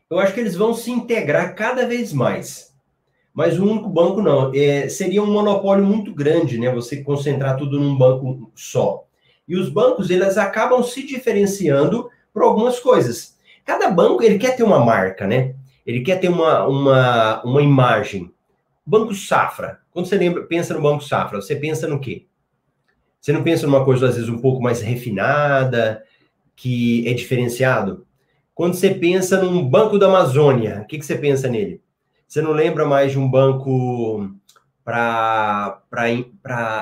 Eu 0.09 0.17
acho 0.17 0.33
que 0.33 0.39
eles 0.39 0.55
vão 0.55 0.73
se 0.73 0.89
integrar 0.89 1.53
cada 1.53 1.85
vez 1.85 2.11
mais. 2.11 2.73
Mas 3.31 3.59
um 3.59 3.69
único 3.69 3.87
banco 3.87 4.19
não. 4.19 4.51
É, 4.55 4.89
seria 4.89 5.21
um 5.21 5.31
monopólio 5.31 5.85
muito 5.85 6.11
grande, 6.11 6.57
né? 6.57 6.73
Você 6.73 7.03
concentrar 7.03 7.55
tudo 7.55 7.79
num 7.79 7.95
banco 7.95 8.51
só. 8.55 9.05
E 9.47 9.55
os 9.55 9.69
bancos, 9.69 10.09
eles 10.09 10.35
acabam 10.39 10.81
se 10.81 11.05
diferenciando 11.05 12.09
por 12.33 12.41
algumas 12.41 12.79
coisas. 12.79 13.37
Cada 13.63 13.91
banco, 13.91 14.23
ele 14.23 14.39
quer 14.39 14.55
ter 14.55 14.63
uma 14.63 14.83
marca, 14.83 15.27
né? 15.27 15.53
Ele 15.85 16.01
quer 16.01 16.19
ter 16.19 16.29
uma, 16.29 16.65
uma, 16.65 17.43
uma 17.43 17.61
imagem. 17.61 18.33
Banco 18.83 19.13
Safra. 19.13 19.81
Quando 19.91 20.07
você 20.07 20.17
lembra, 20.17 20.47
pensa 20.47 20.73
no 20.73 20.81
Banco 20.81 21.03
Safra, 21.03 21.39
você 21.39 21.55
pensa 21.55 21.87
no 21.87 21.99
quê? 21.99 22.25
Você 23.21 23.31
não 23.31 23.43
pensa 23.43 23.67
numa 23.67 23.85
coisa, 23.85 24.07
às 24.07 24.15
vezes, 24.15 24.29
um 24.29 24.39
pouco 24.39 24.59
mais 24.59 24.81
refinada, 24.81 26.03
que 26.55 27.07
é 27.07 27.13
diferenciado? 27.13 28.07
Quando 28.55 28.73
você 28.73 28.89
pensa 28.89 29.39
num 29.39 29.63
Banco 29.63 29.99
da 29.99 30.07
Amazônia, 30.07 30.81
o 30.83 30.87
que, 30.87 30.97
que 30.97 31.05
você 31.05 31.15
pensa 31.15 31.47
nele? 31.47 31.81
Você 32.27 32.41
não 32.41 32.51
lembra 32.51 32.83
mais 32.83 33.11
de 33.11 33.19
um 33.19 33.29
banco 33.29 34.27
para 34.83 35.79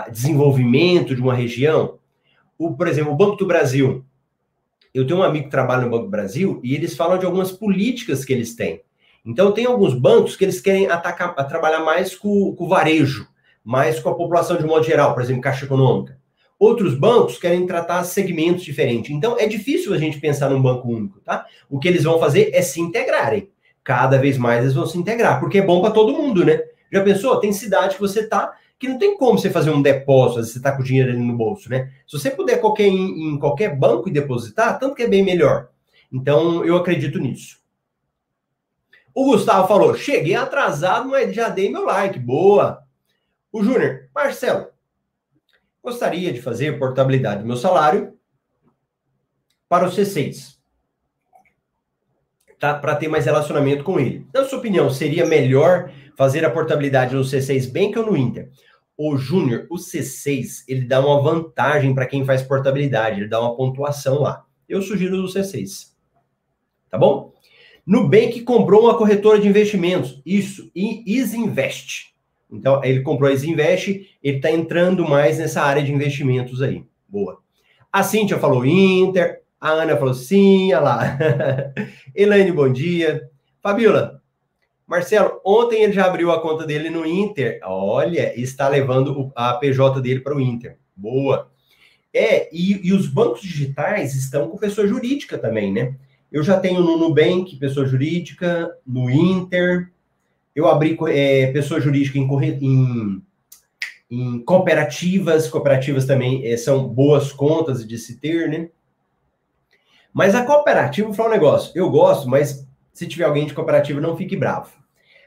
desenvolvimento 0.10 1.14
de 1.14 1.22
uma 1.22 1.34
região? 1.34 2.00
O, 2.58 2.74
por 2.74 2.88
exemplo, 2.88 3.12
o 3.12 3.18
Banco 3.18 3.36
do 3.36 3.46
Brasil. 3.46 4.06
Eu 4.94 5.06
tenho 5.06 5.20
um 5.20 5.24
amigo 5.24 5.46
que 5.46 5.52
trabalha 5.52 5.84
no 5.84 5.92
Banco 5.92 6.06
do 6.06 6.10
Brasil 6.10 6.62
e 6.64 6.74
eles 6.74 6.96
falam 6.96 7.18
de 7.18 7.26
algumas 7.26 7.52
políticas 7.52 8.24
que 8.24 8.32
eles 8.32 8.56
têm. 8.56 8.82
Então, 9.26 9.52
tem 9.52 9.66
alguns 9.66 9.94
bancos 9.94 10.38
que 10.38 10.46
eles 10.46 10.62
querem 10.62 10.88
atacar, 10.88 11.36
trabalhar 11.48 11.82
mais 11.82 12.16
com, 12.16 12.56
com 12.56 12.64
o 12.64 12.70
varejo, 12.70 13.28
mais 13.64 14.00
com 14.00 14.10
a 14.10 14.16
população 14.16 14.56
de 14.56 14.66
modo 14.66 14.86
geral, 14.86 15.14
por 15.14 15.22
exemplo, 15.22 15.42
Caixa 15.42 15.66
Econômica. 15.66 16.19
Outros 16.60 16.94
bancos 16.94 17.38
querem 17.38 17.66
tratar 17.66 18.04
segmentos 18.04 18.64
diferentes. 18.64 19.12
Então, 19.12 19.40
é 19.40 19.48
difícil 19.48 19.94
a 19.94 19.98
gente 19.98 20.20
pensar 20.20 20.50
num 20.50 20.62
banco 20.62 20.90
único, 20.90 21.22
tá? 21.22 21.46
O 21.70 21.80
que 21.80 21.88
eles 21.88 22.04
vão 22.04 22.20
fazer 22.20 22.52
é 22.54 22.62
se 22.62 22.82
integrarem. 22.82 23.50
Cada 23.82 24.18
vez 24.18 24.38
mais 24.38 24.62
eles 24.62 24.74
vão 24.74 24.86
se 24.86 24.98
integrar, 24.98 25.40
porque 25.40 25.60
é 25.60 25.66
bom 25.66 25.82
para 25.82 25.92
todo 25.92 26.12
mundo, 26.12 26.44
né? 26.44 26.62
Já 26.92 27.02
pensou? 27.02 27.40
Tem 27.40 27.54
cidade 27.54 27.96
que 27.96 28.02
você 28.02 28.28
tá 28.28 28.54
que 28.78 28.88
não 28.88 28.98
tem 28.98 29.18
como 29.18 29.38
você 29.38 29.50
fazer 29.50 29.72
um 29.72 29.82
depósito, 29.82 30.42
você 30.42 30.62
tá 30.62 30.72
com 30.72 30.82
o 30.82 30.86
dinheiro 30.86 31.12
ali 31.12 31.20
no 31.20 31.36
bolso, 31.36 31.70
né? 31.70 31.92
Se 32.08 32.18
você 32.18 32.32
puder 32.32 32.62
qualquer, 32.62 32.88
em, 32.88 33.34
em 33.34 33.38
qualquer 33.38 33.76
banco 33.76 34.08
e 34.08 34.12
depositar, 34.12 34.80
tanto 34.80 34.96
que 34.96 35.04
é 35.04 35.08
bem 35.08 35.22
melhor. 35.22 35.68
Então, 36.12 36.64
eu 36.64 36.78
acredito 36.78 37.20
nisso. 37.20 37.60
O 39.14 39.26
Gustavo 39.26 39.68
falou: 39.68 39.96
cheguei 39.96 40.34
atrasado, 40.34 41.10
mas 41.10 41.36
já 41.36 41.50
dei 41.50 41.70
meu 41.70 41.84
like. 41.86 42.18
Boa. 42.18 42.82
O 43.52 43.62
Júnior, 43.62 44.10
Marcelo, 44.16 44.68
Gostaria 45.84 46.34
de 46.34 46.42
fazer 46.42 46.78
portabilidade 46.78 47.42
do 47.42 47.48
meu 47.48 47.58
salário 47.58 48.14
para 49.68 49.88
o 49.88 49.92
C6. 49.92 50.58
Tá? 52.60 52.74
Para 52.74 52.96
ter 52.96 53.08
mais 53.08 53.26
relacionamento 53.26 53.84
com 53.84 54.00
ele. 54.00 54.28
Na 54.34 54.44
sua 54.44 54.60
opinião, 54.60 54.90
seria 54.90 55.26
melhor 55.26 55.92
fazer 56.18 56.44
a 56.44 56.50
portabilidade 56.50 57.16
no 57.16 57.22
C6 57.22 57.72
Bank 57.72 57.98
ou 57.98 58.08
no 58.08 58.18
Inter? 58.18 58.50
O 58.98 59.16
Júnior, 59.16 59.66
o 59.70 59.78
C6, 59.78 60.66
ele 60.68 60.86
dá 60.86 61.00
uma 61.00 61.22
vantagem 61.22 61.96
para 61.96 62.06
quem 62.06 62.26
faz 62.26 62.42
portabilidade, 62.42 63.22
ele 63.22 63.30
dá 63.30 63.40
uma 63.40 63.56
pontuação 63.56 64.20
lá. 64.20 64.46
Eu 64.68 64.82
sugiro 64.82 65.24
o 65.24 65.28
C6. 65.28 65.94
Tá 66.90 66.98
bom? 66.98 67.32
Nubank 67.86 68.42
comprou 68.42 68.84
uma 68.84 68.98
corretora 68.98 69.40
de 69.40 69.48
investimentos. 69.48 70.22
Isso, 70.26 70.70
e 70.76 71.04
Isinvest. 71.18 72.14
Então, 72.52 72.84
ele 72.84 73.02
comprou 73.02 73.30
a 73.30 73.34
Invest, 73.34 74.18
ele 74.24 74.38
está 74.38 74.50
entrando 74.50 75.08
mais 75.08 75.38
nessa 75.38 75.62
área 75.62 75.84
de 75.84 75.94
investimentos 75.94 76.62
aí. 76.62 76.84
Boa. 77.08 77.40
A 77.92 78.04
Cíntia 78.04 78.40
falou 78.40 78.66
Inter, 78.66 79.42
a 79.60 79.70
Ana 79.72 79.98
falou 79.98 80.14
sim, 80.14 80.74
olha 80.74 80.80
lá. 80.80 81.20
Elaine, 82.16 82.52
bom 82.52 82.72
dia. 82.72 83.30
Fabiola, 83.62 84.22
Marcelo, 84.88 85.40
ontem 85.46 85.84
ele 85.84 85.94
já 85.94 86.06
abriu 86.06 86.32
a 86.32 86.42
conta 86.42 86.66
dele 86.66 86.90
no 86.90 87.06
Inter. 87.06 87.60
Olha, 87.64 88.34
está 88.40 88.68
levando 88.68 89.32
a 89.36 89.54
PJ 89.54 90.02
dele 90.02 90.22
para 90.22 90.36
o 90.36 90.42
Inter. 90.42 90.78
Boa. 90.96 91.52
É, 92.12 92.50
e, 92.52 92.88
e, 92.88 92.92
os 92.92 93.08
bancos 93.08 93.42
digitais 93.42 94.16
estão 94.16 94.50
com 94.50 94.58
pessoa 94.58 94.88
jurídica 94.88 95.38
também, 95.38 95.72
né? 95.72 95.96
Eu 96.32 96.42
já 96.42 96.60
tenho 96.60 96.82
no 96.82 96.98
Nubank, 96.98 97.56
pessoa 97.58 97.86
jurídica, 97.86 98.72
no 98.86 99.10
Inter, 99.12 99.92
eu 100.60 100.68
abri 100.68 100.98
é, 101.08 101.52
pessoa 101.54 101.80
jurídica 101.80 102.18
em, 102.18 102.28
em, 102.62 103.24
em, 104.12 104.40
cooperativas, 104.44 105.48
cooperativas 105.48 106.06
também 106.06 106.46
é, 106.46 106.58
são 106.58 106.86
boas 106.86 107.32
contas 107.32 107.88
de 107.88 107.98
se 107.98 108.20
ter, 108.20 108.50
né? 108.50 108.70
Mas 110.14 110.36
a 110.36 110.44
cooperativa, 110.44 111.14
falar 111.14 111.30
um 111.30 111.34
negócio, 111.34 111.72
eu 111.74 111.90
gosto, 111.90 112.28
mas 112.28 112.68
se 112.92 113.08
tiver 113.08 113.24
alguém 113.24 113.46
de 113.46 113.54
cooperativa, 113.54 114.02
não 114.02 114.18
fique 114.18 114.36
bravo. 114.36 114.72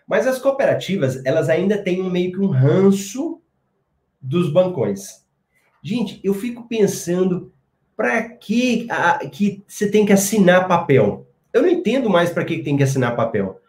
Mas 0.07 0.27
as 0.27 0.39
cooperativas, 0.39 1.25
elas 1.25 1.49
ainda 1.49 1.83
têm 1.83 2.03
um, 2.03 2.11
meio 2.11 2.33
que 2.33 2.41
um 2.41 2.49
ranço 2.49 3.41
dos 4.21 4.53
bancões. 4.53 5.25
Gente, 5.83 6.21
eu 6.23 6.35
fico 6.35 6.69
pensando, 6.69 7.51
para 7.97 8.29
que, 8.29 8.87
que 9.31 9.63
você 9.67 9.91
tem 9.91 10.05
que 10.05 10.13
assinar 10.13 10.69
papel? 10.69 11.27
Eu 11.55 11.63
não 11.63 11.69
entendo 11.71 12.11
mais 12.11 12.29
para 12.29 12.45
que 12.45 12.63
tem 12.63 12.77
que 12.77 12.83
assinar 12.83 13.17
papel. 13.17 13.62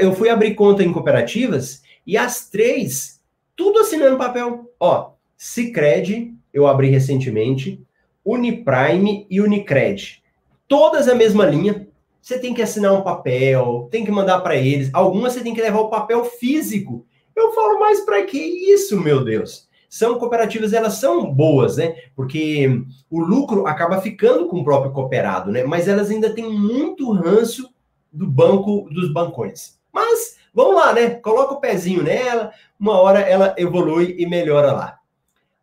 Eu 0.00 0.12
fui 0.14 0.28
abrir 0.28 0.54
conta 0.54 0.82
em 0.82 0.92
cooperativas 0.92 1.82
e 2.06 2.16
as 2.16 2.48
três, 2.48 3.20
tudo 3.54 3.78
assinando 3.78 4.18
papel. 4.18 4.70
Ó, 4.80 5.12
Cicred, 5.36 6.34
eu 6.52 6.66
abri 6.66 6.88
recentemente, 6.88 7.80
Uniprime 8.24 9.26
e 9.30 9.40
Unicred. 9.40 10.22
Todas 10.66 11.08
a 11.08 11.14
mesma 11.14 11.46
linha. 11.46 11.86
Você 12.20 12.38
tem 12.38 12.54
que 12.54 12.62
assinar 12.62 12.92
um 12.92 13.02
papel, 13.02 13.88
tem 13.90 14.04
que 14.04 14.10
mandar 14.10 14.40
para 14.40 14.56
eles. 14.56 14.90
Algumas 14.92 15.32
você 15.32 15.40
tem 15.40 15.54
que 15.54 15.60
levar 15.60 15.80
o 15.80 15.90
papel 15.90 16.24
físico. 16.24 17.04
Eu 17.34 17.52
falo, 17.52 17.80
mas 17.80 18.00
para 18.00 18.22
que 18.24 18.38
isso, 18.38 19.00
meu 19.00 19.24
Deus? 19.24 19.68
São 19.88 20.18
cooperativas, 20.18 20.72
elas 20.72 20.94
são 20.94 21.32
boas, 21.32 21.76
né? 21.76 21.96
Porque 22.14 22.82
o 23.10 23.20
lucro 23.20 23.66
acaba 23.66 24.00
ficando 24.00 24.46
com 24.46 24.60
o 24.60 24.64
próprio 24.64 24.92
cooperado, 24.92 25.50
né? 25.50 25.64
Mas 25.64 25.88
elas 25.88 26.10
ainda 26.10 26.32
têm 26.32 26.48
muito 26.48 27.10
ranço 27.12 27.71
do 28.12 28.26
banco 28.26 28.88
dos 28.90 29.12
bancões. 29.12 29.80
Mas 29.92 30.36
vamos 30.52 30.76
lá, 30.76 30.92
né? 30.92 31.10
Coloca 31.10 31.54
o 31.54 31.60
pezinho 31.60 32.02
nela, 32.02 32.52
uma 32.78 33.00
hora 33.00 33.20
ela 33.20 33.54
evolui 33.56 34.14
e 34.18 34.26
melhora 34.26 34.72
lá. 34.72 34.98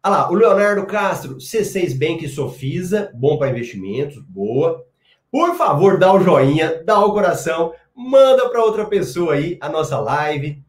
Olha 0.02 0.14
lá, 0.16 0.32
o 0.32 0.34
Leonardo 0.34 0.86
Castro, 0.86 1.38
C6 1.38 1.98
Bank 1.98 2.28
Sofisa, 2.30 3.12
bom 3.14 3.38
para 3.38 3.52
investimentos, 3.52 4.22
boa. 4.24 4.86
Por 5.32 5.56
favor, 5.56 6.00
dá 6.00 6.14
o 6.14 6.22
joinha, 6.22 6.82
dá 6.86 7.00
o 7.04 7.12
coração, 7.12 7.74
manda 7.94 8.50
para 8.50 8.64
outra 8.64 8.86
pessoa 8.86 9.34
aí 9.34 9.58
a 9.60 9.68
nossa 9.68 10.00
live. 10.00 10.64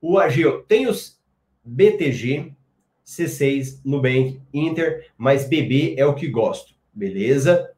O 0.00 0.18
Agil, 0.18 0.62
tem 0.62 0.86
os 0.86 1.20
BTG, 1.64 2.54
C6, 3.04 3.80
Nubank, 3.84 4.40
Inter, 4.52 5.10
mas 5.18 5.48
BB 5.48 5.96
é 5.98 6.06
o 6.06 6.14
que 6.14 6.28
gosto, 6.28 6.74
beleza? 6.92 7.70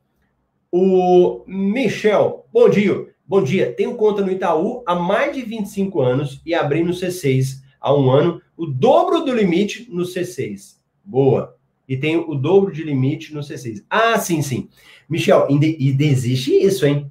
O 0.70 1.43
Michel, 1.47 2.47
bom 2.53 2.68
dia. 2.68 3.15
Bom 3.29 3.43
dia, 3.43 3.72
tenho 3.72 3.97
conta 3.97 4.22
no 4.22 4.31
Itaú 4.31 4.85
há 4.87 4.95
mais 4.95 5.35
de 5.35 5.43
25 5.43 6.01
anos 6.01 6.41
e 6.47 6.55
abri 6.55 6.85
no 6.85 6.93
C6 6.93 7.61
há 7.81 7.93
um 7.93 8.09
ano, 8.09 8.41
o 8.57 8.66
dobro 8.66 9.24
do 9.24 9.35
limite 9.35 9.89
no 9.91 10.05
C6. 10.05 10.77
Boa. 11.05 11.57
E 11.89 11.97
tenho 11.97 12.31
o 12.31 12.37
dobro 12.37 12.72
de 12.72 12.85
limite 12.85 13.35
no 13.35 13.41
C6. 13.41 13.85
Ah, 13.91 14.16
sim, 14.16 14.43
sim. 14.43 14.68
Michel, 15.09 15.49
e 15.51 15.97
existe 16.05 16.53
isso, 16.53 16.87
hein? 16.87 17.11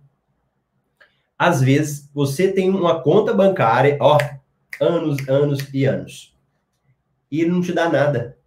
Às 1.38 1.61
vezes, 1.61 2.09
você 2.13 2.49
tem 2.49 2.70
uma 2.70 3.01
conta 3.01 3.34
bancária, 3.34 3.97
ó, 3.99 4.18
anos, 4.80 5.28
anos 5.28 5.68
e 5.74 5.84
anos. 5.84 6.34
E 7.30 7.43
não 7.43 7.59
te 7.59 7.74
dá 7.74 7.89
nada. 7.89 8.38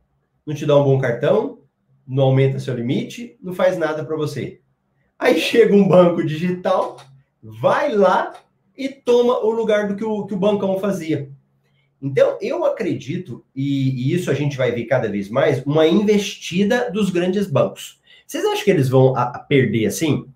Não 0.47 0.55
te 0.55 0.65
dá 0.65 0.75
um 0.75 0.85
bom 0.85 0.99
cartão, 0.99 1.59
não 2.07 2.25
aumenta 2.25 2.59
seu 2.59 2.75
limite, 2.75 3.37
não 3.43 3.53
faz 3.53 3.77
nada 3.77 4.03
para 4.07 4.17
você. 4.17 4.63
Aí 5.19 5.37
chega 5.39 5.77
um 5.77 5.87
banco 5.87 6.25
digital, 6.25 6.97
vai 7.61 7.95
lá 7.95 8.35
e 8.77 8.89
toma 8.89 9.39
o 9.39 9.51
lugar 9.51 9.89
do 9.89 9.97
que 9.97 10.05
o, 10.05 10.27
que 10.27 10.35
o 10.35 10.39
bancão 10.39 10.79
fazia. 10.79 11.31
Então, 12.01 12.39
eu 12.41 12.65
acredito, 12.65 13.45
e, 13.55 13.91
e, 13.91 14.15
isso 14.15 14.31
a 14.31 14.35
gente 14.35 14.57
vai 14.57 14.71
ver 14.71 14.85
cada 14.85 15.09
vez 15.09 15.29
mais, 15.29 15.65
uma 15.67 15.87
investida 15.87 16.91
dos 16.91 17.11
grandes 17.11 17.49
bancos. 17.49 18.01
Vocês 18.27 18.45
acham 18.45 18.65
que 18.65 18.71
eles 18.71 18.89
vão 18.89 19.17
a, 19.17 19.23
a 19.23 19.39
perder 19.39 19.87
assim? 19.87 20.27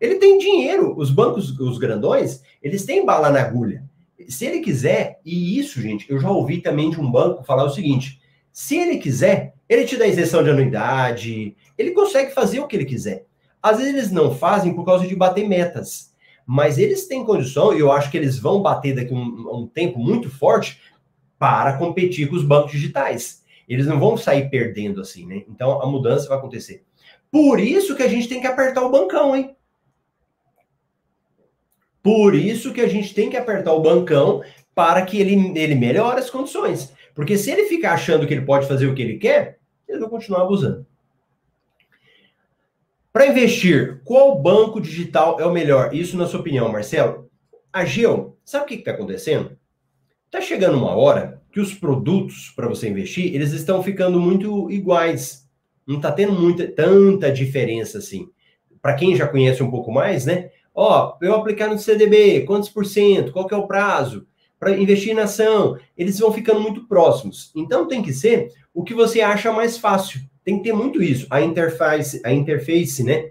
Ele 0.00 0.16
tem 0.16 0.38
dinheiro, 0.38 0.98
os 0.98 1.10
bancos, 1.10 1.56
os 1.60 1.78
grandões, 1.78 2.42
eles 2.60 2.84
têm 2.84 3.06
bala 3.06 3.30
na 3.30 3.40
agulha. 3.40 3.84
Se 4.28 4.46
ele 4.46 4.60
quiser, 4.60 5.20
e 5.24 5.58
isso, 5.58 5.80
gente, 5.80 6.10
eu 6.10 6.18
já 6.18 6.30
ouvi 6.30 6.60
também 6.60 6.90
de 6.90 7.00
um 7.00 7.08
banco 7.08 7.44
falar 7.44 7.64
o 7.64 7.70
seguinte: 7.70 8.20
se 8.52 8.76
ele 8.76 8.98
quiser, 8.98 9.54
ele 9.68 9.84
te 9.84 9.96
dá 9.96 10.06
isenção 10.06 10.42
de 10.42 10.50
anuidade, 10.50 11.56
ele 11.78 11.92
consegue 11.92 12.32
fazer 12.32 12.58
o 12.58 12.66
que 12.66 12.74
ele 12.74 12.84
quiser. 12.84 13.26
Às 13.62 13.78
vezes 13.78 13.94
eles 13.94 14.10
não 14.10 14.34
fazem 14.34 14.74
por 14.74 14.84
causa 14.84 15.06
de 15.06 15.14
bater 15.14 15.48
metas, 15.48 16.11
mas 16.46 16.78
eles 16.78 17.06
têm 17.06 17.24
condição, 17.24 17.74
e 17.74 17.80
eu 17.80 17.90
acho 17.92 18.10
que 18.10 18.16
eles 18.16 18.38
vão 18.38 18.62
bater 18.62 18.94
daqui 18.94 19.14
um, 19.14 19.62
um 19.62 19.66
tempo 19.66 19.98
muito 19.98 20.30
forte 20.30 20.80
para 21.38 21.76
competir 21.76 22.28
com 22.28 22.36
os 22.36 22.44
bancos 22.44 22.72
digitais. 22.72 23.42
Eles 23.68 23.86
não 23.86 23.98
vão 23.98 24.16
sair 24.16 24.50
perdendo 24.50 25.00
assim, 25.00 25.26
né? 25.26 25.44
Então 25.48 25.80
a 25.80 25.86
mudança 25.86 26.28
vai 26.28 26.38
acontecer. 26.38 26.84
Por 27.30 27.58
isso 27.58 27.96
que 27.96 28.02
a 28.02 28.08
gente 28.08 28.28
tem 28.28 28.40
que 28.40 28.46
apertar 28.46 28.82
o 28.82 28.90
bancão, 28.90 29.34
hein? 29.34 29.56
Por 32.02 32.34
isso 32.34 32.72
que 32.72 32.80
a 32.80 32.88
gente 32.88 33.14
tem 33.14 33.30
que 33.30 33.36
apertar 33.36 33.72
o 33.72 33.80
bancão 33.80 34.42
para 34.74 35.02
que 35.02 35.20
ele, 35.20 35.58
ele 35.58 35.74
melhore 35.74 36.18
as 36.18 36.28
condições. 36.28 36.92
Porque 37.14 37.38
se 37.38 37.50
ele 37.50 37.64
ficar 37.64 37.94
achando 37.94 38.26
que 38.26 38.34
ele 38.34 38.44
pode 38.44 38.66
fazer 38.66 38.86
o 38.86 38.94
que 38.94 39.02
ele 39.02 39.18
quer, 39.18 39.58
ele 39.88 40.00
vai 40.00 40.08
continuar 40.08 40.42
abusando. 40.42 40.86
Para 43.12 43.26
investir, 43.26 44.00
qual 44.04 44.40
banco 44.40 44.80
digital 44.80 45.38
é 45.38 45.44
o 45.44 45.52
melhor? 45.52 45.94
Isso 45.94 46.16
na 46.16 46.26
sua 46.26 46.40
opinião, 46.40 46.72
Marcelo? 46.72 47.28
A 47.70 47.84
Geo, 47.84 48.38
sabe 48.42 48.64
o 48.64 48.68
que 48.68 48.74
está 48.76 48.92
acontecendo? 48.92 49.54
Está 50.24 50.40
chegando 50.40 50.78
uma 50.78 50.96
hora 50.96 51.42
que 51.52 51.60
os 51.60 51.74
produtos 51.74 52.50
para 52.56 52.66
você 52.66 52.88
investir, 52.88 53.34
eles 53.34 53.52
estão 53.52 53.82
ficando 53.82 54.18
muito 54.18 54.70
iguais. 54.70 55.46
Não 55.86 55.96
está 55.96 56.10
tendo 56.10 56.32
muita, 56.32 56.66
tanta 56.66 57.30
diferença 57.30 57.98
assim. 57.98 58.30
Para 58.80 58.94
quem 58.94 59.14
já 59.14 59.28
conhece 59.28 59.62
um 59.62 59.70
pouco 59.70 59.92
mais, 59.92 60.24
né? 60.24 60.50
Ó, 60.74 61.18
eu 61.20 61.34
aplicar 61.34 61.68
no 61.68 61.78
CDB, 61.78 62.46
quantos 62.46 62.70
por 62.70 62.86
cento? 62.86 63.30
Qual 63.30 63.46
que 63.46 63.52
é 63.52 63.58
o 63.58 63.66
prazo? 63.66 64.26
Para 64.58 64.74
investir 64.74 65.14
na 65.14 65.24
ação, 65.24 65.76
eles 65.98 66.18
vão 66.18 66.32
ficando 66.32 66.60
muito 66.60 66.88
próximos. 66.88 67.52
Então 67.54 67.86
tem 67.86 68.02
que 68.02 68.14
ser 68.14 68.48
o 68.72 68.82
que 68.82 68.94
você 68.94 69.20
acha 69.20 69.52
mais 69.52 69.76
fácil. 69.76 70.22
Tem 70.44 70.58
que 70.58 70.64
ter 70.64 70.72
muito 70.72 71.02
isso. 71.02 71.26
A 71.30 71.40
interface, 71.40 72.20
a 72.24 72.32
interface, 72.32 73.04
né? 73.04 73.30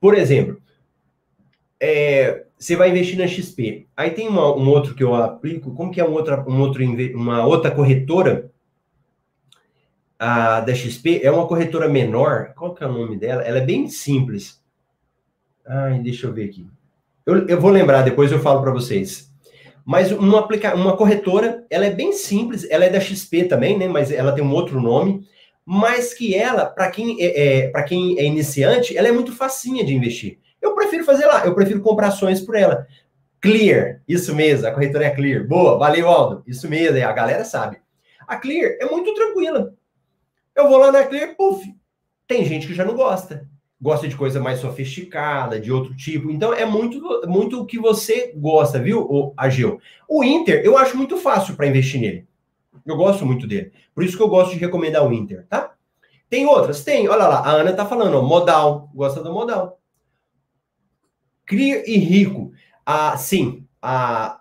Por 0.00 0.14
exemplo, 0.14 0.60
é, 1.80 2.44
você 2.58 2.76
vai 2.76 2.90
investir 2.90 3.18
na 3.18 3.26
XP. 3.26 3.86
Aí 3.96 4.10
tem 4.10 4.28
uma, 4.28 4.54
um 4.54 4.68
outro 4.68 4.94
que 4.94 5.02
eu 5.02 5.14
aplico, 5.14 5.74
como 5.74 5.90
que 5.90 6.00
é 6.00 6.04
um 6.04 6.12
outra, 6.12 6.44
um 6.48 6.60
outro, 6.60 6.84
uma 7.14 7.44
outra 7.44 7.70
corretora 7.70 8.50
a 10.18 10.60
da 10.60 10.74
XP? 10.74 11.20
É 11.22 11.30
uma 11.30 11.46
corretora 11.46 11.88
menor. 11.88 12.52
Qual 12.56 12.74
que 12.74 12.82
é 12.82 12.86
o 12.86 12.92
nome 12.92 13.16
dela? 13.16 13.42
Ela 13.42 13.58
é 13.58 13.64
bem 13.64 13.88
simples. 13.88 14.60
Ai, 15.66 15.98
deixa 15.98 16.26
eu 16.26 16.32
ver 16.32 16.48
aqui. 16.48 16.66
Eu, 17.24 17.46
eu 17.48 17.60
vou 17.60 17.70
lembrar, 17.70 18.02
depois 18.02 18.30
eu 18.30 18.38
falo 18.38 18.62
para 18.62 18.70
vocês. 18.70 19.30
Mas 19.84 20.10
uma, 20.12 20.40
aplica 20.40 20.74
uma 20.74 20.96
corretora, 20.96 21.64
ela 21.70 21.86
é 21.86 21.90
bem 21.90 22.12
simples, 22.12 22.68
ela 22.70 22.84
é 22.84 22.90
da 22.90 23.00
XP 23.00 23.44
também, 23.44 23.78
né? 23.78 23.86
Mas 23.86 24.10
ela 24.10 24.32
tem 24.32 24.42
um 24.42 24.52
outro 24.52 24.80
nome. 24.80 25.26
Mas 25.66 26.14
que 26.14 26.34
ela, 26.34 26.64
para 26.64 26.90
quem 26.90 27.16
é, 27.20 27.72
é 27.74 27.82
quem 27.82 28.18
é 28.18 28.24
iniciante, 28.24 28.96
ela 28.96 29.08
é 29.08 29.12
muito 29.12 29.32
facinha 29.32 29.84
de 29.84 29.92
investir. 29.92 30.38
Eu 30.62 30.74
prefiro 30.74 31.04
fazer 31.04 31.26
lá, 31.26 31.44
eu 31.44 31.54
prefiro 31.54 31.80
comprar 31.80 32.08
ações 32.08 32.40
por 32.40 32.54
ela. 32.54 32.86
Clear, 33.40 34.00
isso 34.06 34.34
mesmo, 34.34 34.66
a 34.66 34.70
corretora 34.70 35.04
é 35.04 35.10
Clear. 35.10 35.46
Boa, 35.46 35.76
valeu, 35.76 36.08
Aldo. 36.08 36.44
Isso 36.46 36.68
mesmo, 36.68 36.96
a 37.04 37.12
galera 37.12 37.44
sabe. 37.44 37.78
A 38.26 38.36
Clear 38.36 38.76
é 38.80 38.86
muito 38.86 39.12
tranquila. 39.12 39.74
Eu 40.54 40.68
vou 40.68 40.78
lá 40.78 40.92
na 40.92 41.04
Clear, 41.04 41.34
puf. 41.36 41.62
Tem 42.28 42.44
gente 42.44 42.66
que 42.66 42.74
já 42.74 42.84
não 42.84 42.94
gosta 42.94 43.48
gosta 43.80 44.08
de 44.08 44.16
coisa 44.16 44.40
mais 44.40 44.60
sofisticada, 44.60 45.60
de 45.60 45.70
outro 45.70 45.94
tipo. 45.94 46.30
Então 46.30 46.52
é 46.52 46.64
muito 46.64 47.00
muito 47.26 47.60
o 47.60 47.66
que 47.66 47.78
você 47.78 48.32
gosta, 48.34 48.78
viu, 48.78 49.32
Ageu? 49.36 49.80
O 50.08 50.24
Inter, 50.24 50.62
eu 50.64 50.76
acho 50.78 50.96
muito 50.96 51.16
fácil 51.16 51.56
para 51.56 51.66
investir 51.66 52.00
nele. 52.00 52.26
Eu 52.84 52.96
gosto 52.96 53.24
muito 53.24 53.46
dele. 53.46 53.72
Por 53.94 54.04
isso 54.04 54.16
que 54.16 54.22
eu 54.22 54.28
gosto 54.28 54.52
de 54.52 54.58
recomendar 54.58 55.06
o 55.06 55.12
Inter, 55.12 55.46
tá? 55.48 55.74
Tem 56.28 56.46
outras? 56.46 56.82
Tem. 56.84 57.08
Olha 57.08 57.26
lá, 57.26 57.38
a 57.40 57.50
Ana 57.52 57.72
tá 57.72 57.86
falando, 57.86 58.16
ó, 58.16 58.22
modal. 58.22 58.90
Gosta 58.94 59.22
do 59.22 59.32
modal. 59.32 59.80
Clear 61.46 61.82
e 61.86 61.96
Rico. 61.96 62.52
Ah, 62.84 63.16
sim, 63.16 63.66
a, 63.80 64.40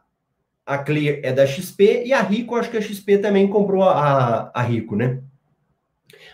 a 0.65 0.77
Clear 0.79 1.19
é 1.23 1.31
da 1.31 1.45
XP 1.45 2.03
e 2.05 2.13
a 2.13 2.21
Rico, 2.21 2.55
acho 2.55 2.69
que 2.69 2.77
a 2.77 2.81
XP 2.81 3.19
também 3.19 3.47
comprou 3.47 3.83
a, 3.83 4.51
a 4.53 4.61
Rico, 4.61 4.95
né? 4.95 5.21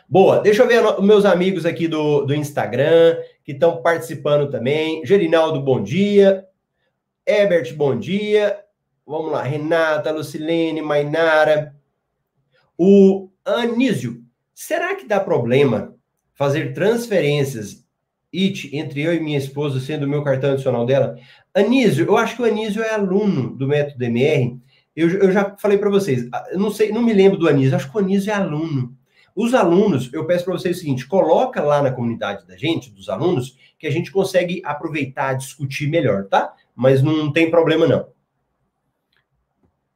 Boa, 0.07 0.39
deixa 0.39 0.63
eu 0.63 0.67
ver 0.67 0.83
os 0.85 1.05
meus 1.05 1.23
amigos 1.23 1.65
aqui 1.65 1.87
do, 1.87 2.25
do 2.25 2.35
Instagram, 2.35 3.17
que 3.45 3.53
estão 3.53 3.81
participando 3.81 4.49
também. 4.49 5.05
Gerinaldo, 5.05 5.61
bom 5.61 5.81
dia. 5.81 6.45
Ebert, 7.25 7.73
bom 7.75 7.97
dia. 7.97 8.59
Vamos 9.05 9.31
lá, 9.31 9.41
Renata, 9.41 10.11
Lucilene, 10.11 10.81
Mainara. 10.81 11.75
O 12.83 13.29
Anísio, 13.45 14.23
será 14.55 14.95
que 14.95 15.07
dá 15.07 15.19
problema 15.19 15.93
fazer 16.33 16.73
transferências 16.73 17.85
IT 18.33 18.75
entre 18.75 19.03
eu 19.03 19.13
e 19.13 19.19
minha 19.19 19.37
esposa, 19.37 19.79
sendo 19.79 20.07
o 20.07 20.09
meu 20.09 20.23
cartão 20.23 20.53
adicional 20.53 20.83
dela? 20.83 21.15
Anísio, 21.53 22.07
eu 22.07 22.17
acho 22.17 22.35
que 22.35 22.41
o 22.41 22.45
Anísio 22.45 22.81
é 22.81 22.89
aluno 22.89 23.55
do 23.55 23.67
método 23.67 24.03
MR. 24.03 24.59
Eu, 24.95 25.09
eu 25.11 25.31
já 25.31 25.55
falei 25.59 25.77
para 25.77 25.91
vocês, 25.91 26.27
eu 26.51 26.57
não 26.57 26.71
sei, 26.71 26.91
não 26.91 27.03
me 27.03 27.13
lembro 27.13 27.37
do 27.37 27.47
Anísio, 27.47 27.75
acho 27.75 27.87
que 27.87 27.95
o 27.95 27.99
Anísio 27.99 28.31
é 28.31 28.33
aluno. 28.33 28.97
Os 29.35 29.53
alunos, 29.53 30.11
eu 30.11 30.25
peço 30.25 30.45
para 30.45 30.53
vocês 30.55 30.77
o 30.77 30.79
seguinte: 30.79 31.05
coloca 31.05 31.61
lá 31.61 31.83
na 31.83 31.91
comunidade 31.91 32.47
da 32.47 32.57
gente, 32.57 32.89
dos 32.89 33.09
alunos, 33.09 33.59
que 33.77 33.85
a 33.85 33.91
gente 33.91 34.11
consegue 34.11 34.59
aproveitar, 34.65 35.35
discutir 35.35 35.87
melhor, 35.87 36.25
tá? 36.25 36.51
Mas 36.75 37.03
não 37.03 37.31
tem 37.31 37.51
problema 37.51 37.85
não. 37.85 38.07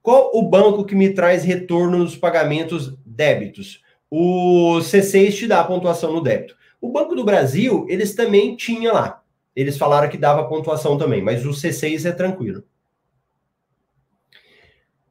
Qual 0.06 0.30
o 0.36 0.44
banco 0.44 0.86
que 0.86 0.94
me 0.94 1.16
traz 1.16 1.44
retorno 1.44 1.98
nos 1.98 2.16
pagamentos 2.16 2.96
débitos? 3.04 3.82
O 4.08 4.78
C6 4.78 5.36
te 5.36 5.48
dá 5.48 5.62
a 5.62 5.64
pontuação 5.64 6.14
no 6.14 6.22
débito. 6.22 6.56
O 6.80 6.92
Banco 6.92 7.16
do 7.16 7.26
Brasil, 7.26 7.88
eles 7.90 8.14
também 8.14 8.56
tinham 8.56 8.94
lá. 8.94 9.24
Eles 9.56 9.80
falaram 9.80 10.08
que 10.08 10.16
dava 10.16 10.48
pontuação 10.48 10.96
também, 10.96 11.24
mas 11.24 11.44
o 11.44 11.50
C6 11.50 12.06
é 12.08 12.12
tranquilo. 12.12 12.64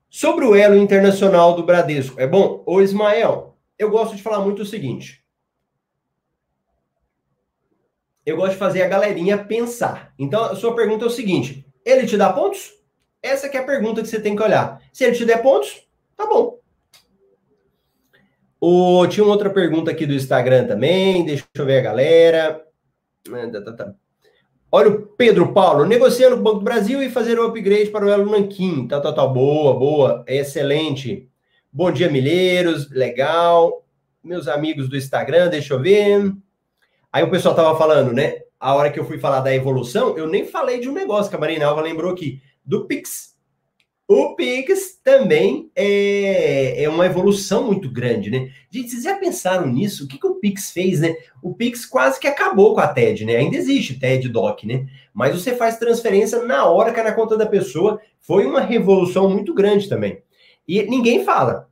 Sobre 0.09 0.45
o 0.45 0.55
elo 0.55 0.77
internacional 0.77 1.57
do 1.57 1.65
Bradesco, 1.65 2.21
é 2.21 2.27
bom? 2.29 2.63
Ô 2.65 2.81
Ismael, 2.81 3.59
eu 3.77 3.91
gosto 3.91 4.15
de 4.15 4.23
falar 4.23 4.45
muito 4.45 4.63
o 4.63 4.67
seguinte. 4.67 5.25
Eu 8.25 8.37
gosto 8.37 8.53
de 8.53 8.59
fazer 8.59 8.83
a 8.85 8.89
galerinha 8.89 9.45
pensar. 9.45 10.15
Então, 10.17 10.45
a 10.45 10.55
sua 10.55 10.73
pergunta 10.77 11.05
é 11.05 11.09
o 11.09 11.11
seguinte: 11.11 11.67
ele 11.85 12.07
te 12.07 12.17
dá 12.17 12.33
pontos? 12.33 12.84
Essa 13.25 13.47
é 13.47 13.57
a 13.57 13.65
pergunta 13.65 14.03
que 14.03 14.09
você 14.09 14.21
tem 14.21 14.37
que 14.37 14.43
olhar. 14.43 14.83
Se 14.93 15.03
ele 15.03 15.17
te 15.17 15.25
der 15.25 15.41
pontos, 15.41 15.83
tá 16.15 16.27
bom. 16.27 16.59
O, 18.61 19.07
tinha 19.07 19.25
uma 19.25 19.33
outra 19.33 19.49
pergunta 19.49 19.91
aqui 19.91 20.05
do 20.05 20.13
Instagram 20.13 20.67
também. 20.67 21.25
Deixa 21.25 21.47
eu 21.57 21.65
ver 21.65 21.79
a 21.79 21.83
galera. 21.83 22.63
Tá, 23.25 23.63
tá, 23.63 23.73
tá. 23.73 23.95
Olha 24.71 24.91
o 24.91 25.07
Pedro 25.07 25.55
Paulo, 25.55 25.87
negociando 25.87 26.35
com 26.37 26.43
o 26.43 26.45
Banco 26.45 26.59
do 26.59 26.65
Brasil 26.65 27.03
e 27.03 27.09
fazer 27.09 27.39
o 27.39 27.47
upgrade 27.47 27.89
para 27.89 28.05
o 28.05 28.11
Elo 28.11 28.31
Nanquim. 28.31 28.87
Tá, 28.87 29.01
tá, 29.01 29.11
tá. 29.11 29.27
Boa, 29.27 29.73
boa. 29.73 30.23
Excelente. 30.29 31.27
Bom 31.73 31.91
dia, 31.91 32.11
milheiros. 32.11 32.91
Legal. 32.91 33.87
Meus 34.23 34.49
amigos 34.49 34.87
do 34.87 34.99
Instagram, 34.99 35.49
deixa 35.49 35.73
eu 35.73 35.81
ver. 35.81 36.31
Aí 37.11 37.25
o 37.25 37.31
pessoal 37.31 37.55
tava 37.55 37.79
falando, 37.79 38.13
né? 38.13 38.41
A 38.61 38.75
hora 38.75 38.91
que 38.91 39.01
eu 39.01 39.05
fui 39.07 39.19
falar 39.19 39.41
da 39.41 39.55
evolução, 39.55 40.15
eu 40.19 40.27
nem 40.27 40.47
falei 40.47 40.79
de 40.79 40.91
um 40.91 40.93
negócio 40.93 41.31
que 41.31 41.37
a 41.37 41.41
Marina 41.41 41.67
Alva 41.67 41.81
lembrou 41.81 42.13
aqui, 42.13 42.43
do 42.65 42.87
Pix. 42.87 43.35
O 44.07 44.37
Pix 44.37 45.01
também 45.03 45.71
é, 45.75 46.83
é 46.83 46.89
uma 46.91 47.07
evolução 47.07 47.65
muito 47.65 47.91
grande, 47.91 48.31
né? 48.31 48.51
Gente, 48.71 48.91
vocês 48.91 49.03
já 49.03 49.17
pensaram 49.17 49.67
nisso? 49.67 50.05
O 50.05 50.09
que, 50.09 50.19
que 50.19 50.27
o 50.27 50.35
Pix 50.35 50.71
fez, 50.73 51.01
né? 51.01 51.17
O 51.43 51.55
Pix 51.55 51.87
quase 51.87 52.21
que 52.21 52.27
acabou 52.27 52.75
com 52.75 52.81
a 52.81 52.89
TED, 52.89 53.25
né? 53.25 53.37
Ainda 53.37 53.57
existe 53.57 53.99
TED 53.99 54.29
Doc, 54.29 54.65
né? 54.65 54.87
Mas 55.15 55.35
você 55.35 55.57
faz 55.57 55.79
transferência 55.79 56.45
na 56.45 56.67
hora 56.67 56.93
que 56.93 57.01
é 57.01 57.03
na 57.03 57.13
conta 57.13 57.35
da 57.35 57.47
pessoa. 57.47 57.99
Foi 58.21 58.45
uma 58.45 58.61
revolução 58.61 59.31
muito 59.31 59.55
grande 59.55 59.89
também. 59.89 60.23
E 60.69 60.83
ninguém 60.83 61.25
fala. 61.25 61.71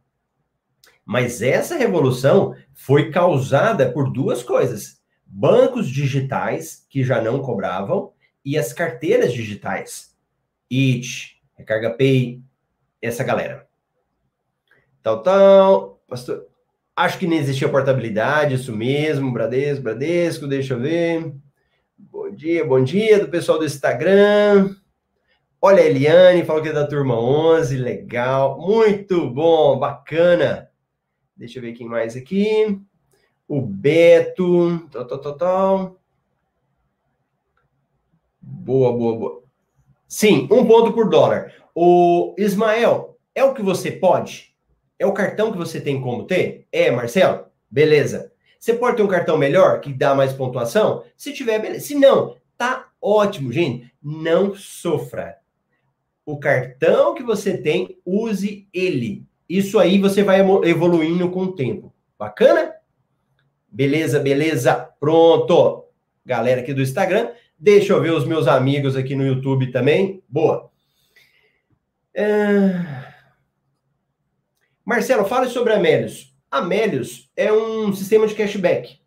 Mas 1.05 1.43
essa 1.43 1.77
revolução 1.77 2.55
foi 2.73 3.11
causada 3.11 3.93
por 3.93 4.11
duas 4.11 4.43
coisas: 4.43 5.03
bancos 5.27 5.87
digitais 5.87 6.87
que 6.89 7.05
já 7.05 7.21
não 7.21 7.43
cobravam 7.43 8.13
e 8.43 8.57
as 8.57 8.73
carteiras 8.73 9.35
digitais. 9.35 10.12
It, 10.73 11.37
Recarga 11.55 11.91
Pay, 11.91 12.41
essa 13.03 13.23
galera. 13.23 13.69
Tal, 15.03 15.23
tal. 15.23 16.01
Pastor, 16.09 16.47
acho 16.97 17.19
que 17.19 17.27
não 17.27 17.37
existia 17.37 17.69
portabilidade, 17.69 18.55
isso 18.55 18.75
mesmo. 18.75 19.33
Bradesco, 19.33 19.83
Bradesco, 19.83 20.47
deixa 20.47 20.75
eu 20.75 20.81
ver. 20.81 21.35
Bom 21.99 22.31
dia, 22.31 22.65
bom 22.65 22.83
dia 22.83 23.19
do 23.19 23.29
pessoal 23.29 23.59
do 23.59 23.67
Instagram. 23.67 24.75
Olha 25.61 25.83
a 25.83 25.87
Eliane, 25.87 26.45
falou 26.45 26.63
que 26.63 26.71
é 26.71 26.73
da 26.73 26.87
turma 26.87 27.21
11, 27.21 27.77
legal, 27.77 28.61
muito 28.61 29.31
bom, 29.31 29.79
bacana. 29.79 30.71
Deixa 31.37 31.59
eu 31.59 31.63
ver 31.63 31.75
quem 31.75 31.87
mais 31.87 32.17
aqui. 32.17 32.81
O 33.47 33.61
Beto, 33.61 34.89
tal, 34.91 35.07
tal, 35.07 35.19
tal, 35.19 35.37
tal. 35.37 36.01
Boa, 38.41 38.93
boa, 38.93 39.19
boa. 39.19 39.42
Sim, 40.13 40.47
um 40.51 40.67
ponto 40.67 40.93
por 40.93 41.09
dólar. 41.09 41.55
O 41.75 42.35
Ismael, 42.37 43.19
é 43.35 43.43
o 43.43 43.55
que 43.55 43.63
você 43.63 43.91
pode? 43.91 44.55
É 44.99 45.07
o 45.07 45.15
cartão 45.15 45.51
que 45.51 45.57
você 45.57 45.81
tem 45.81 46.03
como 46.03 46.27
ter? 46.27 46.67
É, 46.71 46.91
Marcelo? 46.91 47.47
Beleza. 47.71 48.31
Você 48.61 48.75
pode 48.75 48.99
ter 48.99 49.03
um 49.03 49.09
cartão 49.09 49.39
melhor 49.39 49.81
que 49.81 49.91
dá 49.91 50.15
mais 50.15 50.35
pontuação? 50.35 51.03
Se 51.17 51.33
tiver, 51.33 51.59
beleza. 51.59 51.87
Se 51.87 51.95
não, 51.95 52.37
tá 52.59 52.91
ótimo, 53.01 53.51
gente. 53.51 53.91
Não 54.03 54.55
sofra. 54.55 55.39
O 56.27 56.39
cartão 56.39 57.15
que 57.15 57.23
você 57.23 57.57
tem, 57.57 57.99
use 58.05 58.69
ele. 58.71 59.25
Isso 59.49 59.79
aí 59.79 59.99
você 59.99 60.23
vai 60.23 60.43
evoluindo 60.65 61.31
com 61.31 61.45
o 61.45 61.55
tempo. 61.55 61.91
Bacana? 62.19 62.75
Beleza, 63.67 64.21
beleza. 64.21 64.91
Pronto. 65.01 65.87
Galera 66.23 66.61
aqui 66.61 66.75
do 66.75 66.83
Instagram, 66.83 67.31
Deixa 67.63 67.93
eu 67.93 68.03
ver 68.03 68.13
os 68.13 68.27
meus 68.27 68.49
amigos 68.49 68.97
aqui 68.97 69.15
no 69.15 69.25
YouTube 69.25 69.71
também. 69.71 70.21
Boa. 70.29 70.69
É... 72.13 72.73
Marcelo, 74.85 75.25
fale 75.25 75.49
sobre 75.49 75.73
Amélios. 75.73 76.37
Amélios 76.51 77.31
é 77.37 77.53
um 77.53 77.93
sistema 77.93 78.27
de 78.27 78.35
cashback. 78.35 79.01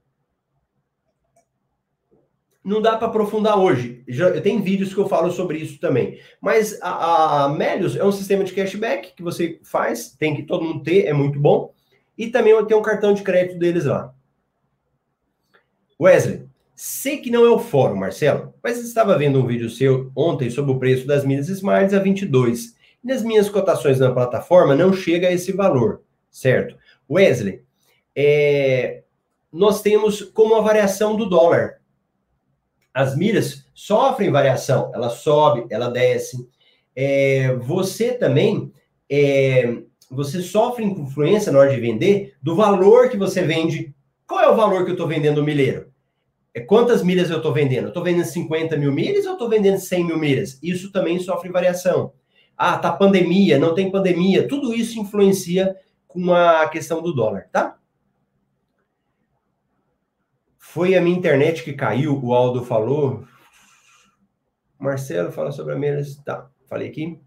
Não 2.64 2.82
dá 2.82 2.96
para 2.96 3.08
aprofundar 3.08 3.60
hoje. 3.60 4.06
Já, 4.08 4.40
tenho 4.40 4.64
vídeos 4.64 4.94
que 4.94 5.02
eu 5.02 5.10
falo 5.10 5.34
sobre 5.34 5.58
isso 5.58 5.78
também. 5.78 6.18
Mas 6.40 6.82
a, 6.82 6.92
a 6.92 7.44
Amélios 7.48 7.98
é 7.98 8.06
um 8.06 8.12
sistema 8.14 8.46
de 8.46 8.54
cashback 8.54 9.16
que 9.18 9.22
você 9.22 9.60
faz, 9.66 10.12
tem 10.12 10.34
que 10.34 10.44
todo 10.44 10.64
mundo 10.64 10.82
ter, 10.82 11.08
é 11.08 11.12
muito 11.14 11.38
bom. 11.38 11.74
E 12.18 12.28
também 12.28 12.66
tem 12.66 12.78
um 12.78 12.82
cartão 12.82 13.14
de 13.14 13.22
crédito 13.22 13.60
deles 13.60 13.84
lá. 13.84 14.16
Wesley, 16.00 16.45
Sei 16.76 17.20
que 17.20 17.32
não 17.32 17.46
é 17.46 17.50
o 17.50 17.58
fórum, 17.58 17.96
Marcelo, 17.96 18.54
mas 18.62 18.84
estava 18.84 19.18
vendo 19.18 19.40
um 19.40 19.48
vídeo 19.48 19.70
seu 19.70 20.12
ontem 20.14 20.50
sobre 20.50 20.74
o 20.74 20.78
preço 20.80 21.08
das 21.08 21.24
milhas 21.24 21.48
Smiles 21.48 21.94
a 21.94 22.00
22. 22.00 22.76
E 23.02 23.08
nas 23.08 23.24
minhas 23.24 23.50
cotações 23.50 23.98
na 23.98 24.12
plataforma 24.12 24.76
não 24.76 24.92
chega 24.92 25.30
a 25.30 25.32
esse 25.32 25.54
valor, 25.54 26.02
certo? 26.30 26.76
Wesley, 27.10 27.64
é, 28.14 29.04
nós 29.50 29.82
temos 29.82 30.22
como 30.22 30.56
a 30.56 30.62
variação 30.62 31.16
do 31.16 31.30
dólar. 31.30 31.80
As 32.94 33.16
milhas 33.16 33.66
sofrem 33.74 34.30
variação, 34.30 34.92
ela 34.94 35.10
sobe, 35.10 35.66
ela 35.70 35.90
desce. 35.90 36.50
É, 36.94 37.56
você 37.56 38.14
também, 38.14 38.74
é, 39.10 39.78
você 40.12 40.42
sofre 40.42 40.84
influência 40.84 41.54
na 41.54 41.60
hora 41.60 41.74
de 41.74 41.80
vender 41.80 42.36
do 42.42 42.54
valor 42.54 43.10
que 43.10 43.18
você 43.18 43.44
vende. 43.44 43.96
Qual 44.28 44.42
é 44.42 44.50
o 44.50 44.56
valor 44.58 44.84
que 44.84 44.92
eu 44.92 44.96
estou 44.96 45.08
vendendo 45.08 45.38
o 45.38 45.44
milheiro? 45.44 45.95
É 46.56 46.62
quantas 46.62 47.04
milhas 47.04 47.30
eu 47.30 47.38
estou 47.38 47.52
vendendo? 47.52 47.90
Estou 47.90 48.02
vendendo 48.02 48.24
50 48.24 48.78
mil 48.78 48.94
milhas 48.94 49.26
ou 49.26 49.34
estou 49.34 49.50
vendendo 49.50 49.78
100 49.78 50.06
mil 50.06 50.18
milhas? 50.18 50.58
Isso 50.64 50.90
também 50.90 51.20
sofre 51.20 51.50
variação. 51.50 52.14
Ah, 52.58 52.78
tá 52.78 52.94
pandemia, 52.94 53.60
não 53.60 53.76
tem 53.76 53.92
pandemia. 53.92 54.48
Tudo 54.48 54.74
isso 54.74 54.98
influencia 54.98 55.76
com 56.08 56.34
a 56.34 56.66
questão 56.70 57.02
do 57.02 57.14
dólar, 57.14 57.50
tá? 57.52 57.78
Foi 60.58 60.96
a 60.96 61.02
minha 61.02 61.18
internet 61.18 61.62
que 61.62 61.74
caiu, 61.74 62.18
o 62.24 62.34
Aldo 62.34 62.64
falou. 62.64 63.26
Marcelo 64.80 65.34
fala 65.34 65.52
sobre 65.52 65.74
a 65.74 65.78
milhas. 65.78 66.16
Tá, 66.24 66.50
falei 66.70 66.88
aqui. 66.88 67.20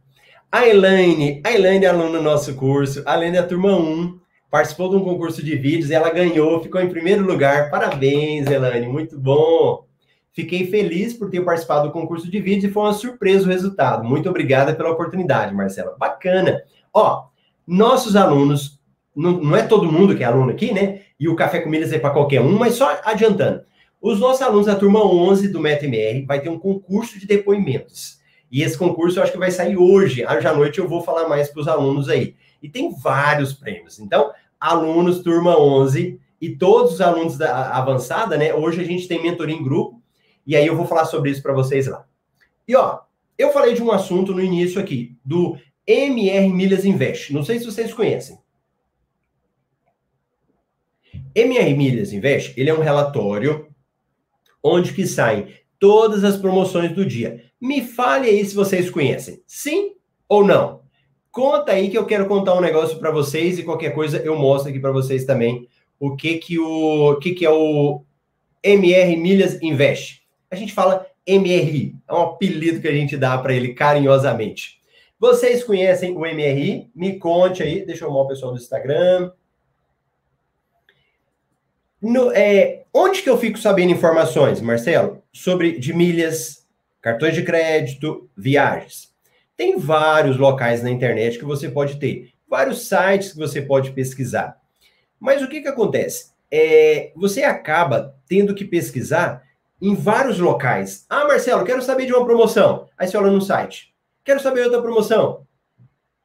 A 0.50 0.66
Elaine, 0.66 1.42
a 1.44 1.52
Elaine 1.52 1.84
é 1.84 1.88
aluna 1.88 2.16
do 2.16 2.24
nosso 2.24 2.54
curso, 2.56 3.02
a 3.04 3.14
Elaine 3.14 3.36
é 3.36 3.40
a 3.40 3.46
turma 3.46 3.76
1 3.76 4.18
participou 4.50 4.90
de 4.90 4.96
um 4.96 5.04
concurso 5.04 5.42
de 5.42 5.56
vídeos 5.56 5.90
e 5.90 5.94
ela 5.94 6.10
ganhou, 6.10 6.62
ficou 6.62 6.80
em 6.80 6.88
primeiro 6.88 7.24
lugar. 7.24 7.70
Parabéns, 7.70 8.46
Elane, 8.46 8.86
muito 8.86 9.18
bom. 9.18 9.86
Fiquei 10.32 10.66
feliz 10.66 11.14
por 11.14 11.30
ter 11.30 11.44
participado 11.44 11.88
do 11.88 11.92
concurso 11.92 12.30
de 12.30 12.40
vídeos 12.40 12.70
e 12.70 12.72
foi 12.72 12.84
uma 12.84 12.92
surpresa 12.92 13.44
o 13.44 13.50
resultado. 13.50 14.04
Muito 14.04 14.28
obrigada 14.28 14.74
pela 14.74 14.90
oportunidade, 14.90 15.54
Marcela. 15.54 15.96
Bacana. 15.98 16.62
Ó, 16.94 17.26
nossos 17.66 18.16
alunos, 18.16 18.80
não, 19.14 19.32
não 19.32 19.56
é 19.56 19.62
todo 19.62 19.90
mundo 19.90 20.16
que 20.16 20.22
é 20.22 20.26
aluno 20.26 20.50
aqui, 20.50 20.72
né? 20.72 21.00
E 21.18 21.28
o 21.28 21.36
Café 21.36 21.60
com 21.60 21.68
Milhas 21.68 21.92
é 21.92 21.98
para 21.98 22.10
qualquer 22.10 22.40
um, 22.40 22.56
mas 22.56 22.74
só 22.74 23.00
adiantando. 23.04 23.62
Os 24.00 24.20
nossos 24.20 24.42
alunos 24.42 24.66
da 24.66 24.76
turma 24.76 25.04
11 25.04 25.48
do 25.48 25.58
MetaMR 25.58 26.24
vai 26.24 26.40
ter 26.40 26.48
um 26.48 26.58
concurso 26.58 27.18
de 27.18 27.26
depoimentos. 27.26 28.18
E 28.50 28.62
esse 28.62 28.78
concurso 28.78 29.18
eu 29.18 29.24
acho 29.24 29.32
que 29.32 29.38
vai 29.38 29.50
sair 29.50 29.76
hoje. 29.76 30.24
Hoje 30.24 30.46
à 30.46 30.54
noite 30.54 30.78
eu 30.78 30.88
vou 30.88 31.02
falar 31.02 31.28
mais 31.28 31.48
para 31.48 31.60
os 31.60 31.68
alunos 31.68 32.08
aí 32.08 32.34
e 32.62 32.68
tem 32.68 32.94
vários 32.94 33.52
prêmios. 33.52 33.98
Então, 33.98 34.32
alunos 34.58 35.22
turma 35.22 35.58
11 35.58 36.20
e 36.40 36.56
todos 36.56 36.94
os 36.94 37.00
alunos 37.00 37.36
da 37.36 37.76
avançada, 37.76 38.36
né? 38.36 38.54
Hoje 38.54 38.80
a 38.80 38.84
gente 38.84 39.08
tem 39.08 39.22
mentoria 39.22 39.54
em 39.54 39.62
grupo 39.62 40.02
e 40.46 40.56
aí 40.56 40.66
eu 40.66 40.76
vou 40.76 40.86
falar 40.86 41.04
sobre 41.04 41.30
isso 41.30 41.42
para 41.42 41.52
vocês 41.52 41.86
lá. 41.86 42.06
E 42.66 42.74
ó, 42.76 43.00
eu 43.36 43.52
falei 43.52 43.74
de 43.74 43.82
um 43.82 43.92
assunto 43.92 44.32
no 44.32 44.42
início 44.42 44.80
aqui, 44.80 45.16
do 45.24 45.58
MR 45.86 46.52
Milhas 46.52 46.84
Invest. 46.84 47.32
Não 47.32 47.42
sei 47.42 47.58
se 47.58 47.64
vocês 47.64 47.92
conhecem. 47.92 48.38
MR 51.34 51.74
Milhas 51.74 52.12
Invest, 52.12 52.58
ele 52.58 52.70
é 52.70 52.74
um 52.74 52.82
relatório 52.82 53.68
onde 54.62 54.92
que 54.92 55.06
saem 55.06 55.54
todas 55.78 56.24
as 56.24 56.36
promoções 56.36 56.92
do 56.92 57.06
dia. 57.06 57.44
Me 57.60 57.82
fale 57.82 58.28
aí 58.28 58.44
se 58.44 58.54
vocês 58.54 58.90
conhecem. 58.90 59.42
Sim 59.46 59.94
ou 60.28 60.44
não? 60.44 60.82
Conta 61.30 61.72
aí 61.72 61.90
que 61.90 61.98
eu 61.98 62.06
quero 62.06 62.26
contar 62.26 62.54
um 62.54 62.60
negócio 62.60 62.98
para 62.98 63.10
vocês 63.10 63.58
e 63.58 63.62
qualquer 63.62 63.94
coisa 63.94 64.18
eu 64.18 64.36
mostro 64.36 64.70
aqui 64.70 64.80
para 64.80 64.92
vocês 64.92 65.24
também 65.24 65.68
o 66.00 66.16
que 66.16 66.38
que 66.38 66.58
o, 66.58 67.12
o 67.12 67.18
que 67.18 67.32
que 67.32 67.44
é 67.44 67.50
o 67.50 68.02
MR 68.62 69.16
Milhas 69.16 69.60
Invest. 69.62 70.22
A 70.50 70.56
gente 70.56 70.72
fala 70.72 71.06
MRI, 71.26 71.94
é 72.08 72.14
um 72.14 72.22
apelido 72.22 72.80
que 72.80 72.88
a 72.88 72.92
gente 72.92 73.16
dá 73.16 73.36
para 73.36 73.52
ele 73.52 73.74
carinhosamente. 73.74 74.80
Vocês 75.20 75.64
conhecem 75.64 76.16
o 76.16 76.20
MRI? 76.20 76.90
Me 76.94 77.18
conte 77.18 77.62
aí, 77.62 77.84
deixa 77.84 78.04
eu 78.04 78.08
arrumar 78.08 78.24
o 78.24 78.28
pessoal 78.28 78.52
do 78.52 78.58
Instagram. 78.58 79.32
No, 82.00 82.30
é, 82.32 82.84
onde 82.94 83.22
que 83.22 83.28
eu 83.28 83.36
fico 83.36 83.58
sabendo 83.58 83.92
informações, 83.92 84.60
Marcelo, 84.60 85.22
sobre 85.32 85.78
de 85.78 85.92
milhas, 85.92 86.66
cartões 87.02 87.34
de 87.34 87.42
crédito, 87.42 88.30
viagens? 88.36 89.07
Tem 89.58 89.76
vários 89.76 90.36
locais 90.36 90.84
na 90.84 90.90
internet 90.90 91.36
que 91.36 91.44
você 91.44 91.68
pode 91.68 91.96
ter, 91.96 92.32
vários 92.48 92.86
sites 92.86 93.32
que 93.32 93.38
você 93.38 93.60
pode 93.60 93.90
pesquisar. 93.90 94.56
Mas 95.18 95.42
o 95.42 95.48
que, 95.48 95.60
que 95.60 95.66
acontece? 95.66 96.30
É, 96.48 97.10
você 97.16 97.42
acaba 97.42 98.14
tendo 98.28 98.54
que 98.54 98.64
pesquisar 98.64 99.42
em 99.82 99.96
vários 99.96 100.38
locais. 100.38 101.04
Ah, 101.10 101.26
Marcelo, 101.26 101.64
quero 101.64 101.82
saber 101.82 102.06
de 102.06 102.14
uma 102.14 102.24
promoção. 102.24 102.88
Aí 102.96 103.08
você 103.08 103.16
olha 103.16 103.32
no 103.32 103.42
site. 103.42 103.92
Quero 104.22 104.38
saber 104.38 104.62
outra 104.62 104.80
promoção. 104.80 105.44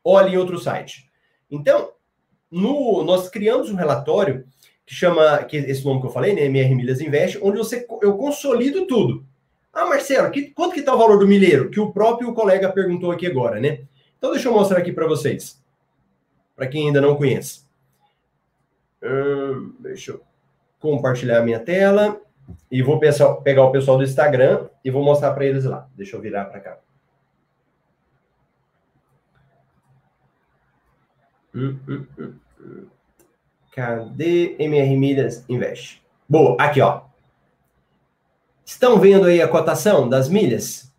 Olha 0.04 0.30
em 0.30 0.38
outro 0.38 0.60
site. 0.60 1.10
Então, 1.50 1.92
no, 2.52 3.04
nós 3.04 3.30
criamos 3.30 3.72
um 3.72 3.76
relatório 3.76 4.46
que 4.86 4.94
chama, 4.94 5.44
que 5.46 5.58
esse 5.58 5.84
nome 5.84 6.02
que 6.02 6.06
eu 6.06 6.12
falei, 6.12 6.36
né, 6.36 6.46
MR 6.46 6.76
Milhas 6.76 7.02
Invest, 7.02 7.40
onde 7.42 7.58
você, 7.58 7.88
eu 8.00 8.16
consolido 8.16 8.86
tudo. 8.86 9.26
Ah, 9.74 9.86
Marcelo, 9.86 10.30
que, 10.30 10.52
quanto 10.52 10.74
que 10.74 10.82
está 10.82 10.94
o 10.94 10.98
valor 10.98 11.18
do 11.18 11.28
milheiro? 11.28 11.72
Que 11.72 11.80
o 11.80 11.92
próprio 11.92 12.32
colega 12.34 12.72
perguntou 12.72 13.12
aqui 13.12 13.26
agora, 13.26 13.60
né? 13.60 13.82
Então, 14.18 14.32
deixa 14.32 14.48
eu 14.48 14.54
mostrar 14.54 14.78
aqui 14.78 14.94
para 14.94 15.08
vocês. 15.08 15.62
Para 16.56 16.68
quem 16.68 16.88
ainda 16.88 17.02
não 17.02 17.16
conhece. 17.16 17.64
Hum, 19.02 19.74
deixa 19.80 20.12
eu 20.12 20.22
compartilhar 20.80 21.40
a 21.40 21.44
minha 21.44 21.60
tela. 21.60 22.22
E 22.70 22.84
vou 22.84 23.00
pensar, 23.00 23.34
pegar 23.38 23.64
o 23.64 23.72
pessoal 23.72 23.98
do 23.98 24.04
Instagram 24.04 24.68
e 24.84 24.92
vou 24.92 25.04
mostrar 25.04 25.32
para 25.34 25.46
eles 25.46 25.66
lá. 25.66 25.90
Deixa 25.96 26.16
eu 26.16 26.22
virar 26.22 26.46
para 26.46 26.60
cá. 26.60 26.78
Hum, 31.56 31.80
hum, 31.88 32.06
hum, 32.18 32.34
hum. 32.60 32.88
Cadê 33.72 34.56
MR 34.60 34.96
Milhas 34.98 35.46
Invest? 35.50 36.04
Boa, 36.30 36.58
aqui 36.60 36.82
ó. 36.82 37.04
Estão 38.74 39.00
vendo 39.00 39.28
aí 39.28 39.40
a 39.40 39.48
cotação 39.48 40.10
das 40.10 40.28
milhas? 40.28 40.92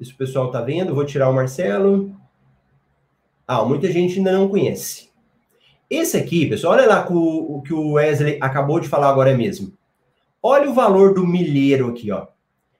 Isso 0.00 0.14
o 0.14 0.16
pessoal 0.16 0.46
está 0.46 0.62
vendo. 0.62 0.94
Vou 0.94 1.04
tirar 1.04 1.28
o 1.28 1.32
Marcelo. 1.34 2.16
Ah, 3.46 3.62
muita 3.66 3.92
gente 3.92 4.16
ainda 4.16 4.32
não 4.32 4.48
conhece. 4.48 5.10
Esse 5.90 6.16
aqui, 6.16 6.46
pessoal, 6.46 6.72
olha 6.72 6.88
lá 6.88 7.06
o, 7.08 7.60
que 7.60 7.74
o 7.74 7.92
Wesley 7.92 8.38
acabou 8.40 8.80
de 8.80 8.88
falar 8.88 9.10
agora 9.10 9.36
mesmo. 9.36 9.74
Olha 10.42 10.68
o 10.68 10.72
valor 10.74 11.12
do 11.12 11.26
milheiro 11.26 11.90
aqui, 11.90 12.10
ó. 12.10 12.28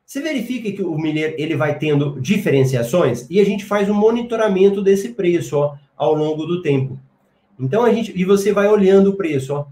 Você 0.04 0.22
verifica 0.22 0.72
que 0.72 0.82
o 0.82 0.96
milheiro 0.98 1.34
ele 1.36 1.54
vai 1.54 1.78
tendo 1.78 2.18
diferenciações 2.18 3.26
e 3.28 3.38
a 3.38 3.44
gente 3.44 3.66
faz 3.66 3.90
um 3.90 3.94
monitoramento 3.94 4.80
desse 4.80 5.10
preço, 5.10 5.58
ó, 5.58 5.76
ao 5.94 6.14
longo 6.14 6.46
do 6.46 6.62
tempo. 6.62 6.98
Então 7.60 7.84
a 7.84 7.92
gente 7.92 8.18
e 8.18 8.24
você 8.24 8.50
vai 8.50 8.66
olhando 8.66 9.10
o 9.10 9.16
preço, 9.16 9.54
ó. 9.54 9.66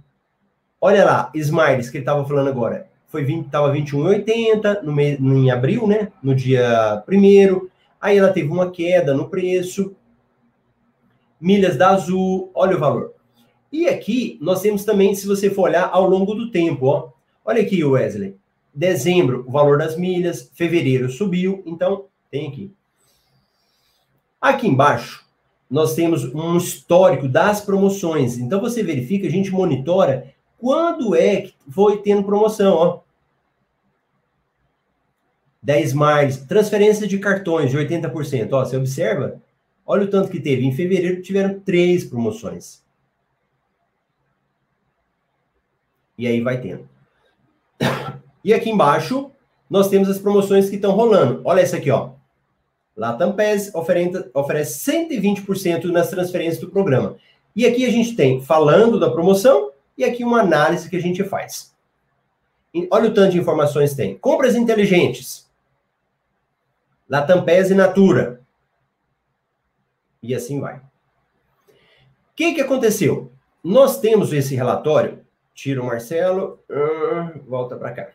Olha 0.79 1.03
lá, 1.03 1.31
Smiles 1.35 1.89
que 1.89 1.97
ele 1.97 2.03
estava 2.03 2.23
falando 2.27 2.49
agora 2.49 2.92
foi 3.13 3.23
20, 3.25 3.51
tava 3.51 3.71
21,80 3.71 4.83
no 4.83 4.91
mês, 4.91 5.21
em 5.21 5.51
abril, 5.51 5.87
né? 5.87 6.11
No 6.23 6.35
dia 6.35 7.03
primeiro. 7.05 7.71
Aí 8.01 8.17
ela 8.17 8.33
teve 8.33 8.49
uma 8.49 8.71
queda 8.71 9.13
no 9.13 9.29
preço. 9.29 9.95
Milhas 11.39 11.77
da 11.77 11.91
Azul, 11.91 12.51
olha 12.55 12.75
o 12.75 12.81
valor. 12.81 13.13
E 13.71 13.87
aqui 13.87 14.39
nós 14.41 14.63
temos 14.63 14.85
também, 14.85 15.15
se 15.15 15.27
você 15.27 15.51
for 15.51 15.65
olhar 15.65 15.91
ao 15.93 16.09
longo 16.09 16.35
do 16.35 16.51
tempo, 16.51 16.87
ó. 16.87 17.11
Olha 17.45 17.61
aqui, 17.61 17.85
Wesley. 17.85 18.37
Dezembro, 18.75 19.45
o 19.47 19.53
valor 19.53 19.77
das 19.77 19.95
milhas. 19.95 20.51
Fevereiro 20.55 21.11
subiu. 21.11 21.63
Então, 21.67 22.07
tem 22.31 22.49
aqui. 22.49 22.73
Aqui 24.41 24.67
embaixo, 24.67 25.23
nós 25.71 25.95
temos 25.95 26.25
um 26.35 26.57
histórico 26.57 27.29
das 27.29 27.61
promoções. 27.61 28.39
Então, 28.39 28.61
você 28.61 28.83
verifica, 28.83 29.27
a 29.27 29.31
gente 29.31 29.51
monitora 29.51 30.32
quando 30.63 31.17
é 31.17 31.41
que 31.41 31.55
foi 31.69 32.01
tendo 32.03 32.23
promoção, 32.23 32.75
ó. 32.75 33.01
10 35.61 35.93
mais, 35.93 36.37
transferência 36.37 37.05
de 37.05 37.19
cartões 37.19 37.73
de 37.73 37.77
80%. 37.77 38.53
Ó, 38.53 38.65
você 38.65 38.77
observa? 38.77 39.43
Olha 39.85 40.05
o 40.05 40.09
tanto 40.09 40.31
que 40.31 40.39
teve. 40.39 40.65
Em 40.65 40.71
fevereiro 40.71 41.21
tiveram 41.21 41.59
três 41.59 42.05
promoções. 42.05 42.81
E 46.17 46.29
aí 46.29 46.41
vai 46.41 46.61
tendo. 46.61 46.89
E 48.45 48.55
aqui 48.55 48.71
embaixo, 48.71 49.33
nós 49.69 49.89
temos 49.89 50.09
as 50.09 50.19
promoções 50.19 50.71
que 50.71 50.77
estão 50.77 50.93
rolando. 50.93 51.43
Olha 51.45 51.61
essa 51.61 51.79
aqui, 51.79 51.91
ó. 51.91 52.11
Latam 52.97 53.33
PES 53.33 53.75
oferece, 53.75 54.31
oferece 54.33 54.91
120% 54.93 55.87
nas 55.87 56.09
transferências 56.09 56.61
do 56.61 56.71
programa. 56.71 57.17
E 57.57 57.67
aqui 57.67 57.85
a 57.85 57.91
gente 57.91 58.15
tem 58.15 58.41
falando 58.41 59.01
da 59.01 59.11
promoção 59.11 59.72
e 59.97 60.05
aqui 60.05 60.25
uma 60.25 60.41
análise 60.41 60.89
que 60.89 60.97
a 60.97 61.01
gente 61.01 61.23
faz. 61.25 61.75
Olha 62.91 63.11
o 63.11 63.15
tanto 63.15 63.33
de 63.33 63.39
informações 63.39 63.95
tem. 63.95 64.17
Compras 64.17 64.57
inteligentes. 64.57 65.51
Latam 67.09 67.45
PES 67.45 67.71
e 67.71 67.75
Natura. 67.75 68.41
E 70.23 70.35
assim 70.35 70.61
vai. 70.61 70.77
O 70.77 70.81
que, 72.35 72.55
que 72.55 72.61
aconteceu? 72.61 73.31
Nós 73.63 74.01
temos 74.01 74.33
esse 74.33 74.55
relatório. 74.55 75.21
Tira 75.55 75.83
o 75.83 75.87
Marcelo, 75.87 76.59
uh, 76.71 77.41
volta 77.47 77.77
para 77.77 77.93
cá. 77.93 78.11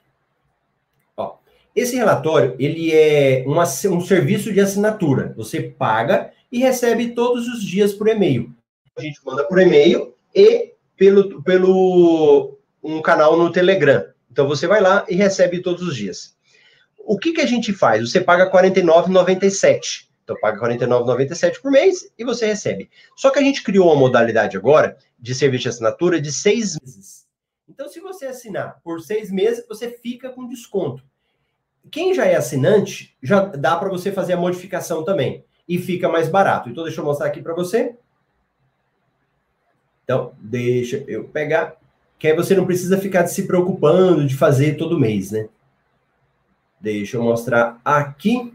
Ó, 1.16 1.36
esse 1.76 1.96
relatório 1.96 2.56
ele 2.58 2.92
é 2.92 3.44
uma, 3.46 3.64
um 3.64 4.02
serviço 4.02 4.52
de 4.52 4.60
assinatura. 4.60 5.34
Você 5.38 5.62
paga 5.62 6.32
e 6.52 6.60
recebe 6.60 7.12
todos 7.12 7.48
os 7.48 7.64
dias 7.64 7.94
por 7.94 8.08
e-mail. 8.08 8.52
A 8.98 9.02
gente 9.02 9.20
manda 9.24 9.44
por 9.44 9.60
e-mail 9.60 10.16
e 10.34 10.74
pelo, 10.98 11.42
pelo 11.44 12.58
um 12.84 13.02
canal 13.02 13.38
no 13.38 13.52
Telegram. 13.52 14.04
Então 14.32 14.48
você 14.48 14.68
vai 14.68 14.82
lá 14.82 15.06
e 15.08 15.16
recebe 15.16 15.62
todos 15.62 15.88
os 15.88 15.96
dias. 15.96 16.36
O 16.98 17.18
que, 17.18 17.32
que 17.32 17.42
a 17.42 17.46
gente 17.46 17.72
faz? 17.72 18.10
Você 18.10 18.20
paga 18.20 18.46
R$ 18.46 18.52
49,97. 18.52 20.08
Então 20.24 20.36
paga 20.42 20.60
R$ 20.68 20.78
49,97 20.78 21.62
por 21.62 21.72
mês 21.72 22.12
e 22.18 22.26
você 22.26 22.46
recebe. 22.48 22.90
Só 23.16 23.30
que 23.30 23.40
a 23.40 23.42
gente 23.42 23.64
criou 23.64 23.88
uma 23.88 23.96
modalidade 23.96 24.58
agora 24.58 24.98
de 25.18 25.34
serviço 25.34 25.64
de 25.64 25.70
assinatura 25.70 26.20
de 26.20 26.32
seis 26.32 26.78
meses. 26.82 27.26
Então, 27.70 27.88
se 27.90 28.00
você 28.00 28.26
assinar 28.26 28.80
por 28.84 29.02
seis 29.02 29.32
meses, 29.32 29.66
você 29.68 29.90
fica 29.90 30.30
com 30.30 30.48
desconto. 30.48 31.04
Quem 31.92 32.14
já 32.14 32.26
é 32.26 32.36
assinante, 32.36 33.16
já 33.22 33.42
dá 33.42 33.76
para 33.76 33.90
você 33.90 34.12
fazer 34.12 34.34
a 34.34 34.38
modificação 34.38 35.04
também. 35.04 35.46
E 35.68 35.78
fica 35.78 36.08
mais 36.08 36.30
barato. 36.30 36.70
Então, 36.70 36.84
deixa 36.84 37.02
eu 37.02 37.06
mostrar 37.06 37.28
aqui 37.28 37.42
para 37.42 37.54
você. 37.54 37.96
Então, 40.08 40.32
deixa 40.40 41.04
eu 41.06 41.26
pegar, 41.26 41.76
que 42.18 42.30
aí 42.30 42.34
você 42.34 42.56
não 42.56 42.66
precisa 42.66 42.98
ficar 42.98 43.28
se 43.28 43.46
preocupando 43.46 44.26
de 44.26 44.38
fazer 44.38 44.78
todo 44.78 44.98
mês, 44.98 45.32
né? 45.32 45.50
Deixa 46.80 47.18
eu 47.18 47.24
mostrar 47.24 47.82
aqui. 47.84 48.54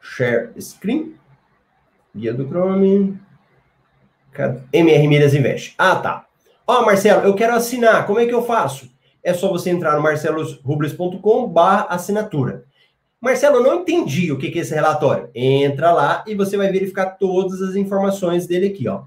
Share 0.00 0.50
screen. 0.60 1.14
Guia 2.12 2.34
do 2.34 2.44
Chrome. 2.44 3.20
MR 4.72 5.06
Milhas 5.06 5.32
Invest. 5.32 5.76
Ah, 5.78 5.94
tá. 5.94 6.26
Ó, 6.66 6.80
oh, 6.80 6.84
Marcelo, 6.84 7.22
eu 7.22 7.34
quero 7.36 7.54
assinar. 7.54 8.04
Como 8.04 8.18
é 8.18 8.26
que 8.26 8.34
eu 8.34 8.42
faço? 8.42 8.90
É 9.22 9.32
só 9.32 9.48
você 9.48 9.70
entrar 9.70 9.94
no 9.94 10.02
marcelosrubles.com 10.02 11.46
barra 11.46 11.86
assinatura. 11.88 12.64
Marcelo, 13.20 13.58
eu 13.58 13.62
não 13.62 13.82
entendi 13.82 14.32
o 14.32 14.38
que 14.38 14.48
é 14.48 14.60
esse 14.60 14.74
relatório. 14.74 15.30
Entra 15.36 15.92
lá 15.92 16.24
e 16.26 16.34
você 16.34 16.56
vai 16.56 16.72
verificar 16.72 17.10
todas 17.10 17.62
as 17.62 17.76
informações 17.76 18.48
dele 18.48 18.66
aqui, 18.66 18.88
ó. 18.88 19.04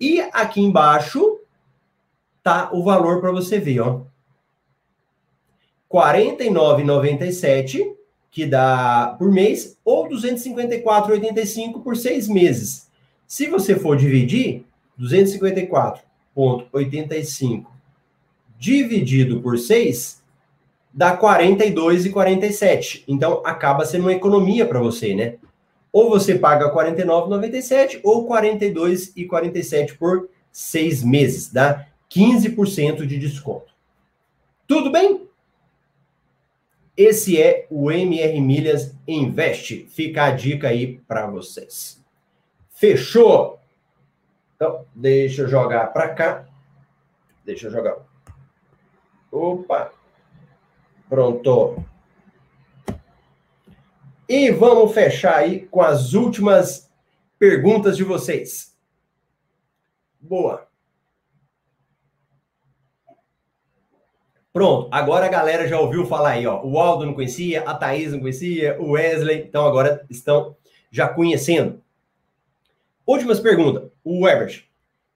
E 0.00 0.22
aqui 0.32 0.62
embaixo 0.62 1.40
tá 2.42 2.70
o 2.72 2.82
valor 2.82 3.20
para 3.20 3.30
você 3.30 3.60
ver, 3.60 3.80
ó. 3.80 4.00
R$ 5.92 6.36
49,97, 6.38 7.94
que 8.30 8.46
dá 8.46 9.14
por 9.18 9.30
mês, 9.30 9.76
ou 9.84 10.04
R$ 10.04 10.14
254,85 10.14 11.82
por 11.82 11.94
seis 11.96 12.28
meses. 12.28 12.88
Se 13.26 13.48
você 13.48 13.76
for 13.76 13.96
dividir, 13.96 14.64
254,85 14.98 17.66
dividido 18.60 19.40
por 19.40 19.58
6 19.58 20.22
dá 20.92 21.16
42,47. 21.16 23.04
Então 23.08 23.42
acaba 23.44 23.86
sendo 23.86 24.02
uma 24.02 24.12
economia 24.12 24.66
para 24.66 24.78
você, 24.78 25.14
né? 25.14 25.36
Ou 25.92 26.08
você 26.08 26.38
paga 26.38 26.66
R$ 26.66 26.72
49,97 26.72 28.00
ou 28.04 28.28
R$ 28.28 28.50
42,47 28.50 29.98
por 29.98 30.28
seis 30.52 31.02
meses, 31.02 31.52
dá 31.52 31.86
15% 32.10 33.06
de 33.06 33.18
desconto. 33.18 33.72
Tudo 34.66 34.90
bem? 34.90 35.28
Esse 36.96 37.40
é 37.40 37.66
o 37.70 37.90
MR 37.90 38.40
Milhas 38.40 38.94
Invest. 39.06 39.86
Fica 39.88 40.24
a 40.24 40.30
dica 40.30 40.68
aí 40.68 41.00
para 41.08 41.26
vocês. 41.26 42.04
Fechou? 42.70 43.58
Então, 44.54 44.84
deixa 44.94 45.42
eu 45.42 45.48
jogar 45.48 45.92
para 45.92 46.10
cá. 46.10 46.46
Deixa 47.44 47.68
eu 47.68 47.70
jogar. 47.70 47.96
Opa. 49.32 49.92
Pronto. 51.08 51.82
E 54.30 54.48
vamos 54.52 54.94
fechar 54.94 55.38
aí 55.38 55.66
com 55.72 55.82
as 55.82 56.14
últimas 56.14 56.88
perguntas 57.36 57.96
de 57.96 58.04
vocês. 58.04 58.76
Boa. 60.20 60.68
Pronto, 64.52 64.88
agora 64.92 65.26
a 65.26 65.28
galera 65.28 65.66
já 65.66 65.80
ouviu 65.80 66.06
falar 66.06 66.30
aí, 66.30 66.46
ó. 66.46 66.62
O 66.62 66.78
Aldo 66.78 67.06
não 67.06 67.12
conhecia, 67.12 67.62
a 67.62 67.74
Thaís 67.74 68.12
não 68.12 68.20
conhecia, 68.20 68.80
o 68.80 68.92
Wesley, 68.92 69.46
então 69.48 69.66
agora 69.66 70.06
estão 70.08 70.56
já 70.92 71.08
conhecendo. 71.08 71.82
Últimas 73.04 73.40
perguntas. 73.40 73.90
O 74.04 74.28
Herbert. 74.28 74.62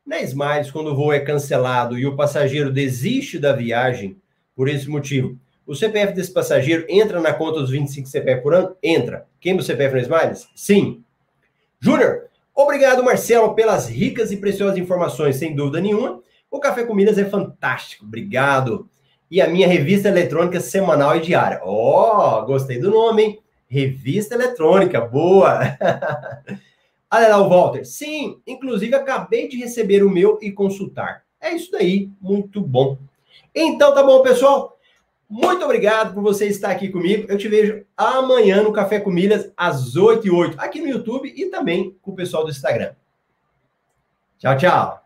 Na 0.05 0.21
Smiles, 0.23 0.73
quando 0.73 0.89
o 0.89 0.97
voo 0.97 1.13
é 1.13 1.21
cancelado 1.21 1.97
e 1.97 2.05
o 2.05 2.17
passageiro 2.17 2.73
desiste 2.73 3.39
da 3.39 3.53
viagem 3.53 4.21
por 4.57 4.69
esse 4.69 4.91
motivo, 4.91 5.39
o 5.67 5.75
CPF 5.75 6.13
desse 6.13 6.33
passageiro 6.33 6.85
entra 6.89 7.21
na 7.21 7.33
conta 7.33 7.61
dos 7.61 7.71
25 7.71 8.09
CPF 8.09 8.43
por 8.43 8.55
ano? 8.55 8.77
Entra. 8.83 9.27
Queima 9.41 9.61
o 9.61 9.63
CPF 9.63 9.95
no 9.95 10.01
Smiles? 10.01 10.49
Sim. 10.55 11.03
Júnior, 11.81 12.25
obrigado, 12.55 13.03
Marcelo, 13.03 13.55
pelas 13.55 13.89
ricas 13.89 14.31
e 14.31 14.37
preciosas 14.37 14.79
informações, 14.79 15.37
sem 15.37 15.55
dúvida 15.55 15.81
nenhuma. 15.81 16.23
O 16.51 16.61
Café 16.61 16.85
com 16.85 16.95
Minas 16.95 17.19
é 17.19 17.25
fantástico. 17.25 18.05
Obrigado. 18.05 18.89
e 19.31 19.41
a 19.41 19.49
minha 19.49 19.67
revista 19.67 20.09
eletrônica 20.09 20.61
semanal 20.61 21.17
e 21.17 21.21
diária. 21.21 21.61
Ó, 21.65 22.39
oh, 22.39 22.47
gostei 22.47 22.79
do 22.79 22.91
nome, 22.91 23.23
hein? 23.23 23.39
Revista 23.67 24.35
eletrônica, 24.35 25.01
boa! 25.01 25.61
Olha 27.11 27.29
lá 27.29 27.39
o 27.39 27.49
Walter. 27.49 27.85
Sim, 27.85 28.41
inclusive 28.47 28.95
acabei 28.95 29.49
de 29.49 29.57
receber 29.57 30.05
o 30.05 30.11
meu 30.11 30.39
e 30.43 30.53
consultar. 30.53 31.25
É 31.41 31.53
isso 31.53 31.71
daí, 31.73 32.11
muito 32.21 32.61
bom. 32.61 32.99
Então 33.55 33.95
tá 33.95 34.03
bom, 34.03 34.23
pessoal. 34.23 34.74
Muito 35.35 35.65
obrigado 35.65 36.15
por 36.15 36.23
você 36.23 36.47
estar 36.47 36.71
aqui 36.71 36.89
comigo. 36.89 37.27
Eu 37.29 37.37
te 37.37 37.49
vejo 37.49 37.85
amanhã 37.97 38.63
no 38.63 38.73
Café 38.73 39.01
com 39.01 39.11
Milhas, 39.11 39.53
às 39.57 39.97
8 39.97 40.29
e 40.29 40.31
8, 40.31 40.61
aqui 40.61 40.81
no 40.81 40.87
YouTube 40.87 41.27
e 41.27 41.47
também 41.47 41.99
com 42.01 42.13
o 42.13 42.15
pessoal 42.15 42.45
do 42.45 42.51
Instagram. 42.51 42.93
Tchau, 44.39 44.57
tchau. 44.57 45.04